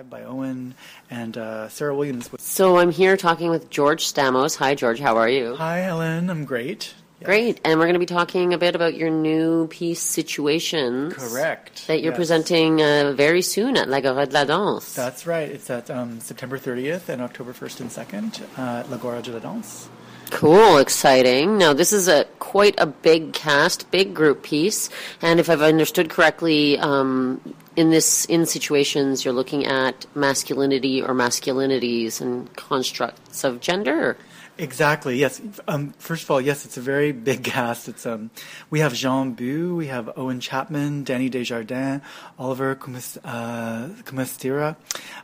By 0.09 0.23
Owen 0.23 0.73
and 1.09 1.37
uh, 1.37 1.69
Sarah 1.69 1.95
Williams. 1.95 2.29
So 2.39 2.77
I'm 2.77 2.91
here 2.91 3.15
talking 3.17 3.49
with 3.49 3.69
George 3.69 4.05
Stamos. 4.05 4.55
Hi, 4.57 4.75
George. 4.75 4.99
How 4.99 5.17
are 5.17 5.29
you? 5.29 5.55
Hi, 5.55 5.83
Ellen. 5.83 6.29
I'm 6.29 6.45
great. 6.45 6.93
Great. 7.23 7.59
And 7.65 7.77
we're 7.79 7.85
going 7.85 7.93
to 7.95 7.99
be 7.99 8.05
talking 8.05 8.53
a 8.53 8.57
bit 8.57 8.75
about 8.75 8.93
your 8.95 9.09
new 9.09 9.67
piece, 9.67 9.99
Situations. 10.01 11.13
Correct. 11.13 11.85
That 11.87 12.01
you're 12.01 12.13
Yes. 12.13 12.17
presenting 12.17 12.81
uh, 12.81 13.11
very 13.15 13.41
soon 13.41 13.75
at 13.75 13.89
La 13.89 13.97
l'Agora 13.97 14.25
de 14.25 14.33
la 14.33 14.45
Danse. 14.45 14.93
That's 14.95 15.27
right. 15.27 15.49
It's 15.49 15.69
at 15.69 15.89
um, 15.89 16.21
September 16.21 16.57
30th 16.57 17.09
and 17.09 17.21
October 17.21 17.51
1st 17.53 17.81
and 17.81 17.89
2nd 17.89 18.41
uh, 18.57 18.79
at 18.79 18.89
La 18.89 18.97
Gora 18.97 19.21
de 19.21 19.31
la 19.31 19.39
Danse. 19.39 19.89
Cool, 20.31 20.77
exciting. 20.77 21.57
Now, 21.57 21.73
this 21.73 21.91
is 21.91 22.07
a 22.07 22.23
quite 22.37 22.75
a 22.77 22.85
big 22.85 23.33
cast, 23.33 23.89
big 23.91 24.13
group 24.13 24.43
piece, 24.43 24.89
and 25.23 25.39
if 25.39 25.49
I've 25.49 25.63
understood 25.63 26.09
correctly, 26.11 26.77
um, 26.77 27.41
in 27.79 27.91
this 27.91 28.25
in 28.25 28.45
situations 28.45 29.23
you're 29.23 29.33
looking 29.33 29.65
at 29.65 30.05
masculinity 30.13 31.01
or 31.01 31.15
masculinities 31.15 32.19
and 32.19 32.53
constructs 32.57 33.45
of 33.45 33.61
gender. 33.61 34.17
Exactly. 34.59 35.15
Yes. 35.17 35.41
Um, 35.69 35.93
first 35.99 36.23
of 36.23 36.31
all, 36.31 36.41
yes, 36.41 36.65
it's 36.65 36.75
a 36.75 36.81
very 36.81 37.13
big 37.13 37.45
cast. 37.45 37.87
It's 37.87 38.05
um, 38.05 38.29
we 38.69 38.81
have 38.81 38.93
Jean 38.93 39.31
Bu, 39.31 39.73
we 39.73 39.87
have 39.87 40.09
Owen 40.17 40.41
Chapman, 40.41 41.05
Danny 41.05 41.29
Desjardins, 41.29 42.01
Oliver 42.37 42.75
Kumis- 42.75 43.17
uh, 43.23 43.87
Kumastira, 44.03 44.75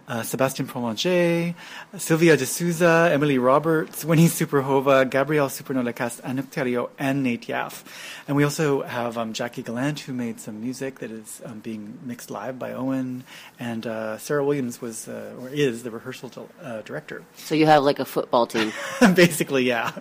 uh, 0.07 0.23
Sebastien 0.23 0.69
Promanger, 0.69 1.53
Sylvia 1.97 2.38
De 2.38 2.45
Souza, 2.45 3.09
Emily 3.11 3.38
Roberts, 3.38 4.05
Winnie 4.05 4.27
Superhova, 4.27 5.09
Gabrielle 5.09 5.49
Supernolacast, 5.49 6.21
Anouk 6.21 6.47
Theriault, 6.47 6.91
and 6.97 7.21
Nate 7.21 7.47
Yaff. 7.47 7.83
And 8.29 8.38
we 8.38 8.45
also 8.45 8.83
have 8.83 9.17
um, 9.17 9.33
Jackie 9.33 9.63
Gallant, 9.63 9.99
who 9.99 10.13
made 10.13 10.39
some 10.39 10.61
music 10.61 10.99
that 10.99 11.11
is 11.11 11.41
um, 11.43 11.59
being 11.59 11.99
mixed 12.05 12.31
live 12.31 12.57
by 12.57 12.71
Owen, 12.71 13.25
and 13.59 13.86
uh, 13.86 14.17
Sarah 14.17 14.45
Williams 14.45 14.79
was 14.79 15.09
uh, 15.09 15.33
or 15.41 15.49
is 15.49 15.83
the 15.83 15.91
rehearsal 15.91 16.31
uh, 16.63 16.81
director. 16.83 17.23
So 17.36 17.53
you 17.53 17.65
have 17.65 17.83
like 17.83 17.99
a 17.99 18.05
football 18.05 18.47
team. 18.47 18.71
basically 19.28 19.63
yeah. 19.65 19.91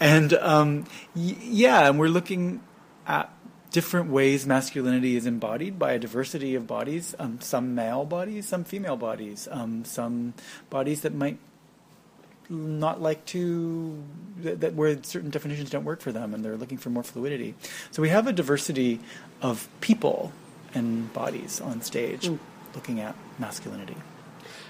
And 0.00 0.32
um, 0.34 0.84
y- 1.14 1.36
yeah 1.40 1.88
and 1.88 1.98
we're 1.98 2.08
looking 2.08 2.60
at 3.06 3.30
different 3.70 4.10
ways 4.10 4.46
masculinity 4.46 5.16
is 5.16 5.24
embodied 5.26 5.78
by 5.78 5.92
a 5.92 5.98
diversity 5.98 6.54
of 6.54 6.66
bodies 6.66 7.14
um, 7.18 7.40
some 7.40 7.74
male 7.74 8.04
bodies 8.04 8.46
some 8.46 8.64
female 8.64 8.96
bodies 8.96 9.48
um, 9.50 9.82
some 9.84 10.34
bodies 10.68 11.00
that 11.00 11.14
might 11.14 11.38
not 12.50 13.00
like 13.00 13.24
to 13.24 14.02
that, 14.42 14.60
that 14.60 14.74
where 14.74 15.02
certain 15.02 15.30
definitions 15.30 15.70
don't 15.70 15.84
work 15.84 16.00
for 16.02 16.12
them 16.12 16.34
and 16.34 16.44
they're 16.44 16.56
looking 16.58 16.76
for 16.76 16.90
more 16.90 17.02
fluidity. 17.02 17.54
So 17.90 18.02
we 18.02 18.10
have 18.10 18.26
a 18.26 18.32
diversity 18.32 19.00
of 19.40 19.68
people 19.80 20.32
and 20.74 21.10
bodies 21.12 21.60
on 21.60 21.80
stage 21.80 22.30
looking 22.74 23.00
at 23.00 23.14
masculinity. 23.38 23.96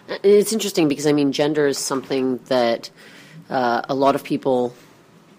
Uh, 0.08 0.18
It's 0.22 0.52
interesting 0.52 0.86
because 0.88 1.06
I 1.06 1.12
mean, 1.12 1.32
gender 1.32 1.66
is 1.66 1.78
something 1.78 2.38
that 2.46 2.90
uh, 3.52 3.82
a 3.88 3.94
lot 3.94 4.14
of 4.16 4.24
people 4.24 4.74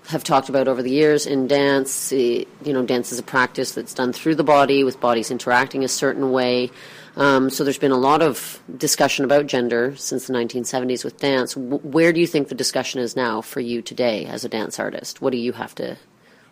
have 0.08 0.24
talked 0.24 0.50
about 0.50 0.68
over 0.68 0.84
the 0.84 0.92
years 0.92 1.26
in 1.26 1.48
dance. 1.48 2.12
Eh, 2.12 2.44
You 2.64 2.74
know, 2.74 2.84
dance 2.86 3.12
is 3.12 3.20
a 3.20 3.24
practice 3.24 3.72
that's 3.74 3.94
done 3.94 4.14
through 4.14 4.36
the 4.36 4.44
body, 4.44 4.84
with 4.84 5.00
bodies 5.00 5.32
interacting 5.32 5.84
a 5.84 5.88
certain 5.88 6.32
way. 6.32 6.70
Um, 7.16 7.50
so 7.50 7.64
there's 7.64 7.78
been 7.78 7.92
a 7.92 7.98
lot 8.12 8.22
of 8.22 8.60
discussion 8.78 9.24
about 9.26 9.48
gender 9.48 9.96
since 9.96 10.28
the 10.28 10.34
1970s 10.34 11.04
with 11.04 11.20
dance. 11.20 11.56
Where 11.56 12.12
do 12.12 12.20
you 12.20 12.28
think 12.28 12.48
the 12.48 12.56
discussion 12.56 13.02
is 13.02 13.16
now 13.16 13.42
for 13.42 13.60
you 13.60 13.82
today 13.82 14.26
as 14.26 14.44
a 14.44 14.50
dance 14.50 14.80
artist? 14.80 15.22
What 15.22 15.32
do 15.32 15.38
you 15.38 15.54
have 15.54 15.74
to, 15.76 15.98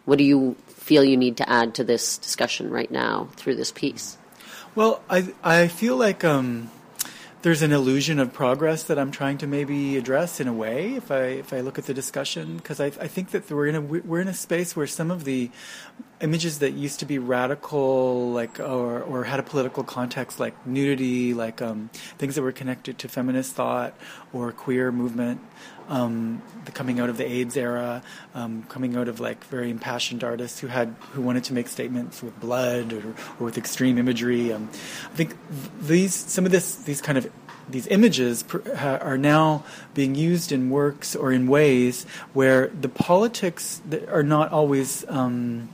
what 0.05 0.17
do 0.17 0.23
you 0.23 0.55
feel 0.67 1.03
you 1.03 1.17
need 1.17 1.37
to 1.37 1.49
add 1.49 1.73
to 1.75 1.83
this 1.83 2.17
discussion 2.17 2.69
right 2.69 2.91
now 2.91 3.27
through 3.37 3.55
this 3.55 3.71
piece? 3.71 4.17
Well, 4.75 5.01
I 5.09 5.33
I 5.43 5.67
feel 5.67 5.97
like 5.97 6.23
um, 6.23 6.69
there's 7.41 7.63
an 7.63 7.71
illusion 7.71 8.19
of 8.19 8.33
progress 8.33 8.83
that 8.83 8.99
I'm 8.99 9.11
trying 9.11 9.39
to 9.39 9.47
maybe 9.47 9.97
address 9.97 10.39
in 10.39 10.47
a 10.47 10.53
way 10.53 10.95
if 10.95 11.09
I 11.09 11.41
if 11.41 11.53
I 11.53 11.61
look 11.61 11.79
at 11.79 11.85
the 11.85 11.93
discussion 11.93 12.57
because 12.57 12.79
I 12.79 12.85
I 12.85 13.07
think 13.07 13.31
that 13.31 13.49
we're 13.49 13.67
in 13.67 13.75
a 13.75 13.81
we're 13.81 14.19
in 14.19 14.27
a 14.27 14.33
space 14.33 14.75
where 14.75 14.87
some 14.87 15.09
of 15.09 15.23
the 15.23 15.49
images 16.21 16.59
that 16.59 16.71
used 16.71 16.99
to 16.99 17.05
be 17.05 17.17
radical 17.17 18.31
like 18.31 18.59
or 18.59 19.01
or 19.01 19.23
had 19.23 19.39
a 19.39 19.43
political 19.43 19.83
context 19.83 20.39
like 20.39 20.55
nudity 20.67 21.33
like 21.33 21.61
um, 21.61 21.89
things 22.17 22.35
that 22.35 22.43
were 22.43 22.51
connected 22.51 22.99
to 22.99 23.07
feminist 23.07 23.55
thought 23.55 23.95
or 24.33 24.51
queer 24.51 24.91
movement 24.91 25.41
um, 25.91 26.41
the 26.65 26.71
coming 26.71 26.99
out 26.99 27.09
of 27.09 27.17
the 27.17 27.29
AIDS 27.29 27.57
era, 27.57 28.01
um, 28.33 28.63
coming 28.69 28.95
out 28.95 29.07
of 29.09 29.19
like 29.19 29.43
very 29.45 29.69
impassioned 29.69 30.23
artists 30.23 30.59
who 30.59 30.67
had 30.67 30.95
who 31.11 31.21
wanted 31.21 31.43
to 31.43 31.53
make 31.53 31.67
statements 31.67 32.23
with 32.23 32.39
blood 32.39 32.93
or, 32.93 33.09
or 33.39 33.45
with 33.45 33.57
extreme 33.57 33.97
imagery. 33.97 34.53
Um, 34.53 34.69
I 34.71 35.15
think 35.15 35.35
these 35.81 36.15
some 36.15 36.45
of 36.45 36.51
this 36.51 36.75
these 36.75 37.01
kind 37.01 37.17
of 37.17 37.29
these 37.69 37.87
images 37.87 38.43
are 38.75 39.17
now 39.17 39.63
being 39.93 40.15
used 40.15 40.51
in 40.51 40.69
works 40.69 41.15
or 41.15 41.31
in 41.31 41.47
ways 41.47 42.05
where 42.33 42.67
the 42.67 42.89
politics 42.89 43.81
are 44.09 44.23
not 44.23 44.51
always 44.51 45.05
um, 45.09 45.69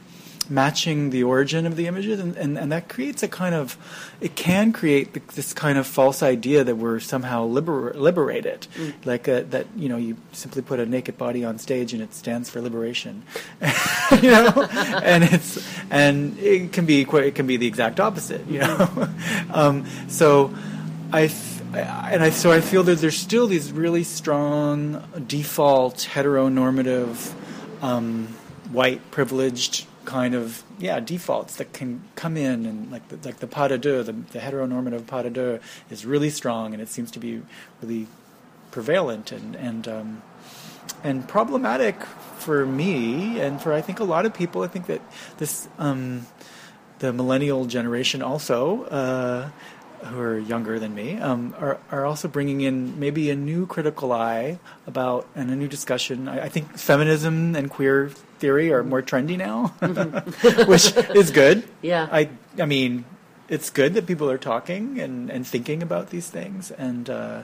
matching 0.49 1.09
the 1.09 1.23
origin 1.23 1.65
of 1.65 1.75
the 1.75 1.87
images, 1.87 2.19
and, 2.19 2.35
and, 2.37 2.57
and 2.57 2.71
that 2.71 2.89
creates 2.89 3.23
a 3.23 3.27
kind 3.27 3.53
of, 3.55 3.77
it 4.21 4.35
can 4.35 4.71
create 4.73 5.13
th- 5.13 5.27
this 5.35 5.53
kind 5.53 5.77
of 5.77 5.85
false 5.87 6.21
idea 6.23 6.63
that 6.63 6.75
we're 6.77 6.99
somehow 6.99 7.43
liber- 7.45 7.93
liberated, 7.95 8.67
Mm. 8.77 8.93
like 9.05 9.27
uh 9.27 9.43
that 9.49 9.67
you 9.75 9.89
know 9.89 9.97
you 9.97 10.15
simply 10.31 10.61
put 10.61 10.79
a 10.79 10.85
naked 10.85 11.17
body 11.17 11.43
on 11.45 11.57
stage 11.59 11.93
and 11.93 12.01
it 12.01 12.13
stands 12.13 12.49
for 12.49 12.61
liberation, 12.61 13.23
you 14.21 14.31
know, 14.31 14.67
and 15.03 15.23
it's 15.23 15.59
and 15.89 16.37
it 16.39 16.71
can 16.73 16.85
be 16.85 17.05
quite, 17.05 17.25
it 17.25 17.35
can 17.35 17.47
be 17.47 17.57
the 17.57 17.67
exact 17.67 17.99
opposite, 17.99 18.45
you 18.47 18.59
know, 18.59 19.09
um, 19.53 19.85
so 20.07 20.53
I. 21.13 21.23
I- 21.23 21.29
and 22.13 22.23
I, 22.23 22.29
so 22.29 22.49
I 22.51 22.61
feel 22.61 22.81
that 22.83 22.99
there's 22.99 23.17
still 23.17 23.45
these 23.45 23.73
really 23.73 24.03
strong 24.05 25.03
default 25.27 26.07
heteronormative 26.13 27.33
um, 27.83 28.27
white 28.71 29.01
privileged 29.11 29.85
kind 30.07 30.33
of 30.33 30.63
yeah 30.79 31.01
defaults 31.01 31.57
that 31.57 31.73
can 31.73 32.01
come 32.15 32.37
in 32.37 32.65
and 32.65 32.89
like 32.89 33.05
the, 33.09 33.17
like 33.27 33.39
the 33.39 33.45
pas 33.45 33.67
de 33.67 33.77
deux, 33.77 34.03
the, 34.03 34.13
the 34.13 34.39
heteronormative 34.39 35.05
pas 35.05 35.21
de 35.21 35.29
deux 35.29 35.59
is 35.89 36.05
really 36.05 36.29
strong 36.29 36.73
and 36.73 36.81
it 36.81 36.87
seems 36.87 37.11
to 37.11 37.19
be 37.19 37.41
really 37.81 38.07
prevalent 38.71 39.33
and 39.33 39.55
and 39.57 39.85
um, 39.87 40.21
and 41.03 41.27
problematic 41.27 42.01
for 42.37 42.65
me 42.65 43.39
and 43.41 43.61
for 43.61 43.73
I 43.73 43.81
think 43.81 43.99
a 43.99 44.05
lot 44.05 44.25
of 44.25 44.33
people. 44.33 44.63
I 44.63 44.67
think 44.67 44.87
that 44.87 45.01
this 45.39 45.67
um, 45.77 46.25
the 46.99 47.11
millennial 47.13 47.65
generation 47.65 48.23
also. 48.23 48.83
Uh, 48.85 49.49
who 49.97 50.19
are 50.19 50.37
younger 50.37 50.77
than 50.77 50.93
me 50.93 51.17
um, 51.17 51.55
are 51.57 51.79
are 51.89 52.05
also 52.05 52.27
bringing 52.27 52.61
in 52.61 52.99
maybe 52.99 53.31
a 53.31 53.35
new 53.35 53.65
critical 53.65 54.13
eye 54.13 54.59
about 54.85 55.27
and 55.35 55.49
a 55.49 55.55
new 55.55 55.67
discussion. 55.67 56.27
I, 56.27 56.41
I 56.41 56.49
think 56.49 56.77
feminism 56.77 57.55
and 57.55 57.67
queer 57.67 58.11
theory 58.39 58.71
are 58.71 58.83
more 58.83 59.01
trendy 59.01 59.37
now, 59.37 59.67
which 60.67 60.95
is 61.15 61.31
good. 61.31 61.67
Yeah. 61.81 62.07
I 62.11 62.29
I 62.59 62.65
mean, 62.65 63.05
it's 63.49 63.69
good 63.69 63.93
that 63.95 64.05
people 64.05 64.29
are 64.29 64.37
talking 64.37 64.99
and, 64.99 65.29
and 65.29 65.45
thinking 65.45 65.81
about 65.81 66.09
these 66.09 66.29
things, 66.29 66.71
and 66.71 67.09
uh, 67.09 67.43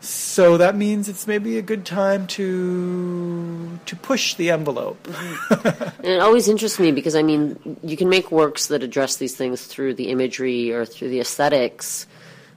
so 0.00 0.56
that 0.58 0.76
means 0.76 1.08
it's 1.08 1.26
maybe 1.26 1.58
a 1.58 1.62
good 1.62 1.84
time 1.84 2.26
to 2.28 3.78
to 3.86 3.96
push 3.96 4.34
the 4.34 4.50
envelope. 4.50 5.08
And 5.98 6.14
it 6.14 6.20
always 6.20 6.48
interests 6.48 6.78
me 6.78 6.92
because 6.92 7.16
I 7.16 7.22
mean, 7.22 7.78
you 7.82 7.96
can 7.96 8.08
make 8.08 8.30
works 8.30 8.68
that 8.68 8.82
address 8.82 9.16
these 9.16 9.36
things 9.36 9.66
through 9.66 9.94
the 9.94 10.08
imagery 10.10 10.72
or 10.72 10.84
through 10.84 11.08
the 11.08 11.20
aesthetics 11.20 12.06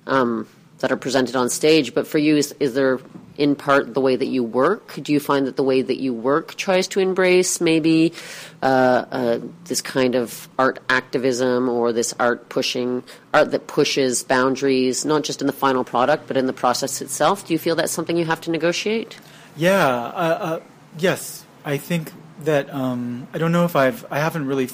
um, 0.05 0.47
that 0.79 0.91
are 0.91 0.97
presented 0.97 1.35
on 1.35 1.49
stage. 1.49 1.93
But 1.93 2.07
for 2.07 2.17
you, 2.17 2.37
is, 2.37 2.53
is 2.59 2.73
there 2.73 2.99
in 3.37 3.55
part 3.55 3.93
the 3.93 4.01
way 4.01 4.15
that 4.15 4.25
you 4.25 4.43
work? 4.43 4.99
Do 5.01 5.13
you 5.13 5.19
find 5.19 5.47
that 5.47 5.55
the 5.55 5.63
way 5.63 5.81
that 5.81 5.97
you 5.97 6.13
work 6.13 6.55
tries 6.55 6.87
to 6.89 6.99
embrace 6.99 7.61
maybe 7.61 8.13
uh, 8.61 9.05
uh, 9.11 9.39
this 9.65 9.81
kind 9.81 10.15
of 10.15 10.49
art 10.59 10.79
activism 10.89 11.69
or 11.69 11.93
this 11.93 12.13
art 12.19 12.49
pushing 12.49 13.03
art 13.33 13.51
that 13.51 13.67
pushes 13.67 14.23
boundaries, 14.23 15.05
not 15.05 15.23
just 15.23 15.41
in 15.41 15.47
the 15.47 15.53
final 15.53 15.83
product 15.83 16.27
but 16.27 16.35
in 16.35 16.47
the 16.47 16.53
process 16.53 17.01
itself? 17.01 17.47
Do 17.47 17.53
you 17.53 17.59
feel 17.59 17.75
that's 17.75 17.93
something 17.93 18.17
you 18.17 18.25
have 18.25 18.41
to 18.41 18.51
negotiate? 18.51 19.17
Yeah, 19.55 19.87
uh, 19.87 20.37
uh, 20.41 20.59
yes. 20.97 21.45
I 21.65 21.77
think 21.77 22.11
that 22.43 22.73
um, 22.73 23.27
I 23.33 23.37
don't 23.37 23.51
know 23.51 23.65
if 23.65 23.75
I've 23.75 24.05
I 24.11 24.19
haven't 24.19 24.47
really 24.47 24.67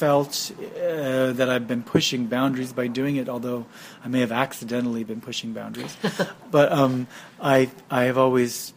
felt 0.00 0.50
uh, 0.58 1.32
that 1.32 1.50
I've 1.50 1.68
been 1.68 1.82
pushing 1.82 2.26
boundaries 2.26 2.72
by 2.72 2.86
doing 2.86 3.16
it, 3.16 3.28
although 3.28 3.66
I 4.02 4.08
may 4.08 4.20
have 4.20 4.32
accidentally 4.32 5.04
been 5.04 5.20
pushing 5.20 5.52
boundaries. 5.52 5.94
but 6.50 6.72
um, 6.72 7.06
I 7.38 7.68
I 7.90 8.04
have 8.04 8.16
always 8.16 8.72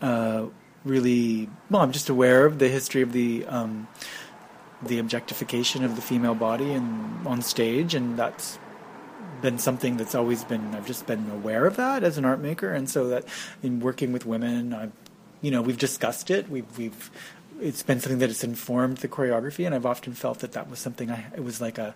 uh, 0.00 0.46
really 0.84 1.50
well. 1.68 1.82
I'm 1.82 1.90
just 1.90 2.08
aware 2.08 2.46
of 2.46 2.60
the 2.60 2.68
history 2.68 3.02
of 3.02 3.12
the 3.12 3.46
um, 3.46 3.88
the 4.80 5.00
objectification 5.00 5.82
of 5.82 5.96
the 5.96 6.02
female 6.02 6.36
body 6.36 6.70
and 6.72 7.26
on 7.26 7.42
stage, 7.42 7.96
and 7.96 8.16
that's 8.16 8.60
been 9.42 9.58
something 9.58 9.96
that's 9.96 10.14
always 10.14 10.44
been 10.44 10.72
I've 10.72 10.86
just 10.86 11.06
been 11.06 11.28
aware 11.30 11.66
of 11.66 11.74
that 11.76 12.04
as 12.04 12.16
an 12.16 12.24
art 12.24 12.38
maker, 12.38 12.72
and 12.72 12.88
so 12.88 13.08
that 13.08 13.24
in 13.60 13.80
working 13.80 14.12
with 14.12 14.24
women, 14.24 14.72
I've 14.72 14.92
you 15.42 15.50
know 15.50 15.62
we've 15.62 15.78
discussed 15.78 16.30
it. 16.30 16.48
We've 16.48 16.78
we've 16.78 17.10
it's 17.60 17.82
been 17.82 18.00
something 18.00 18.18
that 18.18 18.28
has 18.28 18.44
informed 18.44 18.98
the 18.98 19.08
choreography, 19.08 19.66
and 19.66 19.74
I've 19.74 19.86
often 19.86 20.12
felt 20.14 20.40
that 20.40 20.52
that 20.52 20.68
was 20.70 20.78
something 20.78 21.10
I 21.10 21.26
it 21.34 21.44
was 21.44 21.60
like 21.60 21.78
a 21.78 21.94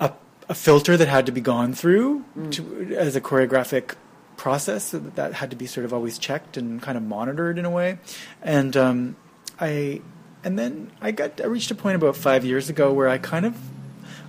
a, 0.00 0.12
a 0.48 0.54
filter 0.54 0.96
that 0.96 1.08
had 1.08 1.26
to 1.26 1.32
be 1.32 1.40
gone 1.40 1.72
through 1.74 2.24
Mm. 2.36 2.52
to, 2.52 2.96
as 2.96 3.16
a 3.16 3.20
choreographic 3.20 3.94
process 4.36 4.84
so 4.84 4.98
that, 4.98 5.16
that 5.16 5.32
had 5.34 5.50
to 5.50 5.56
be 5.56 5.66
sort 5.66 5.84
of 5.84 5.92
always 5.92 6.18
checked 6.18 6.56
and 6.56 6.80
kind 6.80 6.96
of 6.96 7.02
monitored 7.04 7.58
in 7.58 7.64
a 7.64 7.70
way, 7.70 7.98
and 8.42 8.76
um, 8.76 9.16
I 9.60 10.00
and 10.44 10.58
then 10.58 10.90
I 11.00 11.10
got 11.10 11.40
I 11.40 11.46
reached 11.46 11.70
a 11.70 11.74
point 11.74 11.96
about 11.96 12.16
five 12.16 12.44
years 12.44 12.68
ago 12.70 12.92
where 12.92 13.08
I 13.08 13.18
kind 13.18 13.44
of 13.46 13.56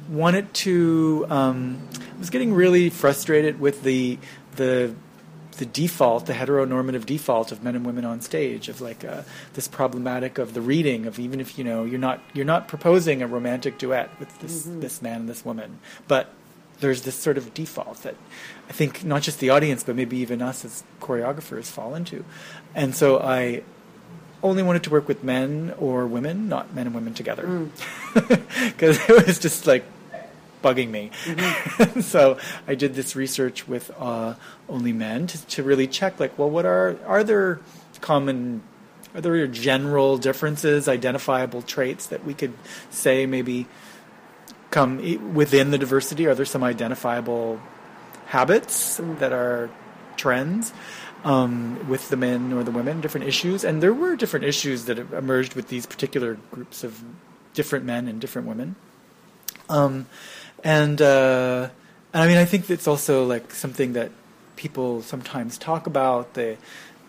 wanted 0.10 0.52
to 0.66 1.26
um, 1.30 1.88
I 2.16 2.18
was 2.18 2.30
getting 2.32 2.54
really 2.54 2.90
frustrated 2.90 3.60
with 3.60 3.84
the 3.84 4.18
the 4.56 4.94
the 5.60 5.66
default, 5.66 6.26
the 6.26 6.34
heteronormative 6.34 7.06
default 7.06 7.52
of 7.52 7.62
men 7.62 7.76
and 7.76 7.86
women 7.86 8.06
on 8.06 8.22
stage, 8.22 8.70
of 8.70 8.80
like 8.80 9.04
uh, 9.04 9.24
this 9.54 9.68
problematic 9.68 10.38
of 10.38 10.54
the 10.54 10.62
reading 10.62 11.06
of 11.06 11.20
even 11.20 11.42
if 11.42 11.58
you 11.58 11.66
know 11.66 11.84
you're 11.84 12.00
not 12.00 12.22
you're 12.34 12.46
not 12.46 12.70
proposing 12.70 13.22
a 13.22 13.28
romantic 13.28 13.78
duet 13.78 14.10
with 14.20 14.40
this 14.40 14.64
this 14.64 15.02
man 15.02 15.22
and 15.22 15.30
this 15.30 15.44
woman, 15.44 15.80
but 16.08 16.30
there's 16.80 17.02
this 17.02 17.16
sort 17.16 17.38
of 17.38 17.54
default 17.54 18.04
that 18.04 18.16
I 18.70 18.72
think 18.72 19.04
not 19.04 19.22
just 19.22 19.40
the 19.40 19.50
audience 19.50 19.84
but 19.84 19.98
maybe 19.98 20.16
even 20.18 20.42
us 20.42 20.64
as 20.64 20.84
choreographers 21.02 21.66
fall 21.66 21.94
into, 21.94 22.24
and 22.74 22.96
so 22.96 23.20
I 23.20 23.64
only 24.42 24.64
wanted 24.64 24.84
to 24.84 24.90
work 24.90 25.10
with 25.10 25.26
men 25.26 25.74
or 25.78 26.08
women, 26.08 26.48
not 26.48 26.74
men 26.74 26.86
and 26.88 26.96
women 26.96 27.14
together, 27.14 27.68
because 28.14 28.98
it 29.10 29.28
was 29.28 29.38
just 29.40 29.68
like 29.68 29.84
bugging 30.62 30.90
me. 30.90 31.12
so 32.02 32.38
I 32.68 32.76
did 32.76 32.96
this 32.96 33.16
research 33.16 33.68
with 33.68 33.92
uh, 33.98 34.36
only 34.68 34.94
men 34.94 35.28
to, 35.28 35.46
to 35.48 35.64
really 35.64 35.88
check, 35.88 36.20
like, 36.20 36.38
well, 36.38 36.50
what 36.50 36.66
are 36.66 36.98
are 37.06 37.24
there 37.24 37.60
common, 38.02 38.62
are 39.14 39.22
there 39.22 39.48
general 39.48 40.18
differences, 40.18 40.88
identifiable 40.88 41.62
traits 41.62 42.08
that 42.08 42.26
we 42.26 42.34
could 42.34 42.54
say 42.90 43.26
maybe 43.26 43.68
come 44.72 45.34
within 45.34 45.72
the 45.72 45.78
diversity? 45.78 46.28
Are 46.28 46.36
there 46.36 46.46
some 46.46 46.64
identifiable 46.64 47.60
habits 48.28 48.98
that 49.20 49.34
are 49.34 49.70
trends? 50.18 50.74
Um, 51.22 51.90
with 51.90 52.08
the 52.08 52.16
men 52.16 52.54
or 52.54 52.64
the 52.64 52.72
women, 52.72 53.02
different 53.02 53.28
issues, 53.28 53.66
and 53.66 53.84
there 53.84 53.94
were 53.94 54.16
different 54.16 54.46
issues 54.46 54.86
that 54.86 54.98
emerged 54.98 55.54
with 55.54 55.68
these 55.68 55.86
particular 55.86 56.38
groups 56.50 56.86
of 56.86 57.04
different 57.54 57.84
men 57.84 58.08
and 58.08 58.22
different 58.22 58.48
women. 58.48 58.78
Um, 59.68 60.08
and 60.64 61.02
uh, 61.02 61.70
and 62.14 62.24
I 62.24 62.28
mean, 62.28 62.38
I 62.38 62.46
think 62.46 62.70
it's 62.70 62.88
also 62.88 63.26
like 63.26 63.54
something 63.54 63.94
that 63.94 64.12
people 64.56 65.02
sometimes 65.02 65.58
talk 65.58 65.88
about 65.88 66.34
the 66.34 66.58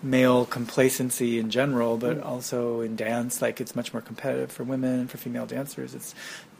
male 0.02 0.46
complacency 0.46 1.38
in 1.38 1.50
general, 1.50 1.96
but 1.98 2.20
also 2.22 2.80
in 2.80 2.96
dance, 2.96 3.42
like 3.42 3.60
it's 3.60 3.76
much 3.76 3.92
more 3.92 4.00
competitive 4.00 4.50
for 4.50 4.64
women 4.64 5.08
for 5.08 5.18
female 5.18 5.46
dancers. 5.46 5.94
It's 5.94 6.14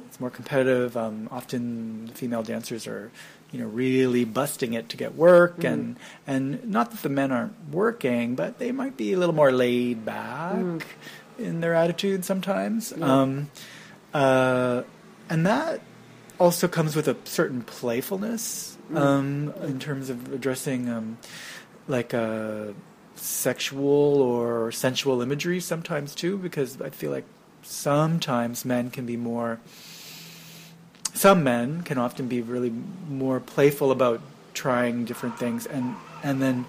it's 0.07 0.21
more 0.21 0.31
competitive. 0.31 0.97
Um, 0.97 1.29
often, 1.31 2.11
female 2.15 2.43
dancers 2.43 2.87
are 2.87 3.11
you 3.53 3.61
know 3.61 3.67
really 3.67 4.25
busting 4.25 4.73
it 4.75 4.89
to 4.91 4.97
get 4.97 5.15
work, 5.15 5.59
Mm. 5.61 5.73
and 5.73 5.97
and 6.27 6.65
not 6.71 6.91
that 6.91 7.03
the 7.03 7.09
men 7.09 7.31
aren't 7.33 7.55
working, 7.71 8.35
but 8.35 8.59
they 8.59 8.73
might 8.73 8.97
be 8.97 9.13
a 9.13 9.19
little 9.19 9.35
more 9.35 9.53
laid 9.53 10.05
back 10.05 10.55
Mm. 10.57 10.83
in 11.39 11.61
their 11.61 11.75
attitude 11.75 12.25
sometimes. 12.25 12.93
Um, 13.01 13.51
uh, 14.13 14.83
and 15.29 15.47
that 15.47 15.81
also 16.41 16.67
comes 16.67 16.97
with 16.97 17.07
a 17.07 17.17
certain 17.25 17.63
playfulness 17.63 18.77
Mm. 18.91 18.99
um, 18.99 19.55
in 19.63 19.79
terms 19.79 20.11
of 20.11 20.33
addressing 20.33 20.89
um, 20.89 21.19
like 21.87 22.13
uh, 22.13 22.73
sexual 23.15 24.21
or 24.21 24.73
sensual 24.73 25.23
imagery 25.23 25.61
sometimes 25.61 26.15
too, 26.15 26.37
because 26.37 26.81
I 26.81 26.91
feel 26.91 27.13
like 27.13 27.25
sometimes 27.63 28.65
men 28.65 28.91
can 28.91 29.07
be 29.07 29.17
more. 29.17 29.61
Some 31.15 31.45
men 31.45 31.83
can 31.83 31.99
often 31.99 32.27
be 32.27 32.41
really 32.41 32.73
more 33.09 33.39
playful 33.39 33.91
about 33.93 34.21
trying 34.55 35.05
different 35.05 35.39
things, 35.39 35.67
and 35.67 35.95
and 36.25 36.43
then 36.43 36.67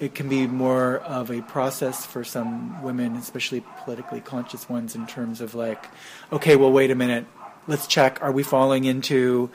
it 0.00 0.14
can 0.14 0.28
be 0.28 0.46
more 0.46 0.98
of 0.98 1.30
a 1.30 1.42
process 1.42 2.06
for 2.06 2.24
some 2.24 2.82
women, 2.82 3.16
especially 3.16 3.62
politically 3.84 4.20
conscious 4.20 4.68
ones, 4.68 4.96
in 4.96 5.06
terms 5.06 5.40
of 5.40 5.54
like, 5.54 5.86
okay, 6.32 6.56
well, 6.56 6.72
wait 6.72 6.90
a 6.90 6.94
minute, 6.94 7.26
let's 7.66 7.86
check. 7.86 8.18
Are 8.22 8.32
we 8.32 8.42
falling 8.42 8.84
into, 8.84 9.50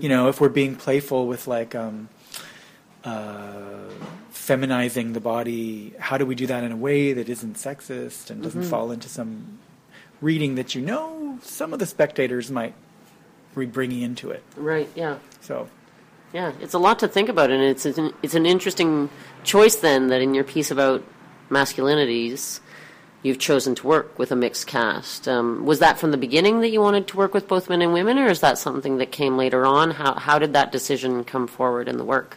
you 0.00 0.08
know, 0.08 0.28
if 0.28 0.40
we're 0.40 0.48
being 0.48 0.76
playful 0.76 1.26
with 1.26 1.46
like 1.46 1.74
um, 1.74 2.08
uh, 3.04 3.88
feminizing 4.32 5.12
the 5.14 5.20
body, 5.20 5.92
how 5.98 6.18
do 6.18 6.26
we 6.26 6.34
do 6.34 6.46
that 6.46 6.64
in 6.64 6.72
a 6.72 6.76
way 6.76 7.12
that 7.12 7.28
isn't 7.28 7.56
sexist 7.56 8.30
and 8.30 8.42
doesn't 8.42 8.62
Mhm. 8.62 8.70
fall 8.70 8.90
into 8.90 9.08
some 9.08 9.58
reading 10.20 10.56
that 10.56 10.74
you 10.74 10.80
know 10.80 11.38
some 11.42 11.72
of 11.72 11.78
the 11.78 11.86
spectators 11.86 12.50
might 12.50 12.74
be 13.56 13.66
bringing 13.66 14.02
into 14.02 14.30
it? 14.30 14.42
Right. 14.56 14.88
Yeah. 14.94 15.16
So. 15.40 15.68
Yeah, 16.32 16.52
it's 16.60 16.74
a 16.74 16.78
lot 16.78 16.98
to 16.98 17.08
think 17.08 17.30
about, 17.30 17.50
and 17.50 17.62
it's 17.62 17.86
an, 17.86 18.12
it's 18.22 18.34
an 18.34 18.44
interesting 18.44 19.08
choice 19.44 19.76
then 19.76 20.08
that 20.08 20.20
in 20.20 20.34
your 20.34 20.44
piece 20.44 20.70
about 20.70 21.02
masculinities, 21.48 22.60
you've 23.22 23.38
chosen 23.38 23.74
to 23.74 23.86
work 23.86 24.18
with 24.18 24.30
a 24.30 24.36
mixed 24.36 24.66
cast. 24.66 25.26
Um, 25.26 25.64
was 25.64 25.80
that 25.80 25.98
from 25.98 26.10
the 26.10 26.16
beginning 26.16 26.60
that 26.60 26.70
you 26.70 26.80
wanted 26.80 27.08
to 27.08 27.16
work 27.16 27.34
with 27.34 27.48
both 27.48 27.68
men 27.68 27.82
and 27.82 27.92
women, 27.92 28.18
or 28.18 28.28
is 28.28 28.40
that 28.40 28.58
something 28.58 28.98
that 28.98 29.10
came 29.10 29.36
later 29.36 29.66
on? 29.66 29.92
How 29.92 30.14
how 30.14 30.38
did 30.38 30.52
that 30.52 30.72
decision 30.72 31.24
come 31.24 31.46
forward 31.46 31.88
in 31.88 31.98
the 31.98 32.04
work? 32.04 32.36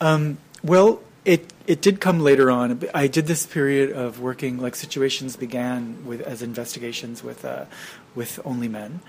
Um, 0.00 0.38
well, 0.62 1.00
it 1.24 1.52
it 1.66 1.80
did 1.80 2.00
come 2.00 2.20
later 2.20 2.50
on. 2.50 2.82
I 2.94 3.06
did 3.06 3.26
this 3.26 3.46
period 3.46 3.92
of 3.92 4.20
working 4.20 4.58
like 4.58 4.74
situations 4.74 5.36
began 5.36 6.04
with 6.04 6.20
as 6.22 6.42
investigations 6.42 7.22
with 7.22 7.44
uh, 7.44 7.66
with 8.14 8.40
only 8.44 8.68
men, 8.68 9.00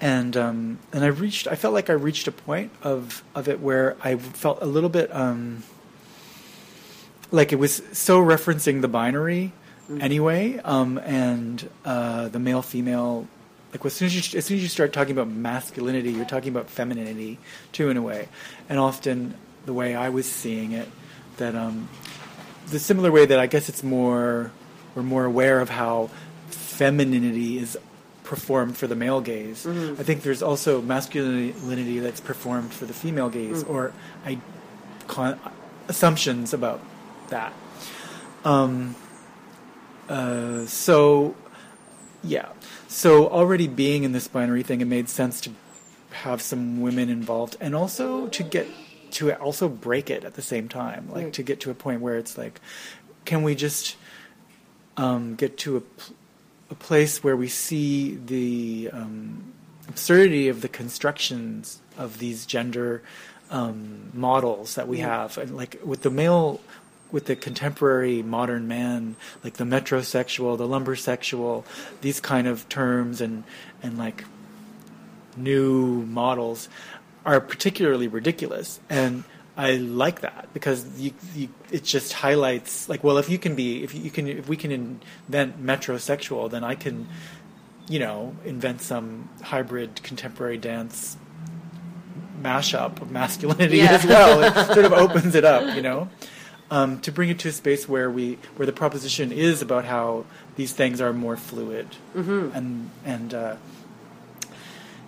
and 0.00 0.36
um, 0.36 0.78
and 0.92 1.04
I 1.04 1.08
reached. 1.08 1.46
I 1.46 1.56
felt 1.56 1.74
like 1.74 1.90
I 1.90 1.94
reached 1.94 2.26
a 2.26 2.32
point 2.32 2.72
of 2.82 3.22
of 3.34 3.48
it 3.48 3.60
where 3.60 3.96
I 4.02 4.16
felt 4.16 4.62
a 4.62 4.66
little 4.66 4.90
bit 4.90 5.14
um, 5.14 5.62
like 7.30 7.52
it 7.52 7.56
was 7.56 7.82
so 7.92 8.22
referencing 8.22 8.80
the 8.80 8.88
binary 8.88 9.52
anyway, 10.00 10.58
um, 10.64 10.98
and 10.98 11.68
uh, 11.84 12.28
the 12.28 12.38
male 12.38 12.62
female. 12.62 13.26
Like 13.72 13.84
as 13.84 13.92
soon 13.94 14.06
as 14.06 14.14
you 14.32 14.38
as 14.38 14.44
soon 14.44 14.56
as 14.58 14.62
you 14.62 14.68
start 14.68 14.92
talking 14.92 15.12
about 15.12 15.28
masculinity, 15.28 16.12
you're 16.12 16.24
talking 16.24 16.50
about 16.50 16.70
femininity 16.70 17.38
too, 17.72 17.88
in 17.90 17.96
a 17.96 18.02
way, 18.02 18.28
and 18.68 18.78
often 18.78 19.34
the 19.66 19.72
way 19.72 19.94
I 19.96 20.10
was 20.10 20.30
seeing 20.30 20.72
it, 20.72 20.88
that 21.38 21.54
um, 21.56 21.88
the 22.68 22.78
similar 22.78 23.10
way 23.10 23.26
that 23.26 23.38
I 23.40 23.46
guess 23.46 23.68
it's 23.68 23.82
more 23.82 24.52
we're 24.94 25.02
more 25.02 25.24
aware 25.24 25.58
of 25.60 25.70
how 25.70 26.08
femininity 26.50 27.58
is 27.58 27.76
performed 28.22 28.76
for 28.76 28.86
the 28.86 28.94
male 28.94 29.20
gaze. 29.20 29.66
Mhm. 29.66 29.98
I 29.98 30.02
think 30.04 30.22
there's 30.22 30.40
also 30.42 30.80
masculinity 30.80 31.98
that's 31.98 32.20
performed 32.20 32.72
for 32.72 32.86
the 32.86 32.94
female 32.94 33.28
gaze, 33.28 33.64
Mm. 33.64 33.70
or 33.70 33.92
I 34.24 34.38
con- 35.08 35.38
assumptions 35.88 36.54
about 36.54 36.80
that. 37.30 37.52
Um, 38.44 38.94
uh, 40.08 40.66
so, 40.66 41.34
yeah. 42.22 42.48
So 42.88 43.28
already 43.28 43.66
being 43.68 44.04
in 44.04 44.12
this 44.12 44.28
binary 44.28 44.62
thing, 44.62 44.80
it 44.80 44.86
made 44.86 45.08
sense 45.08 45.40
to 45.42 45.50
have 46.12 46.40
some 46.40 46.80
women 46.80 47.08
involved, 47.08 47.56
and 47.60 47.74
also 47.74 48.28
to 48.28 48.42
get 48.42 48.66
to 49.12 49.32
also 49.34 49.68
break 49.68 50.10
it 50.10 50.24
at 50.24 50.34
the 50.34 50.42
same 50.42 50.68
time, 50.68 51.08
like 51.12 51.24
Right. 51.24 51.32
to 51.34 51.42
get 51.42 51.60
to 51.60 51.70
a 51.70 51.74
point 51.74 52.00
where 52.00 52.16
it's 52.16 52.36
like, 52.36 52.60
can 53.24 53.42
we 53.42 53.54
just 53.54 53.96
um, 54.96 55.34
get 55.36 55.56
to 55.58 55.76
a, 55.78 55.82
a 56.70 56.74
place 56.74 57.22
where 57.22 57.36
we 57.36 57.48
see 57.48 58.16
the 58.26 58.90
um, 58.92 59.52
absurdity 59.88 60.48
of 60.48 60.62
the 60.62 60.68
constructions 60.68 61.80
of 61.96 62.18
these 62.18 62.44
gender 62.46 63.02
um, 63.50 64.10
models 64.14 64.74
that 64.74 64.88
we 64.88 64.98
Yeah. 64.98 65.20
have, 65.22 65.38
and 65.38 65.56
like 65.56 65.78
with 65.84 66.02
the 66.02 66.10
male, 66.10 66.60
with 67.14 67.26
the 67.26 67.36
contemporary 67.36 68.22
modern 68.22 68.66
man, 68.66 69.14
like 69.44 69.54
the 69.54 69.64
metrosexual, 69.64 70.58
the 70.58 70.66
lumbersexual, 70.66 71.64
these 72.00 72.18
kind 72.20 72.46
of 72.48 72.68
terms 72.68 73.20
and 73.20 73.44
and 73.82 73.96
like 73.96 74.24
new 75.36 76.02
models 76.06 76.68
are 77.24 77.40
particularly 77.40 78.08
ridiculous 78.08 78.80
and 78.90 79.24
I 79.56 79.76
like 79.76 80.20
that 80.22 80.48
because 80.52 80.84
you, 80.98 81.12
you, 81.34 81.48
it 81.70 81.84
just 81.84 82.12
highlights 82.12 82.88
like 82.88 83.02
well 83.02 83.18
if 83.18 83.28
you 83.30 83.38
can 83.38 83.54
be 83.54 83.82
if 83.82 83.94
you 83.94 84.10
can 84.10 84.26
if 84.28 84.48
we 84.48 84.56
can 84.56 84.70
invent 84.72 85.64
metrosexual 85.64 86.50
then 86.50 86.62
I 86.64 86.74
can 86.74 87.06
you 87.88 87.98
know, 87.98 88.34
invent 88.44 88.80
some 88.80 89.28
hybrid 89.42 90.02
contemporary 90.02 90.56
dance 90.56 91.16
mashup 92.40 93.00
of 93.00 93.10
masculinity 93.10 93.78
Yeah. 93.78 93.92
as 93.92 94.04
well. 94.06 94.42
It 94.42 94.54
sort 94.74 94.84
of 94.86 94.92
opens 94.92 95.34
it 95.34 95.44
up, 95.44 95.74
you 95.76 95.82
know. 95.82 96.08
Um, 96.70 96.98
to 97.00 97.12
bring 97.12 97.28
it 97.28 97.38
to 97.40 97.48
a 97.48 97.52
space 97.52 97.86
where 97.88 98.10
we 98.10 98.38
where 98.56 98.64
the 98.66 98.72
proposition 98.72 99.30
is 99.30 99.60
about 99.62 99.84
how 99.84 100.24
these 100.56 100.72
things 100.72 101.00
are 101.00 101.12
more 101.12 101.36
fluid 101.36 101.86
Mhm. 102.16 102.54
and 102.54 102.90
and 103.04 103.34
uh, 103.34 103.56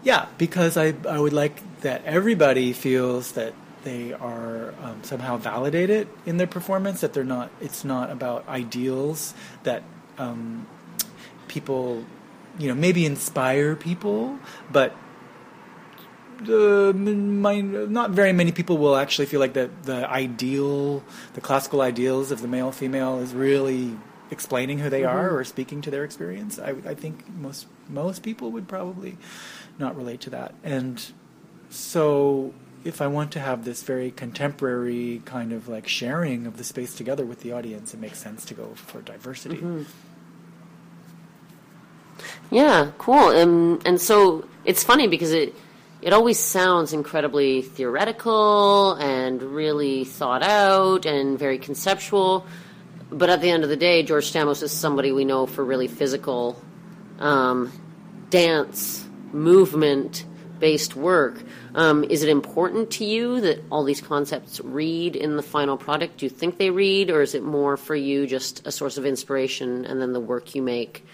yeah, 0.05 0.27
because 0.39 0.77
I 0.77 0.95
I 1.09 1.19
would 1.19 1.33
like 1.33 1.63
that 1.81 2.05
everybody 2.05 2.73
feels 2.73 3.33
that 3.33 3.55
they 3.85 4.13
are 4.13 4.75
um, 4.83 4.99
somehow 5.03 5.37
validated 5.39 6.09
in 6.27 6.37
their 6.37 6.47
performance. 6.47 7.01
That 7.01 7.13
they're 7.15 7.25
not. 7.25 7.51
It's 7.61 7.85
not 7.85 8.11
about 8.11 8.47
ideals 8.49 9.35
that 9.65 9.83
um, 10.19 10.67
people, 11.49 12.05
you 12.59 12.69
know, 12.69 12.75
maybe 12.75 13.05
inspire 13.07 13.75
people, 13.77 14.39
but 14.71 14.93
uh, 16.43 16.93
my, 16.93 17.61
not 17.61 18.11
very 18.11 18.33
many 18.33 18.53
people 18.53 18.79
will 18.79 18.97
actually 18.97 19.27
feel 19.27 19.41
like 19.41 19.53
the 19.55 19.71
the 19.85 20.09
ideal, 20.11 21.03
the 21.35 21.41
classical 21.41 21.81
ideals 21.81 22.31
of 22.31 22.41
the 22.43 22.49
male 22.49 22.73
female 22.73 23.19
is 23.19 23.33
really 23.35 23.97
explaining 24.31 24.79
who 24.81 24.91
they 24.91 25.05
are 25.05 25.29
Mhm. 25.31 25.33
or 25.35 25.45
speaking 25.45 25.81
to 25.83 25.91
their 25.91 26.05
experience. 26.05 26.59
I, 26.59 26.71
I 26.87 26.95
think 26.95 27.29
most 27.37 27.67
most 27.89 28.23
people 28.23 28.51
would 28.53 28.67
probably 28.69 29.17
not 29.79 29.97
relate 29.97 30.21
to 30.23 30.31
that, 30.31 30.55
and 30.65 31.03
so 31.71 32.53
if 32.85 33.01
I 33.01 33.07
want 33.09 33.33
to 33.33 33.41
have 33.41 33.65
this 33.65 33.83
very 33.83 34.11
contemporary 34.13 35.21
kind 35.25 35.53
of 35.53 35.69
like 35.69 35.89
sharing 35.89 36.47
of 36.47 36.57
the 36.57 36.63
space 36.65 36.95
together 36.95 37.25
with 37.25 37.41
the 37.41 37.53
audience, 37.53 37.93
it 37.95 38.01
makes 38.01 38.19
sense 38.21 38.45
to 38.45 38.55
go 38.55 38.75
for 38.77 39.01
diversity. 39.03 39.57
Mhm. 39.57 39.87
Yeah, 42.51 42.93
cool. 42.99 43.29
Um, 43.31 43.81
and 43.85 44.01
so 44.01 44.45
it's 44.65 44.85
funny 44.85 45.09
because 45.09 45.33
it 45.33 45.55
it 46.03 46.13
always 46.13 46.39
sounds 46.39 46.93
incredibly 46.93 47.63
theoretical 47.63 48.95
and 48.95 49.43
really 49.43 50.05
thought 50.05 50.43
out 50.43 51.07
and 51.07 51.39
very 51.39 51.59
conceptual. 51.59 52.47
But 53.11 53.31
at 53.31 53.41
the 53.41 53.51
end 53.51 53.63
of 53.63 53.69
the 53.69 53.77
day, 53.77 54.03
George 54.03 54.31
Stamos 54.31 54.63
is 54.63 54.73
somebody 54.73 55.13
we 55.13 55.25
know 55.25 55.47
for 55.47 55.65
really 55.65 55.89
physical 55.89 56.61
um, 57.19 57.73
dance, 58.31 59.07
movement 59.33 60.25
based 60.59 60.97
work. 60.97 61.43
Um, 61.75 62.05
is 62.05 62.23
it 62.23 62.29
important 62.29 62.91
to 62.93 63.05
you 63.05 63.41
that 63.43 63.63
all 63.71 63.85
these 63.85 64.01
concepts 64.01 64.61
read 64.61 65.15
in 65.15 65.37
the 65.37 65.43
final 65.43 65.77
product? 65.77 66.19
Do 66.19 66.27
you 66.27 66.31
think 66.31 66.59
they 66.59 66.71
read, 66.71 67.11
or 67.11 67.21
is 67.21 67.35
it 67.35 67.43
more 67.43 67.77
for 67.77 67.95
you 67.95 68.27
just 68.27 68.67
a 68.67 68.73
source 68.73 68.97
of 68.97 69.05
inspiration 69.07 69.85
and 69.85 70.01
then 70.01 70.13
the 70.13 70.21
work 70.21 70.55
you 70.55 70.63
make 70.63 71.05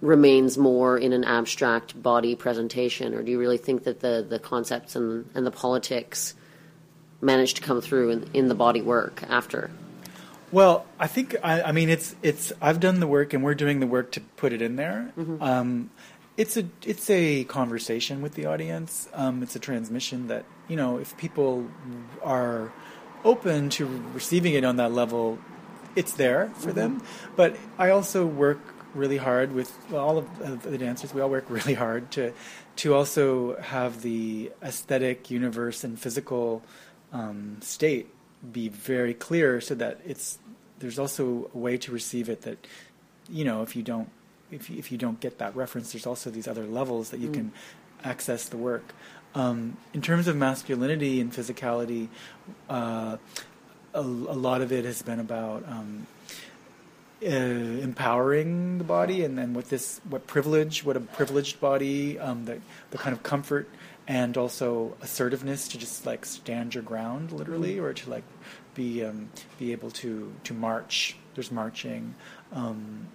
remains 0.00 0.56
more 0.56 0.96
in 0.96 1.12
an 1.12 1.24
abstract 1.24 2.00
body 2.02 2.34
presentation, 2.34 3.14
or 3.14 3.22
do 3.22 3.30
you 3.30 3.38
really 3.38 3.58
think 3.58 3.84
that 3.84 4.00
the, 4.00 4.24
the 4.28 4.38
concepts 4.38 4.96
and, 4.96 5.28
and 5.34 5.44
the 5.44 5.50
politics 5.50 6.34
manage 7.20 7.54
to 7.54 7.62
come 7.62 7.80
through 7.80 8.10
in, 8.10 8.30
in 8.32 8.48
the 8.48 8.54
body 8.54 8.80
work 8.80 9.22
after? 9.28 9.70
Well, 10.50 10.86
I 10.98 11.06
think 11.06 11.36
I, 11.42 11.62
I 11.62 11.72
mean 11.72 11.90
it's 11.90 12.16
it's 12.22 12.52
I've 12.62 12.80
done 12.80 13.00
the 13.00 13.06
work 13.06 13.34
and 13.34 13.44
we're 13.44 13.54
doing 13.54 13.80
the 13.80 13.86
work 13.86 14.12
to 14.12 14.20
put 14.36 14.52
it 14.54 14.62
in 14.62 14.76
there. 14.76 15.12
Mhm. 15.18 15.42
Um, 15.42 15.90
it's 16.38 16.56
a 16.56 16.64
it's 16.82 17.10
a 17.10 17.44
conversation 17.44 18.22
with 18.22 18.34
the 18.34 18.46
audience. 18.46 19.08
Um, 19.12 19.42
it's 19.42 19.56
a 19.56 19.58
transmission 19.58 20.28
that 20.28 20.46
you 20.66 20.76
know 20.76 20.96
if 20.96 21.14
people 21.18 21.68
are 22.22 22.72
open 23.24 23.68
to 23.70 23.86
receiving 24.14 24.54
it 24.54 24.64
on 24.64 24.76
that 24.76 24.92
level, 24.92 25.38
it's 25.96 26.12
there 26.12 26.50
for 26.54 26.72
them. 26.72 27.02
But 27.36 27.56
I 27.76 27.90
also 27.90 28.24
work 28.24 28.60
really 28.98 29.16
hard 29.16 29.52
with 29.52 29.72
well, 29.90 30.04
all 30.06 30.18
of 30.18 30.62
the 30.62 30.78
dancers. 30.78 31.14
We 31.14 31.20
all 31.20 31.30
work 31.30 31.46
really 31.58 31.74
hard 31.74 32.10
to 32.12 32.32
to 32.76 32.94
also 32.94 33.56
have 33.60 34.02
the 34.02 34.52
aesthetic 34.62 35.30
universe 35.30 35.84
and 35.84 35.98
physical 35.98 36.62
um, 37.12 37.58
state 37.60 38.08
be 38.52 38.68
very 38.68 39.14
clear, 39.14 39.60
so 39.60 39.74
that 39.76 40.00
it's 40.06 40.38
there's 40.78 40.98
also 40.98 41.50
a 41.54 41.58
way 41.58 41.76
to 41.78 41.92
receive 41.92 42.28
it 42.28 42.42
that 42.42 42.66
you 43.28 43.44
know 43.44 43.62
if 43.62 43.74
you 43.74 43.82
don't 43.82 44.10
if 44.50 44.70
you, 44.70 44.78
if 44.78 44.90
you 44.92 44.98
don't 44.98 45.20
get 45.20 45.38
that 45.38 45.54
reference, 45.56 45.92
there's 45.92 46.06
also 46.06 46.30
these 46.30 46.48
other 46.48 46.66
levels 46.66 47.10
that 47.10 47.20
you 47.20 47.28
Mm. 47.28 47.34
can 47.34 47.52
access 48.04 48.48
the 48.48 48.56
work. 48.56 48.94
Um, 49.34 49.76
in 49.92 50.00
terms 50.00 50.26
of 50.26 50.36
masculinity 50.36 51.20
and 51.20 51.32
physicality, 51.32 52.08
uh, 52.70 53.18
a, 53.94 54.00
a 54.00 54.02
lot 54.02 54.60
of 54.62 54.72
it 54.72 54.84
has 54.84 55.02
been 55.02 55.20
about 55.20 55.64
um, 55.68 56.06
uh, 57.22 57.26
empowering 57.28 58.78
the 58.78 58.84
body, 58.84 59.24
and 59.24 59.36
then 59.36 59.54
what 59.54 59.68
this, 59.70 60.00
what 60.08 60.26
privilege, 60.26 60.84
what 60.84 60.96
a 60.96 61.00
privileged 61.00 61.60
body, 61.60 62.18
um, 62.18 62.44
the 62.44 62.60
the 62.90 62.98
kind 62.98 63.14
of 63.14 63.22
comfort 63.22 63.68
and 64.06 64.38
also 64.38 64.96
assertiveness 65.02 65.68
to 65.68 65.76
just 65.78 66.06
like 66.06 66.24
stand 66.24 66.74
your 66.74 66.82
ground, 66.82 67.30
literally, 67.30 67.76
Mm. 67.76 67.82
or 67.82 67.92
to 67.92 68.10
like 68.10 68.24
be 68.74 69.04
um, 69.04 69.28
be 69.58 69.72
able 69.72 69.90
to 69.90 70.32
to 70.44 70.54
march. 70.54 71.16
There's 71.34 71.52
marching. 71.52 72.14
Um, 72.52 73.08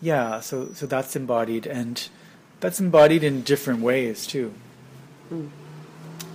yeah, 0.00 0.40
so 0.40 0.70
so 0.74 0.86
that's 0.86 1.14
embodied, 1.16 1.66
and 1.66 2.08
that's 2.60 2.80
embodied 2.80 3.22
in 3.24 3.42
different 3.42 3.80
ways 3.80 4.26
too. 4.26 4.54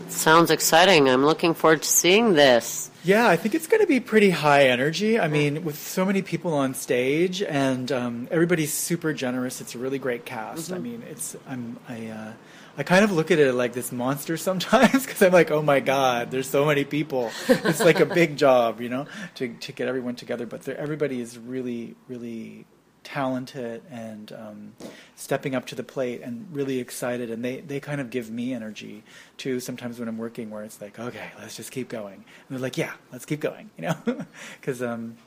Sounds 0.09 0.51
exciting. 0.51 1.09
I'm 1.09 1.25
looking 1.25 1.53
forward 1.53 1.81
to 1.83 1.87
seeing 1.89 2.33
this. 2.33 2.89
Yeah, 3.03 3.27
I 3.27 3.35
think 3.35 3.55
it's 3.55 3.67
going 3.67 3.81
to 3.81 3.87
be 3.87 3.99
pretty 3.99 4.29
high 4.29 4.67
energy. 4.67 5.19
I 5.19 5.27
mean, 5.27 5.63
with 5.63 5.77
so 5.77 6.05
many 6.05 6.21
people 6.21 6.53
on 6.53 6.73
stage 6.75 7.41
and 7.41 7.91
um, 7.91 8.27
everybody's 8.29 8.71
super 8.73 9.11
generous. 9.13 9.59
It's 9.61 9.73
a 9.73 9.79
really 9.79 9.97
great 9.99 10.25
cast. 10.25 10.71
I 10.71 10.77
Mhm. 10.77 10.81
mean, 10.83 11.03
it's 11.09 11.35
I'm 11.47 11.77
I 11.89 12.07
uh, 12.07 12.33
I 12.77 12.83
kind 12.83 13.03
of 13.03 13.11
look 13.11 13.31
at 13.31 13.39
it 13.39 13.53
like 13.53 13.73
this 13.73 13.91
monster 13.91 14.37
sometimes 14.37 15.05
because 15.05 15.21
I'm 15.21 15.31
like, 15.33 15.49
oh 15.51 15.61
my 15.63 15.79
god, 15.79 16.29
there's 16.31 16.47
so 16.49 16.63
many 16.65 16.83
people. 16.83 17.31
It's 17.47 17.79
like 17.83 17.99
a 17.99 18.05
big 18.05 18.37
job, 18.45 18.81
you 18.81 18.89
know, 18.89 19.07
to 19.35 19.47
to 19.61 19.71
get 19.71 19.87
everyone 19.87 20.15
together. 20.15 20.45
But 20.45 20.67
everybody 20.67 21.21
is 21.21 21.37
really 21.39 21.95
really 22.07 22.65
talented 23.03 23.81
and 23.89 24.31
um, 24.31 24.73
stepping 25.15 25.55
up 25.55 25.65
to 25.65 25.75
the 25.75 25.83
plate 25.83 26.21
and 26.21 26.47
really 26.51 26.79
excited 26.79 27.31
and 27.31 27.43
they, 27.43 27.59
they 27.61 27.79
kind 27.79 27.99
of 27.99 28.09
give 28.09 28.29
me 28.29 28.53
energy 28.53 29.03
too 29.37 29.59
sometimes 29.59 29.99
when 29.99 30.07
i'm 30.07 30.17
working 30.19 30.49
where 30.51 30.63
it's 30.63 30.79
like 30.79 30.99
okay 30.99 31.31
let's 31.39 31.55
just 31.55 31.71
keep 31.71 31.89
going 31.89 32.13
and 32.13 32.23
they're 32.49 32.59
like 32.59 32.77
yeah 32.77 32.93
let's 33.11 33.25
keep 33.25 33.39
going 33.39 33.69
you 33.77 33.83
know 33.83 34.25
because 34.59 34.81
um, 34.83 35.17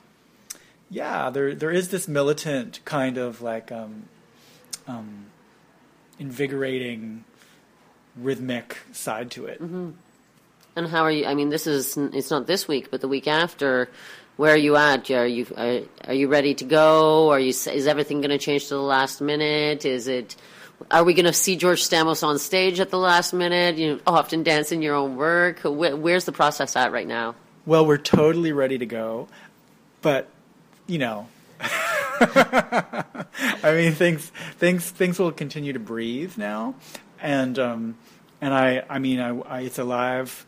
yeah 0.89 1.29
there 1.29 1.53
there 1.53 1.71
is 1.71 1.89
this 1.89 2.07
militant 2.07 2.79
kind 2.85 3.17
of 3.17 3.41
like 3.41 3.71
um, 3.71 4.03
um, 4.87 5.25
invigorating 6.17 7.25
rhythmic 8.15 8.77
side 8.93 9.29
to 9.31 9.45
it 9.45 9.57
hmm 9.59 9.91
And 10.77 10.87
how 10.87 11.03
are 11.03 11.11
you? 11.11 11.25
I 11.25 11.35
mean, 11.35 11.49
this 11.49 11.67
is 11.67 11.95
it's 11.97 12.29
not 12.29 12.47
this 12.47 12.67
week, 12.67 12.91
but 12.91 12.99
the 12.99 13.07
week 13.07 13.27
after. 13.27 13.87
Where 14.37 14.53
are 14.53 14.57
you 14.57 14.75
at? 14.75 15.09
Are 15.11 15.25
you 15.25 15.47
are, 15.55 15.79
are 16.09 16.13
you 16.13 16.27
ready 16.27 16.53
to 16.55 16.65
go? 16.65 17.29
Are 17.29 17.39
you 17.39 17.49
is 17.49 17.87
everything 17.87 18.19
going 18.21 18.31
to 18.31 18.37
change 18.37 18.67
to 18.67 18.73
the 18.73 18.81
last 18.81 19.21
minute? 19.21 19.85
Is 19.85 20.07
it? 20.07 20.35
Are 20.91 21.05
we 21.05 21.13
going 21.13 21.25
to 21.25 21.33
see 21.33 21.55
George 21.55 21.81
Stamos 21.81 22.21
on 22.21 22.37
stage 22.37 22.81
at 22.81 22.89
the 22.89 22.97
last 22.97 23.31
minute? 23.31 23.77
You 23.77 24.01
often 24.05 24.43
dance 24.43 24.73
in 24.73 24.81
your 24.81 24.93
own 24.93 25.15
work. 25.15 25.61
Where, 25.61 25.95
where's 25.95 26.25
the 26.25 26.33
process 26.33 26.75
at 26.75 26.91
right 26.91 27.07
now? 27.07 27.35
Well, 27.65 27.85
we're 27.85 27.97
totally 27.97 28.51
ready 28.51 28.77
to 28.77 28.85
go, 28.85 29.29
but 30.01 30.27
you 30.85 30.97
know, 30.97 31.27
I 31.59 33.03
mean, 33.63 33.93
things 33.93 34.31
things 34.57 34.89
things 34.89 35.17
will 35.17 35.31
continue 35.31 35.71
to 35.71 35.79
breathe 35.79 36.37
now, 36.37 36.75
and 37.21 37.57
um, 37.57 37.95
and 38.41 38.53
I 38.53 38.83
I 38.89 38.99
mean, 38.99 39.21
I, 39.21 39.39
I 39.39 39.61
it's 39.61 39.79
a 39.79 39.85
live 39.85 40.45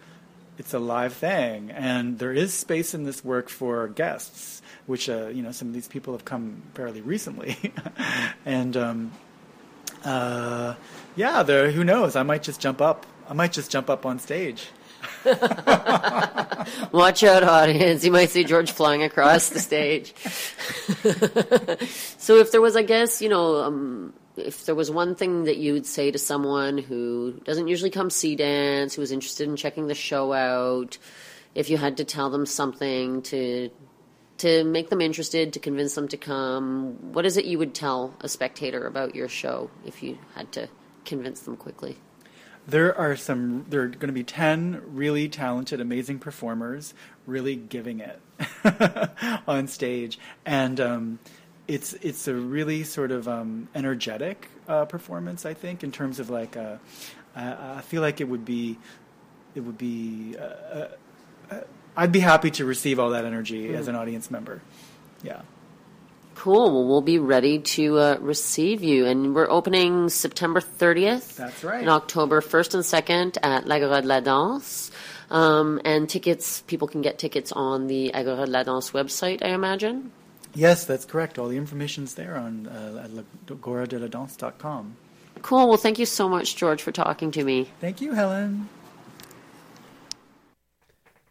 it's 0.58 0.74
a 0.74 0.80
live 0.80 1.14
thing, 1.14 1.72
and 1.72 2.20
there 2.20 2.34
is 2.34 2.54
space 2.54 2.94
in 2.94 3.04
this 3.04 3.24
work 3.24 3.50
for 3.50 3.88
guests, 3.88 4.62
which 4.86 5.10
uh, 5.10 5.28
you 5.28 5.42
know 5.42 5.52
some 5.52 5.68
of 5.68 5.74
these 5.74 5.88
people 5.88 6.14
have 6.14 6.26
come 6.26 6.64
fairly 6.74 7.02
recently, 7.02 7.74
and 8.46 8.76
um, 8.76 9.12
uh, 10.04 10.76
yeah, 11.16 11.44
there 11.44 11.72
who 11.72 11.84
knows? 11.84 12.16
I 12.16 12.24
might 12.24 12.44
just 12.44 12.60
jump 12.60 12.82
up. 12.82 13.06
I 13.30 13.34
might 13.34 13.52
just 13.52 13.72
jump 13.72 13.90
up 13.90 14.06
on 14.06 14.20
stage. 14.20 14.68
Watch 16.92 17.24
out, 17.24 17.44
audience. 17.44 18.04
You 18.04 18.12
might 18.12 18.30
see 18.30 18.44
George 18.44 18.72
flying 18.72 19.04
across 19.04 19.50
the 19.50 19.60
stage. 19.60 20.14
so, 22.18 22.38
if 22.38 22.52
there 22.52 22.62
was, 22.62 22.76
I 22.76 22.84
guess, 22.84 23.22
you 23.22 23.30
know, 23.30 23.64
um, 23.64 24.14
if 24.38 24.66
there 24.66 24.76
was 24.76 24.92
one 24.92 25.16
thing 25.16 25.46
that 25.46 25.58
you'd 25.58 25.86
say 25.86 26.12
to 26.12 26.18
someone 26.18 26.78
who 26.78 27.40
doesn't 27.44 27.68
usually 27.68 27.90
come 27.90 28.10
see 28.10 28.36
dance, 28.36 28.94
who 28.94 29.02
is 29.02 29.12
interested 29.12 29.48
in 29.48 29.56
checking 29.56 29.88
the 29.88 29.96
show 29.96 30.34
out, 30.34 30.98
if 31.56 31.70
you 31.70 31.78
had 31.78 31.98
to 31.98 32.04
tell 32.04 32.30
them 32.30 32.46
something 32.46 33.22
to 33.24 33.70
to 34.38 34.64
make 34.64 34.90
them 34.90 35.02
interested, 35.02 35.54
to 35.54 35.60
convince 35.60 35.96
them 35.96 36.08
to 36.08 36.18
come, 36.18 37.12
what 37.12 37.26
is 37.26 37.38
it 37.38 37.46
you 37.46 37.58
would 37.58 37.74
tell 37.74 38.16
a 38.22 38.30
spectator 38.30 38.86
about 38.86 39.16
your 39.16 39.28
show 39.28 39.72
if 39.84 40.04
you 40.04 40.16
had 40.36 40.52
to 40.52 40.70
convince 41.06 41.40
them 41.40 41.58
quickly? 41.58 41.98
There 42.68 42.96
are 42.96 43.16
some. 43.16 43.66
There 43.70 43.82
are 43.82 43.88
going 43.88 44.08
to 44.08 44.14
be 44.14 44.26
ten 44.26 44.82
really 44.86 45.30
talented, 45.30 45.80
amazing 45.80 46.20
performers, 46.20 46.94
really 47.26 47.56
giving 47.56 48.02
it 48.02 48.22
on 49.48 49.68
stage, 49.68 50.20
and 50.46 50.80
um, 50.80 51.20
it's 51.68 51.94
it's 51.94 52.28
a 52.28 52.34
really 52.34 52.84
sort 52.84 53.12
of 53.12 53.28
um, 53.28 53.68
energetic 53.76 54.50
uh, 54.68 54.86
performance. 54.86 55.46
I 55.46 55.54
think 55.54 55.84
in 55.84 55.92
terms 55.92 56.20
of 56.20 56.30
like, 56.30 56.56
uh, 56.58 56.78
I, 57.36 57.78
I 57.78 57.82
feel 57.82 58.02
like 58.02 58.22
it 58.22 58.28
would 58.28 58.46
be, 58.46 58.78
it 59.56 59.62
would 59.62 59.78
be. 59.78 60.36
Uh, 60.38 60.88
uh, 61.52 61.60
I'd 61.96 62.12
be 62.12 62.20
happy 62.20 62.52
to 62.52 62.66
receive 62.66 63.00
all 63.00 63.10
that 63.12 63.26
energy 63.26 63.74
as 63.74 63.88
an 63.88 63.96
audience 63.96 64.30
member. 64.30 64.62
Yeah. 65.24 65.42
Cool. 66.36 66.72
Well, 66.72 66.88
we'll 66.88 67.02
be 67.02 67.18
ready 67.18 67.58
to 67.58 67.98
uh, 67.98 68.18
receive 68.22 68.84
you. 68.84 69.08
And 69.08 69.34
we're 69.34 69.50
opening 69.50 70.10
September 70.10 70.62
30th. 70.62 71.36
That's 71.36 71.64
right. 71.64 71.80
And 71.80 71.90
October 71.90 72.42
1st 72.42 72.76
and 72.76 72.84
2nd 72.84 73.38
at 73.42 73.66
l'Agora 73.66 74.04
de 74.04 74.08
la 74.08 74.20
Danse. 74.20 74.92
Um, 75.32 75.82
and 75.84 76.08
tickets, 76.08 76.62
people 76.68 76.88
can 76.88 77.02
get 77.02 77.18
tickets 77.18 77.52
on 77.52 77.88
the 77.88 78.14
Agora 78.14 78.46
de 78.46 78.52
la 78.52 78.62
Danse 78.62 78.92
website, 78.92 79.44
I 79.44 79.50
imagine. 79.50 80.12
Yes, 80.58 80.86
that's 80.86 81.06
correct. 81.06 81.38
All 81.38 81.48
the 81.48 81.58
information's 81.58 82.16
there 82.16 82.36
on 82.36 82.68
uh, 82.68 83.04
at 83.06 83.12
agoradeladance.com. 83.46 84.96
Cool. 85.44 85.68
Well, 85.68 85.78
thank 85.78 86.00
you 86.00 86.08
so 86.08 86.28
much, 86.28 86.56
George, 86.56 86.82
for 86.82 86.92
talking 86.92 87.30
to 87.32 87.44
me. 87.44 87.68
Thank 87.80 88.02
you, 88.02 88.14
Helen. 88.14 88.68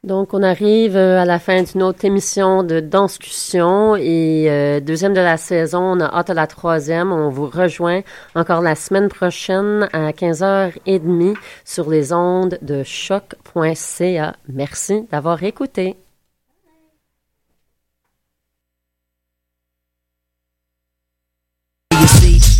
Donc, 0.04 0.32
on 0.32 0.44
arrive 0.44 0.96
euh, 0.96 1.20
à 1.20 1.24
la 1.24 1.40
fin 1.40 1.64
d'une 1.64 1.82
autre 1.82 2.04
émission 2.04 2.62
de 2.62 2.78
Danscussion 2.78 3.96
et 3.96 4.46
euh, 4.48 4.78
deuxième 4.78 5.14
de 5.14 5.20
la 5.20 5.36
saison. 5.36 5.80
On 5.80 6.00
a 6.00 6.04
hâte 6.04 6.30
à 6.30 6.34
la 6.34 6.46
troisième. 6.46 7.10
On 7.10 7.28
vous 7.28 7.48
rejoint 7.48 8.02
encore 8.36 8.62
la 8.62 8.76
semaine 8.76 9.08
prochaine 9.08 9.88
à 9.92 10.12
15h30 10.12 11.34
sur 11.64 11.90
les 11.90 12.12
ondes 12.12 12.60
de 12.62 12.84
choc.ca. 12.84 14.36
Merci 14.48 15.02
d'avoir 15.10 15.42
écouté. 15.42 15.96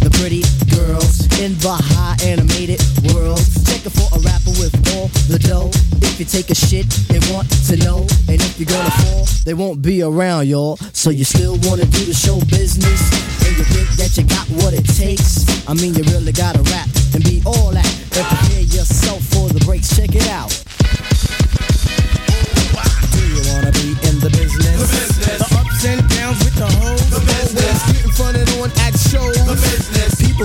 The 0.07 0.18
pretty 0.22 0.46
girls 0.70 1.26
in 1.42 1.59
the 1.59 1.74
high 1.74 2.14
animated 2.22 2.78
world. 3.11 3.42
Check 3.66 3.82
it 3.82 3.90
for 3.90 4.07
a 4.14 4.20
rapper 4.22 4.54
with 4.62 4.70
all 4.94 5.11
the 5.26 5.38
dough. 5.42 5.70
If 5.98 6.20
you 6.22 6.26
take 6.26 6.50
a 6.50 6.54
shit, 6.54 6.86
they 7.11 7.18
want 7.34 7.50
to 7.66 7.74
know. 7.82 8.07
And 8.30 8.38
if 8.38 8.54
you're 8.54 8.70
gonna 8.70 8.94
fall, 9.02 9.26
they 9.44 9.54
won't 9.54 9.82
be 9.82 10.02
around, 10.02 10.46
y'all. 10.46 10.78
So 10.92 11.11
you 11.11 11.24
still 11.24 11.59
wanna 11.66 11.86
do 11.86 12.07
the 12.07 12.14
show 12.14 12.38
business? 12.46 13.02
And 13.42 13.59
you 13.59 13.66
think 13.66 13.88
that 13.98 14.14
you 14.14 14.22
got 14.30 14.46
what 14.62 14.74
it 14.74 14.86
takes? 14.86 15.42
I 15.66 15.74
mean, 15.74 15.94
you 15.94 16.04
really 16.14 16.32
gotta 16.32 16.62
rap 16.70 16.86
and 17.14 17.24
be 17.24 17.42
all 17.44 17.74
that. 17.74 17.90
And 18.14 18.24
prepare 18.30 18.62
yourself 18.62 19.15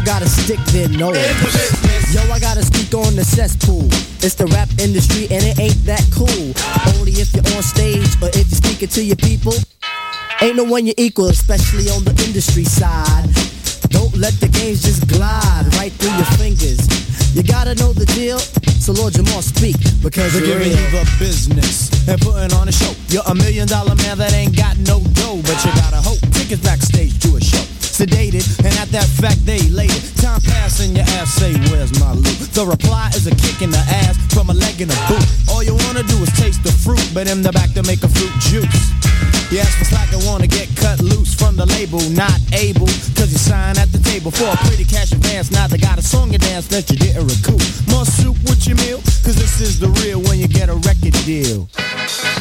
People 0.02 0.14
gotta 0.14 0.30
stick 0.30 0.60
nose. 0.97 1.14
In. 1.14 2.14
Yo, 2.14 2.22
I 2.34 2.39
gotta 2.39 2.64
speak 2.64 2.91
on 2.93 3.16
the 3.16 3.24
cesspool. 3.24 3.86
It's 4.26 4.34
the 4.34 4.47
rap 4.47 4.70
industry 4.82 5.30
and 5.30 5.45
it 5.45 5.60
ain't 5.60 5.78
that 5.86 6.02
cool. 6.10 6.58
Only 6.97 7.14
if 7.22 7.30
you're 7.38 7.45
on 7.54 7.62
stage 7.62 8.10
or 8.18 8.30
if 8.34 8.49
you're 8.49 8.62
speaking 8.66 8.89
to 8.97 9.04
your 9.04 9.18
people. 9.18 9.54
Ain't 10.41 10.56
no 10.56 10.64
one 10.64 10.88
you 10.88 10.93
equal, 10.97 11.30
especially 11.30 11.86
on 11.93 12.04
the 12.04 12.18
industry 12.26 12.64
side. 12.64 13.30
Don't 13.93 14.16
let 14.18 14.34
the 14.41 14.49
games 14.49 14.82
just 14.82 15.06
glide 15.06 15.70
right 15.78 15.93
through 15.93 16.18
your 16.18 16.32
fingers. 16.41 16.82
You 17.38 17.43
gotta 17.43 17.76
know 17.76 17.93
the 17.93 18.10
deal, 18.18 18.39
so 18.82 18.93
Lord 18.93 19.14
Jamal 19.14 19.45
speak 19.45 19.78
because 20.02 20.34
you're 20.34 20.49
giving 20.49 20.74
you 20.74 20.89
the 20.97 21.06
business 21.20 21.93
and 22.10 22.20
putting 22.22 22.49
on 22.58 22.68
a 22.68 22.74
show. 22.74 22.89
You're 23.14 23.28
a 23.30 23.36
million 23.36 23.68
dollar 23.68 23.93
man 24.02 24.18
that 24.18 24.34
ain't 24.34 24.58
got 24.58 24.82
no 24.82 24.97
dough, 25.14 25.45
but 25.45 25.62
you 25.62 25.70
gotta 25.78 26.02
hope. 26.02 26.20
Tickets 26.34 26.64
backstage 26.66 27.20
to 27.22 27.38
a 27.38 27.41
show. 27.41 27.70
Sedated, 28.02 28.41
and 28.66 28.74
at 28.82 28.89
that 28.89 29.06
fact 29.06 29.45
they 29.45 29.62
elated. 29.70 30.02
Time 30.18 30.41
passing, 30.41 30.97
your 30.97 31.06
ass 31.22 31.38
say, 31.38 31.54
Where's 31.70 31.93
my 32.02 32.18
loot? 32.18 32.49
The 32.58 32.66
reply 32.66 33.14
is 33.14 33.30
a 33.30 33.36
kick 33.38 33.62
in 33.62 33.70
the 33.70 33.78
ass 33.78 34.18
from 34.34 34.49
a 34.49 34.58
leg 34.58 34.82
in 34.82 34.89
a 34.89 34.99
boot. 35.06 35.22
All 35.54 35.62
you 35.62 35.78
wanna 35.86 36.02
do 36.10 36.18
is 36.18 36.34
taste 36.34 36.66
the 36.66 36.74
fruit, 36.74 37.06
but 37.14 37.30
in 37.30 37.45
the 37.45 37.54
back 37.54 37.78
to 37.78 37.86
make 37.86 38.02
a 38.02 38.10
fruit 38.10 38.34
juice. 38.41 38.74
You 39.54 39.62
ask 39.62 39.78
for 39.78 39.86
slack 39.86 40.10
and 40.18 40.26
wanna 40.26 40.49
get 40.49 40.66
cut 40.82 40.97
loose 40.97 41.38
from 41.38 41.62
the 41.62 41.70
label, 41.78 42.02
not 42.18 42.41
able, 42.58 42.89
cause 43.14 43.30
you 43.30 43.38
sign 43.38 43.78
at 43.78 43.93
the 43.93 44.02
table 44.02 44.32
for 44.34 44.49
a 44.49 44.58
pretty 44.66 44.84
cash 44.84 45.12
advance. 45.14 45.52
Now 45.52 45.68
they 45.68 45.78
got 45.78 45.99
a 45.99 46.02
song 46.02 46.34
you 46.34 46.41
dance 46.41 46.66
that 46.74 46.89
you 46.89 46.97
didn't 46.97 47.30
recoup. 47.30 47.62
More 47.93 48.10
soup 48.10 48.34
with 48.49 48.66
your 48.66 48.82
meal, 48.82 48.97
cause 49.22 49.38
this 49.38 49.62
is 49.62 49.78
the 49.78 49.93
real 50.02 50.18
when 50.26 50.41
you 50.41 50.47
get 50.47 50.74
a 50.74 50.78
record 50.89 51.14
deal. 51.22 51.70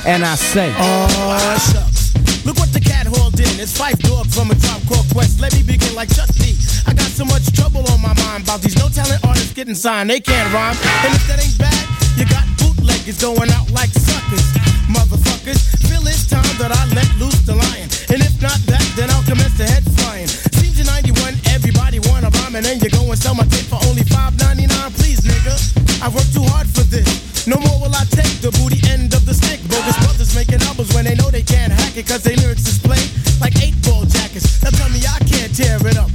And 0.08 0.24
I 0.24 0.36
say, 0.40 0.72
Oh, 0.72 1.60
shucks. 1.68 1.99
Look 2.44 2.56
what 2.56 2.72
the 2.72 2.80
cat 2.80 3.06
hauled 3.06 3.38
in. 3.38 3.60
It's 3.60 3.76
five 3.76 3.98
Dog 4.00 4.26
from 4.32 4.50
a 4.50 4.56
Tribe 4.56 4.82
Called 4.88 5.06
Quest. 5.12 5.40
Let 5.40 5.52
me 5.54 5.62
begin 5.62 5.94
like 5.94 6.08
D. 6.08 6.56
I 6.86 6.94
got 6.94 7.10
so 7.12 7.24
much 7.24 7.52
trouble 7.52 7.84
on 7.92 8.00
my 8.00 8.14
mind 8.24 8.44
about 8.44 8.60
these 8.62 8.76
no 8.76 8.88
talent 8.88 9.24
artists 9.24 9.52
getting 9.52 9.74
signed. 9.74 10.10
They 10.10 10.20
can't 10.20 10.48
rhyme. 10.52 10.76
And 11.04 11.12
if 11.14 11.24
that 11.28 11.38
ain't 11.38 11.58
bad, 11.58 11.84
you 12.16 12.24
got 12.26 12.44
bootleggers 12.58 13.20
going 13.20 13.50
out 13.52 13.70
like 13.70 13.90
suckers. 13.92 14.46
Motherfuckers, 14.88 15.60
feel 15.86 16.02
it's 16.08 16.26
time 16.26 16.56
that 16.58 16.72
I 16.72 16.82
let 16.96 17.06
loose 17.20 17.38
the 17.46 17.54
lion. 17.54 17.88
And 18.10 18.18
if 18.24 18.34
not 18.42 18.58
that, 18.66 18.82
then 18.96 19.10
I'll 19.10 19.22
commence 19.22 19.54
the 19.56 19.68
head 19.68 19.84
flying. 20.00 20.26
Seems 20.26 20.80
in 20.80 20.86
91, 20.86 21.38
everybody 21.54 22.00
wanna 22.10 22.30
rhyme, 22.42 22.56
and 22.56 22.64
then 22.64 22.80
you 22.80 22.90
go 22.90 23.06
and 23.06 23.18
sell 23.20 23.34
my 23.34 23.44
tape 23.46 23.68
for 23.70 23.78
only 23.86 24.02
$5.99. 24.02 24.66
Please, 24.98 25.20
nigga, 25.20 25.54
I 26.02 26.08
worked 26.08 26.34
too 26.34 26.42
hard 26.50 26.66
for 26.66 26.82
this. 26.82 27.30
No 27.46 27.56
more 27.56 27.80
will 27.80 27.94
I 27.94 28.04
take 28.10 28.40
the 28.44 28.50
booty 28.60 28.80
end 28.90 29.14
of 29.14 29.24
the 29.24 29.32
stick. 29.32 29.60
Bogus 29.70 29.96
brothers 30.04 30.34
making 30.34 30.60
albums 30.68 30.92
when 30.92 31.04
they 31.04 31.14
know 31.14 31.30
they 31.30 31.42
can't 31.70 31.80
hack 31.80 31.96
it, 31.96 32.06
cause 32.06 32.22
they 32.22 32.36
lyrics 32.36 32.66
is 32.66 32.78
plain 32.78 33.06
like 33.40 33.54
eight 33.62 33.74
ball 33.82 34.04
jackets. 34.04 34.62
Now 34.62 34.70
tell 34.70 34.90
me 34.90 35.00
I 35.06 35.18
can't 35.24 35.54
tear 35.54 35.78
it 35.86 35.96
up. 35.96 36.10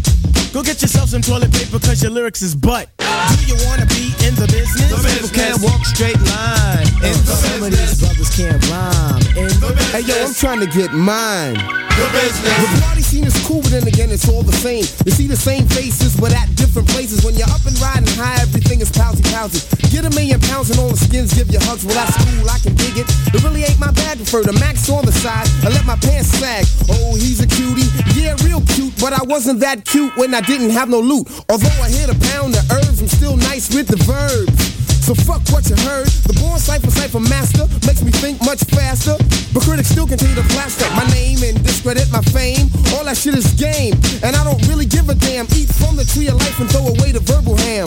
Go 0.53 0.63
get 0.63 0.81
yourself 0.81 1.09
some 1.09 1.21
toilet 1.21 1.51
paper, 1.51 1.79
cause 1.79 2.01
your 2.01 2.11
lyrics 2.11 2.41
is 2.41 2.55
butt. 2.55 2.89
Do 2.97 3.05
you 3.45 3.55
wanna 3.67 3.85
be 3.87 4.11
in 4.23 4.35
the 4.35 4.47
business? 4.51 4.91
The 4.91 4.99
People 5.03 5.29
can't 5.29 5.61
walk 5.61 5.85
straight 5.85 6.19
line. 6.21 6.87
Uh, 7.03 7.07
in 7.07 7.17
the 7.23 7.35
Some 7.35 7.63
of 7.63 7.71
these 7.71 7.99
brothers 7.99 8.31
can't 8.35 8.59
rhyme. 8.69 9.21
In 9.35 9.51
Hey 9.91 10.01
yo, 10.01 10.15
I'm 10.25 10.33
trying 10.33 10.59
to 10.59 10.67
get 10.67 10.91
mine. 10.93 11.55
The 11.55 12.07
business. 12.11 12.55
The 12.75 12.81
party 12.83 13.01
scene 13.01 13.23
is 13.23 13.35
cool, 13.47 13.61
but 13.61 13.71
then 13.71 13.83
again, 13.83 13.84
it's 14.15 14.31
all 14.31 14.43
the 14.43 14.55
same. 14.63 14.87
You 15.03 15.11
see 15.11 15.27
the 15.27 15.35
same 15.35 15.67
faces, 15.67 16.15
but 16.15 16.31
at 16.31 16.47
different 16.55 16.87
places. 16.87 17.27
When 17.27 17.35
you're 17.35 17.51
up 17.51 17.67
and 17.67 17.75
riding 17.83 18.07
high, 18.15 18.39
everything 18.39 18.79
is 18.79 18.89
pousy 18.89 19.21
pousy. 19.27 19.59
Get 19.91 20.07
a 20.07 20.09
million 20.15 20.39
pounds 20.39 20.71
and 20.71 20.79
all 20.79 20.87
the 20.87 20.97
skins 20.97 21.35
give 21.35 21.51
you 21.51 21.59
hugs. 21.67 21.83
Well, 21.83 21.99
that's 21.99 22.15
cool, 22.23 22.47
I 22.47 22.57
can 22.63 22.73
dig 22.79 22.95
it. 22.95 23.07
It 23.35 23.43
really 23.43 23.67
ain't 23.67 23.79
my 23.79 23.91
bag. 23.91 24.17
Prefer 24.17 24.43
the 24.47 24.55
max 24.55 24.87
on 24.89 25.03
the 25.05 25.11
side. 25.11 25.51
I 25.67 25.69
let 25.69 25.83
my 25.83 25.99
pants 25.99 26.31
sag. 26.39 26.63
Oh, 26.87 27.19
he's 27.19 27.43
a 27.43 27.47
cutie. 27.47 27.91
Yeah, 28.15 28.39
real 28.47 28.63
cute, 28.71 28.95
but 29.03 29.11
I 29.11 29.21
wasn't 29.27 29.59
that 29.59 29.83
cute 29.83 30.15
when 30.15 30.33
I 30.33 30.39
didn't 30.39 30.71
have 30.71 30.87
no 30.87 31.03
loot. 31.03 31.27
Although 31.51 31.77
I 31.83 31.91
hit 31.91 32.07
a 32.07 32.17
pound 32.31 32.55
of 32.55 32.63
herbs, 32.71 33.03
I'm 33.03 33.11
still 33.11 33.35
nice 33.35 33.67
with 33.75 33.91
the 33.91 33.99
verbs. 34.07 34.74
So 35.05 35.13
fuck 35.13 35.45
what 35.53 35.69
you 35.69 35.75
heard. 35.85 36.07
The 36.25 36.33
born 36.41 36.57
cipher 36.57 36.89
cipher 36.89 37.19
master 37.19 37.69
makes 37.85 38.01
me 38.01 38.09
think 38.09 38.41
much 38.41 38.63
faster. 38.73 39.13
But 39.53 39.61
critics 39.61 39.89
still 39.89 40.07
continue 40.07 40.33
to 40.33 40.41
plaster 40.49 40.89
my 40.97 41.05
name 41.13 41.37
and 41.45 41.61
discredit 41.63 42.09
my 42.11 42.21
fame. 42.33 42.73
All 42.97 43.05
that 43.05 43.15
shit 43.15 43.35
is 43.35 43.45
game, 43.53 43.93
and 44.25 44.35
I 44.35 44.43
don't 44.43 44.57
really 44.65 44.87
give 44.87 45.07
a 45.09 45.13
damn. 45.13 45.45
Eat 45.53 45.69
from 45.69 45.95
the 45.95 46.05
tree 46.05 46.25
of 46.25 46.41
life 46.41 46.59
and 46.59 46.67
throw 46.71 46.89
away 46.89 47.13
the 47.13 47.21
verbal 47.21 47.55
ham. 47.55 47.85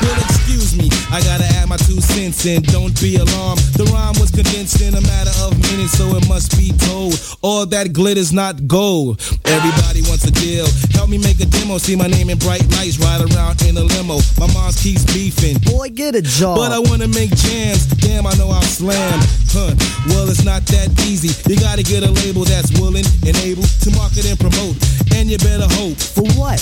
Well, 0.00 0.18
excuse 0.24 0.76
me, 0.76 0.88
I 1.10 1.20
gotta 1.22 1.44
add 1.58 1.68
my 1.68 1.76
two 1.76 2.00
cents 2.00 2.46
in. 2.46 2.62
Don't 2.62 2.94
be 3.00 3.16
alarmed. 3.16 3.60
The 3.78 3.84
rhyme 3.92 4.14
was 4.18 4.30
condensed 4.30 4.80
in 4.80 4.94
a 4.94 5.00
matter 5.00 5.34
of 5.44 5.56
minutes, 5.70 5.98
so 5.98 6.16
it 6.16 6.28
must 6.28 6.56
be 6.56 6.72
told. 6.88 7.14
All 7.42 7.66
that 7.66 7.92
glitter's 7.92 8.32
not 8.32 8.66
gold. 8.66 9.20
Everybody 9.44 10.02
wants 10.02 10.24
a 10.24 10.32
deal. 10.32 10.66
Help 10.92 11.08
me 11.08 11.18
make 11.18 11.40
a 11.40 11.46
demo. 11.46 11.78
See 11.78 11.96
my 11.96 12.06
name 12.06 12.30
in 12.30 12.38
bright 12.38 12.66
lights. 12.76 12.98
Ride 12.98 13.22
around 13.30 13.62
in 13.62 13.76
a 13.76 13.84
limo. 13.84 14.18
My 14.38 14.48
mom's 14.52 14.80
keeps 14.82 15.04
beefing. 15.12 15.58
Boy, 15.70 15.90
get 15.90 16.14
a 16.14 16.22
job. 16.22 16.56
But 16.56 16.72
I 16.72 16.78
wanna 16.78 17.08
make 17.08 17.30
jams. 17.34 17.86
Damn, 18.00 18.26
I 18.26 18.34
know 18.34 18.50
I'll 18.50 18.62
slam. 18.62 19.20
Huh. 19.52 19.74
Well, 20.08 20.28
it's 20.28 20.44
not 20.44 20.66
that 20.74 20.88
easy. 21.06 21.30
You 21.50 21.58
gotta 21.60 21.82
get 21.82 22.02
a 22.02 22.10
label 22.10 22.44
that's 22.44 22.72
willing 22.80 23.06
and 23.26 23.36
able 23.44 23.62
to 23.62 23.90
market 23.94 24.26
and 24.26 24.38
promote. 24.38 24.76
And 25.14 25.30
you 25.30 25.38
better 25.38 25.68
hope. 25.78 25.96
For 25.96 26.26
what? 26.34 26.58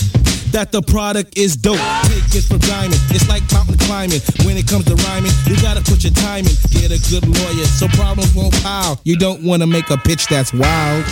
That 0.53 0.71
the 0.71 0.83
product 0.83 1.39
is 1.39 1.57
dope. 1.57 1.79
Take 2.05 2.37
it 2.37 2.45
for 2.45 2.59
diamond. 2.59 3.01
It's 3.09 3.27
like 3.27 3.43
mountain 3.53 3.79
climbing. 3.79 4.21
When 4.45 4.59
it 4.59 4.69
comes 4.69 4.85
to 4.85 4.95
rhyming, 5.09 5.33
you 5.47 5.57
gotta 5.63 5.81
put 5.81 6.05
your 6.05 6.13
time 6.13 6.45
in. 6.45 6.53
Get 6.69 6.93
a 6.93 7.01
good 7.09 7.25
lawyer 7.27 7.65
so 7.65 7.89
problems 7.89 8.35
won't 8.35 8.53
pile. 8.63 9.01
You 9.05 9.17
don't 9.17 9.43
wanna 9.43 9.67
make 9.67 9.89
a 9.89 9.97
pitch 9.97 10.27
that's 10.27 10.53
wild. 10.53 11.05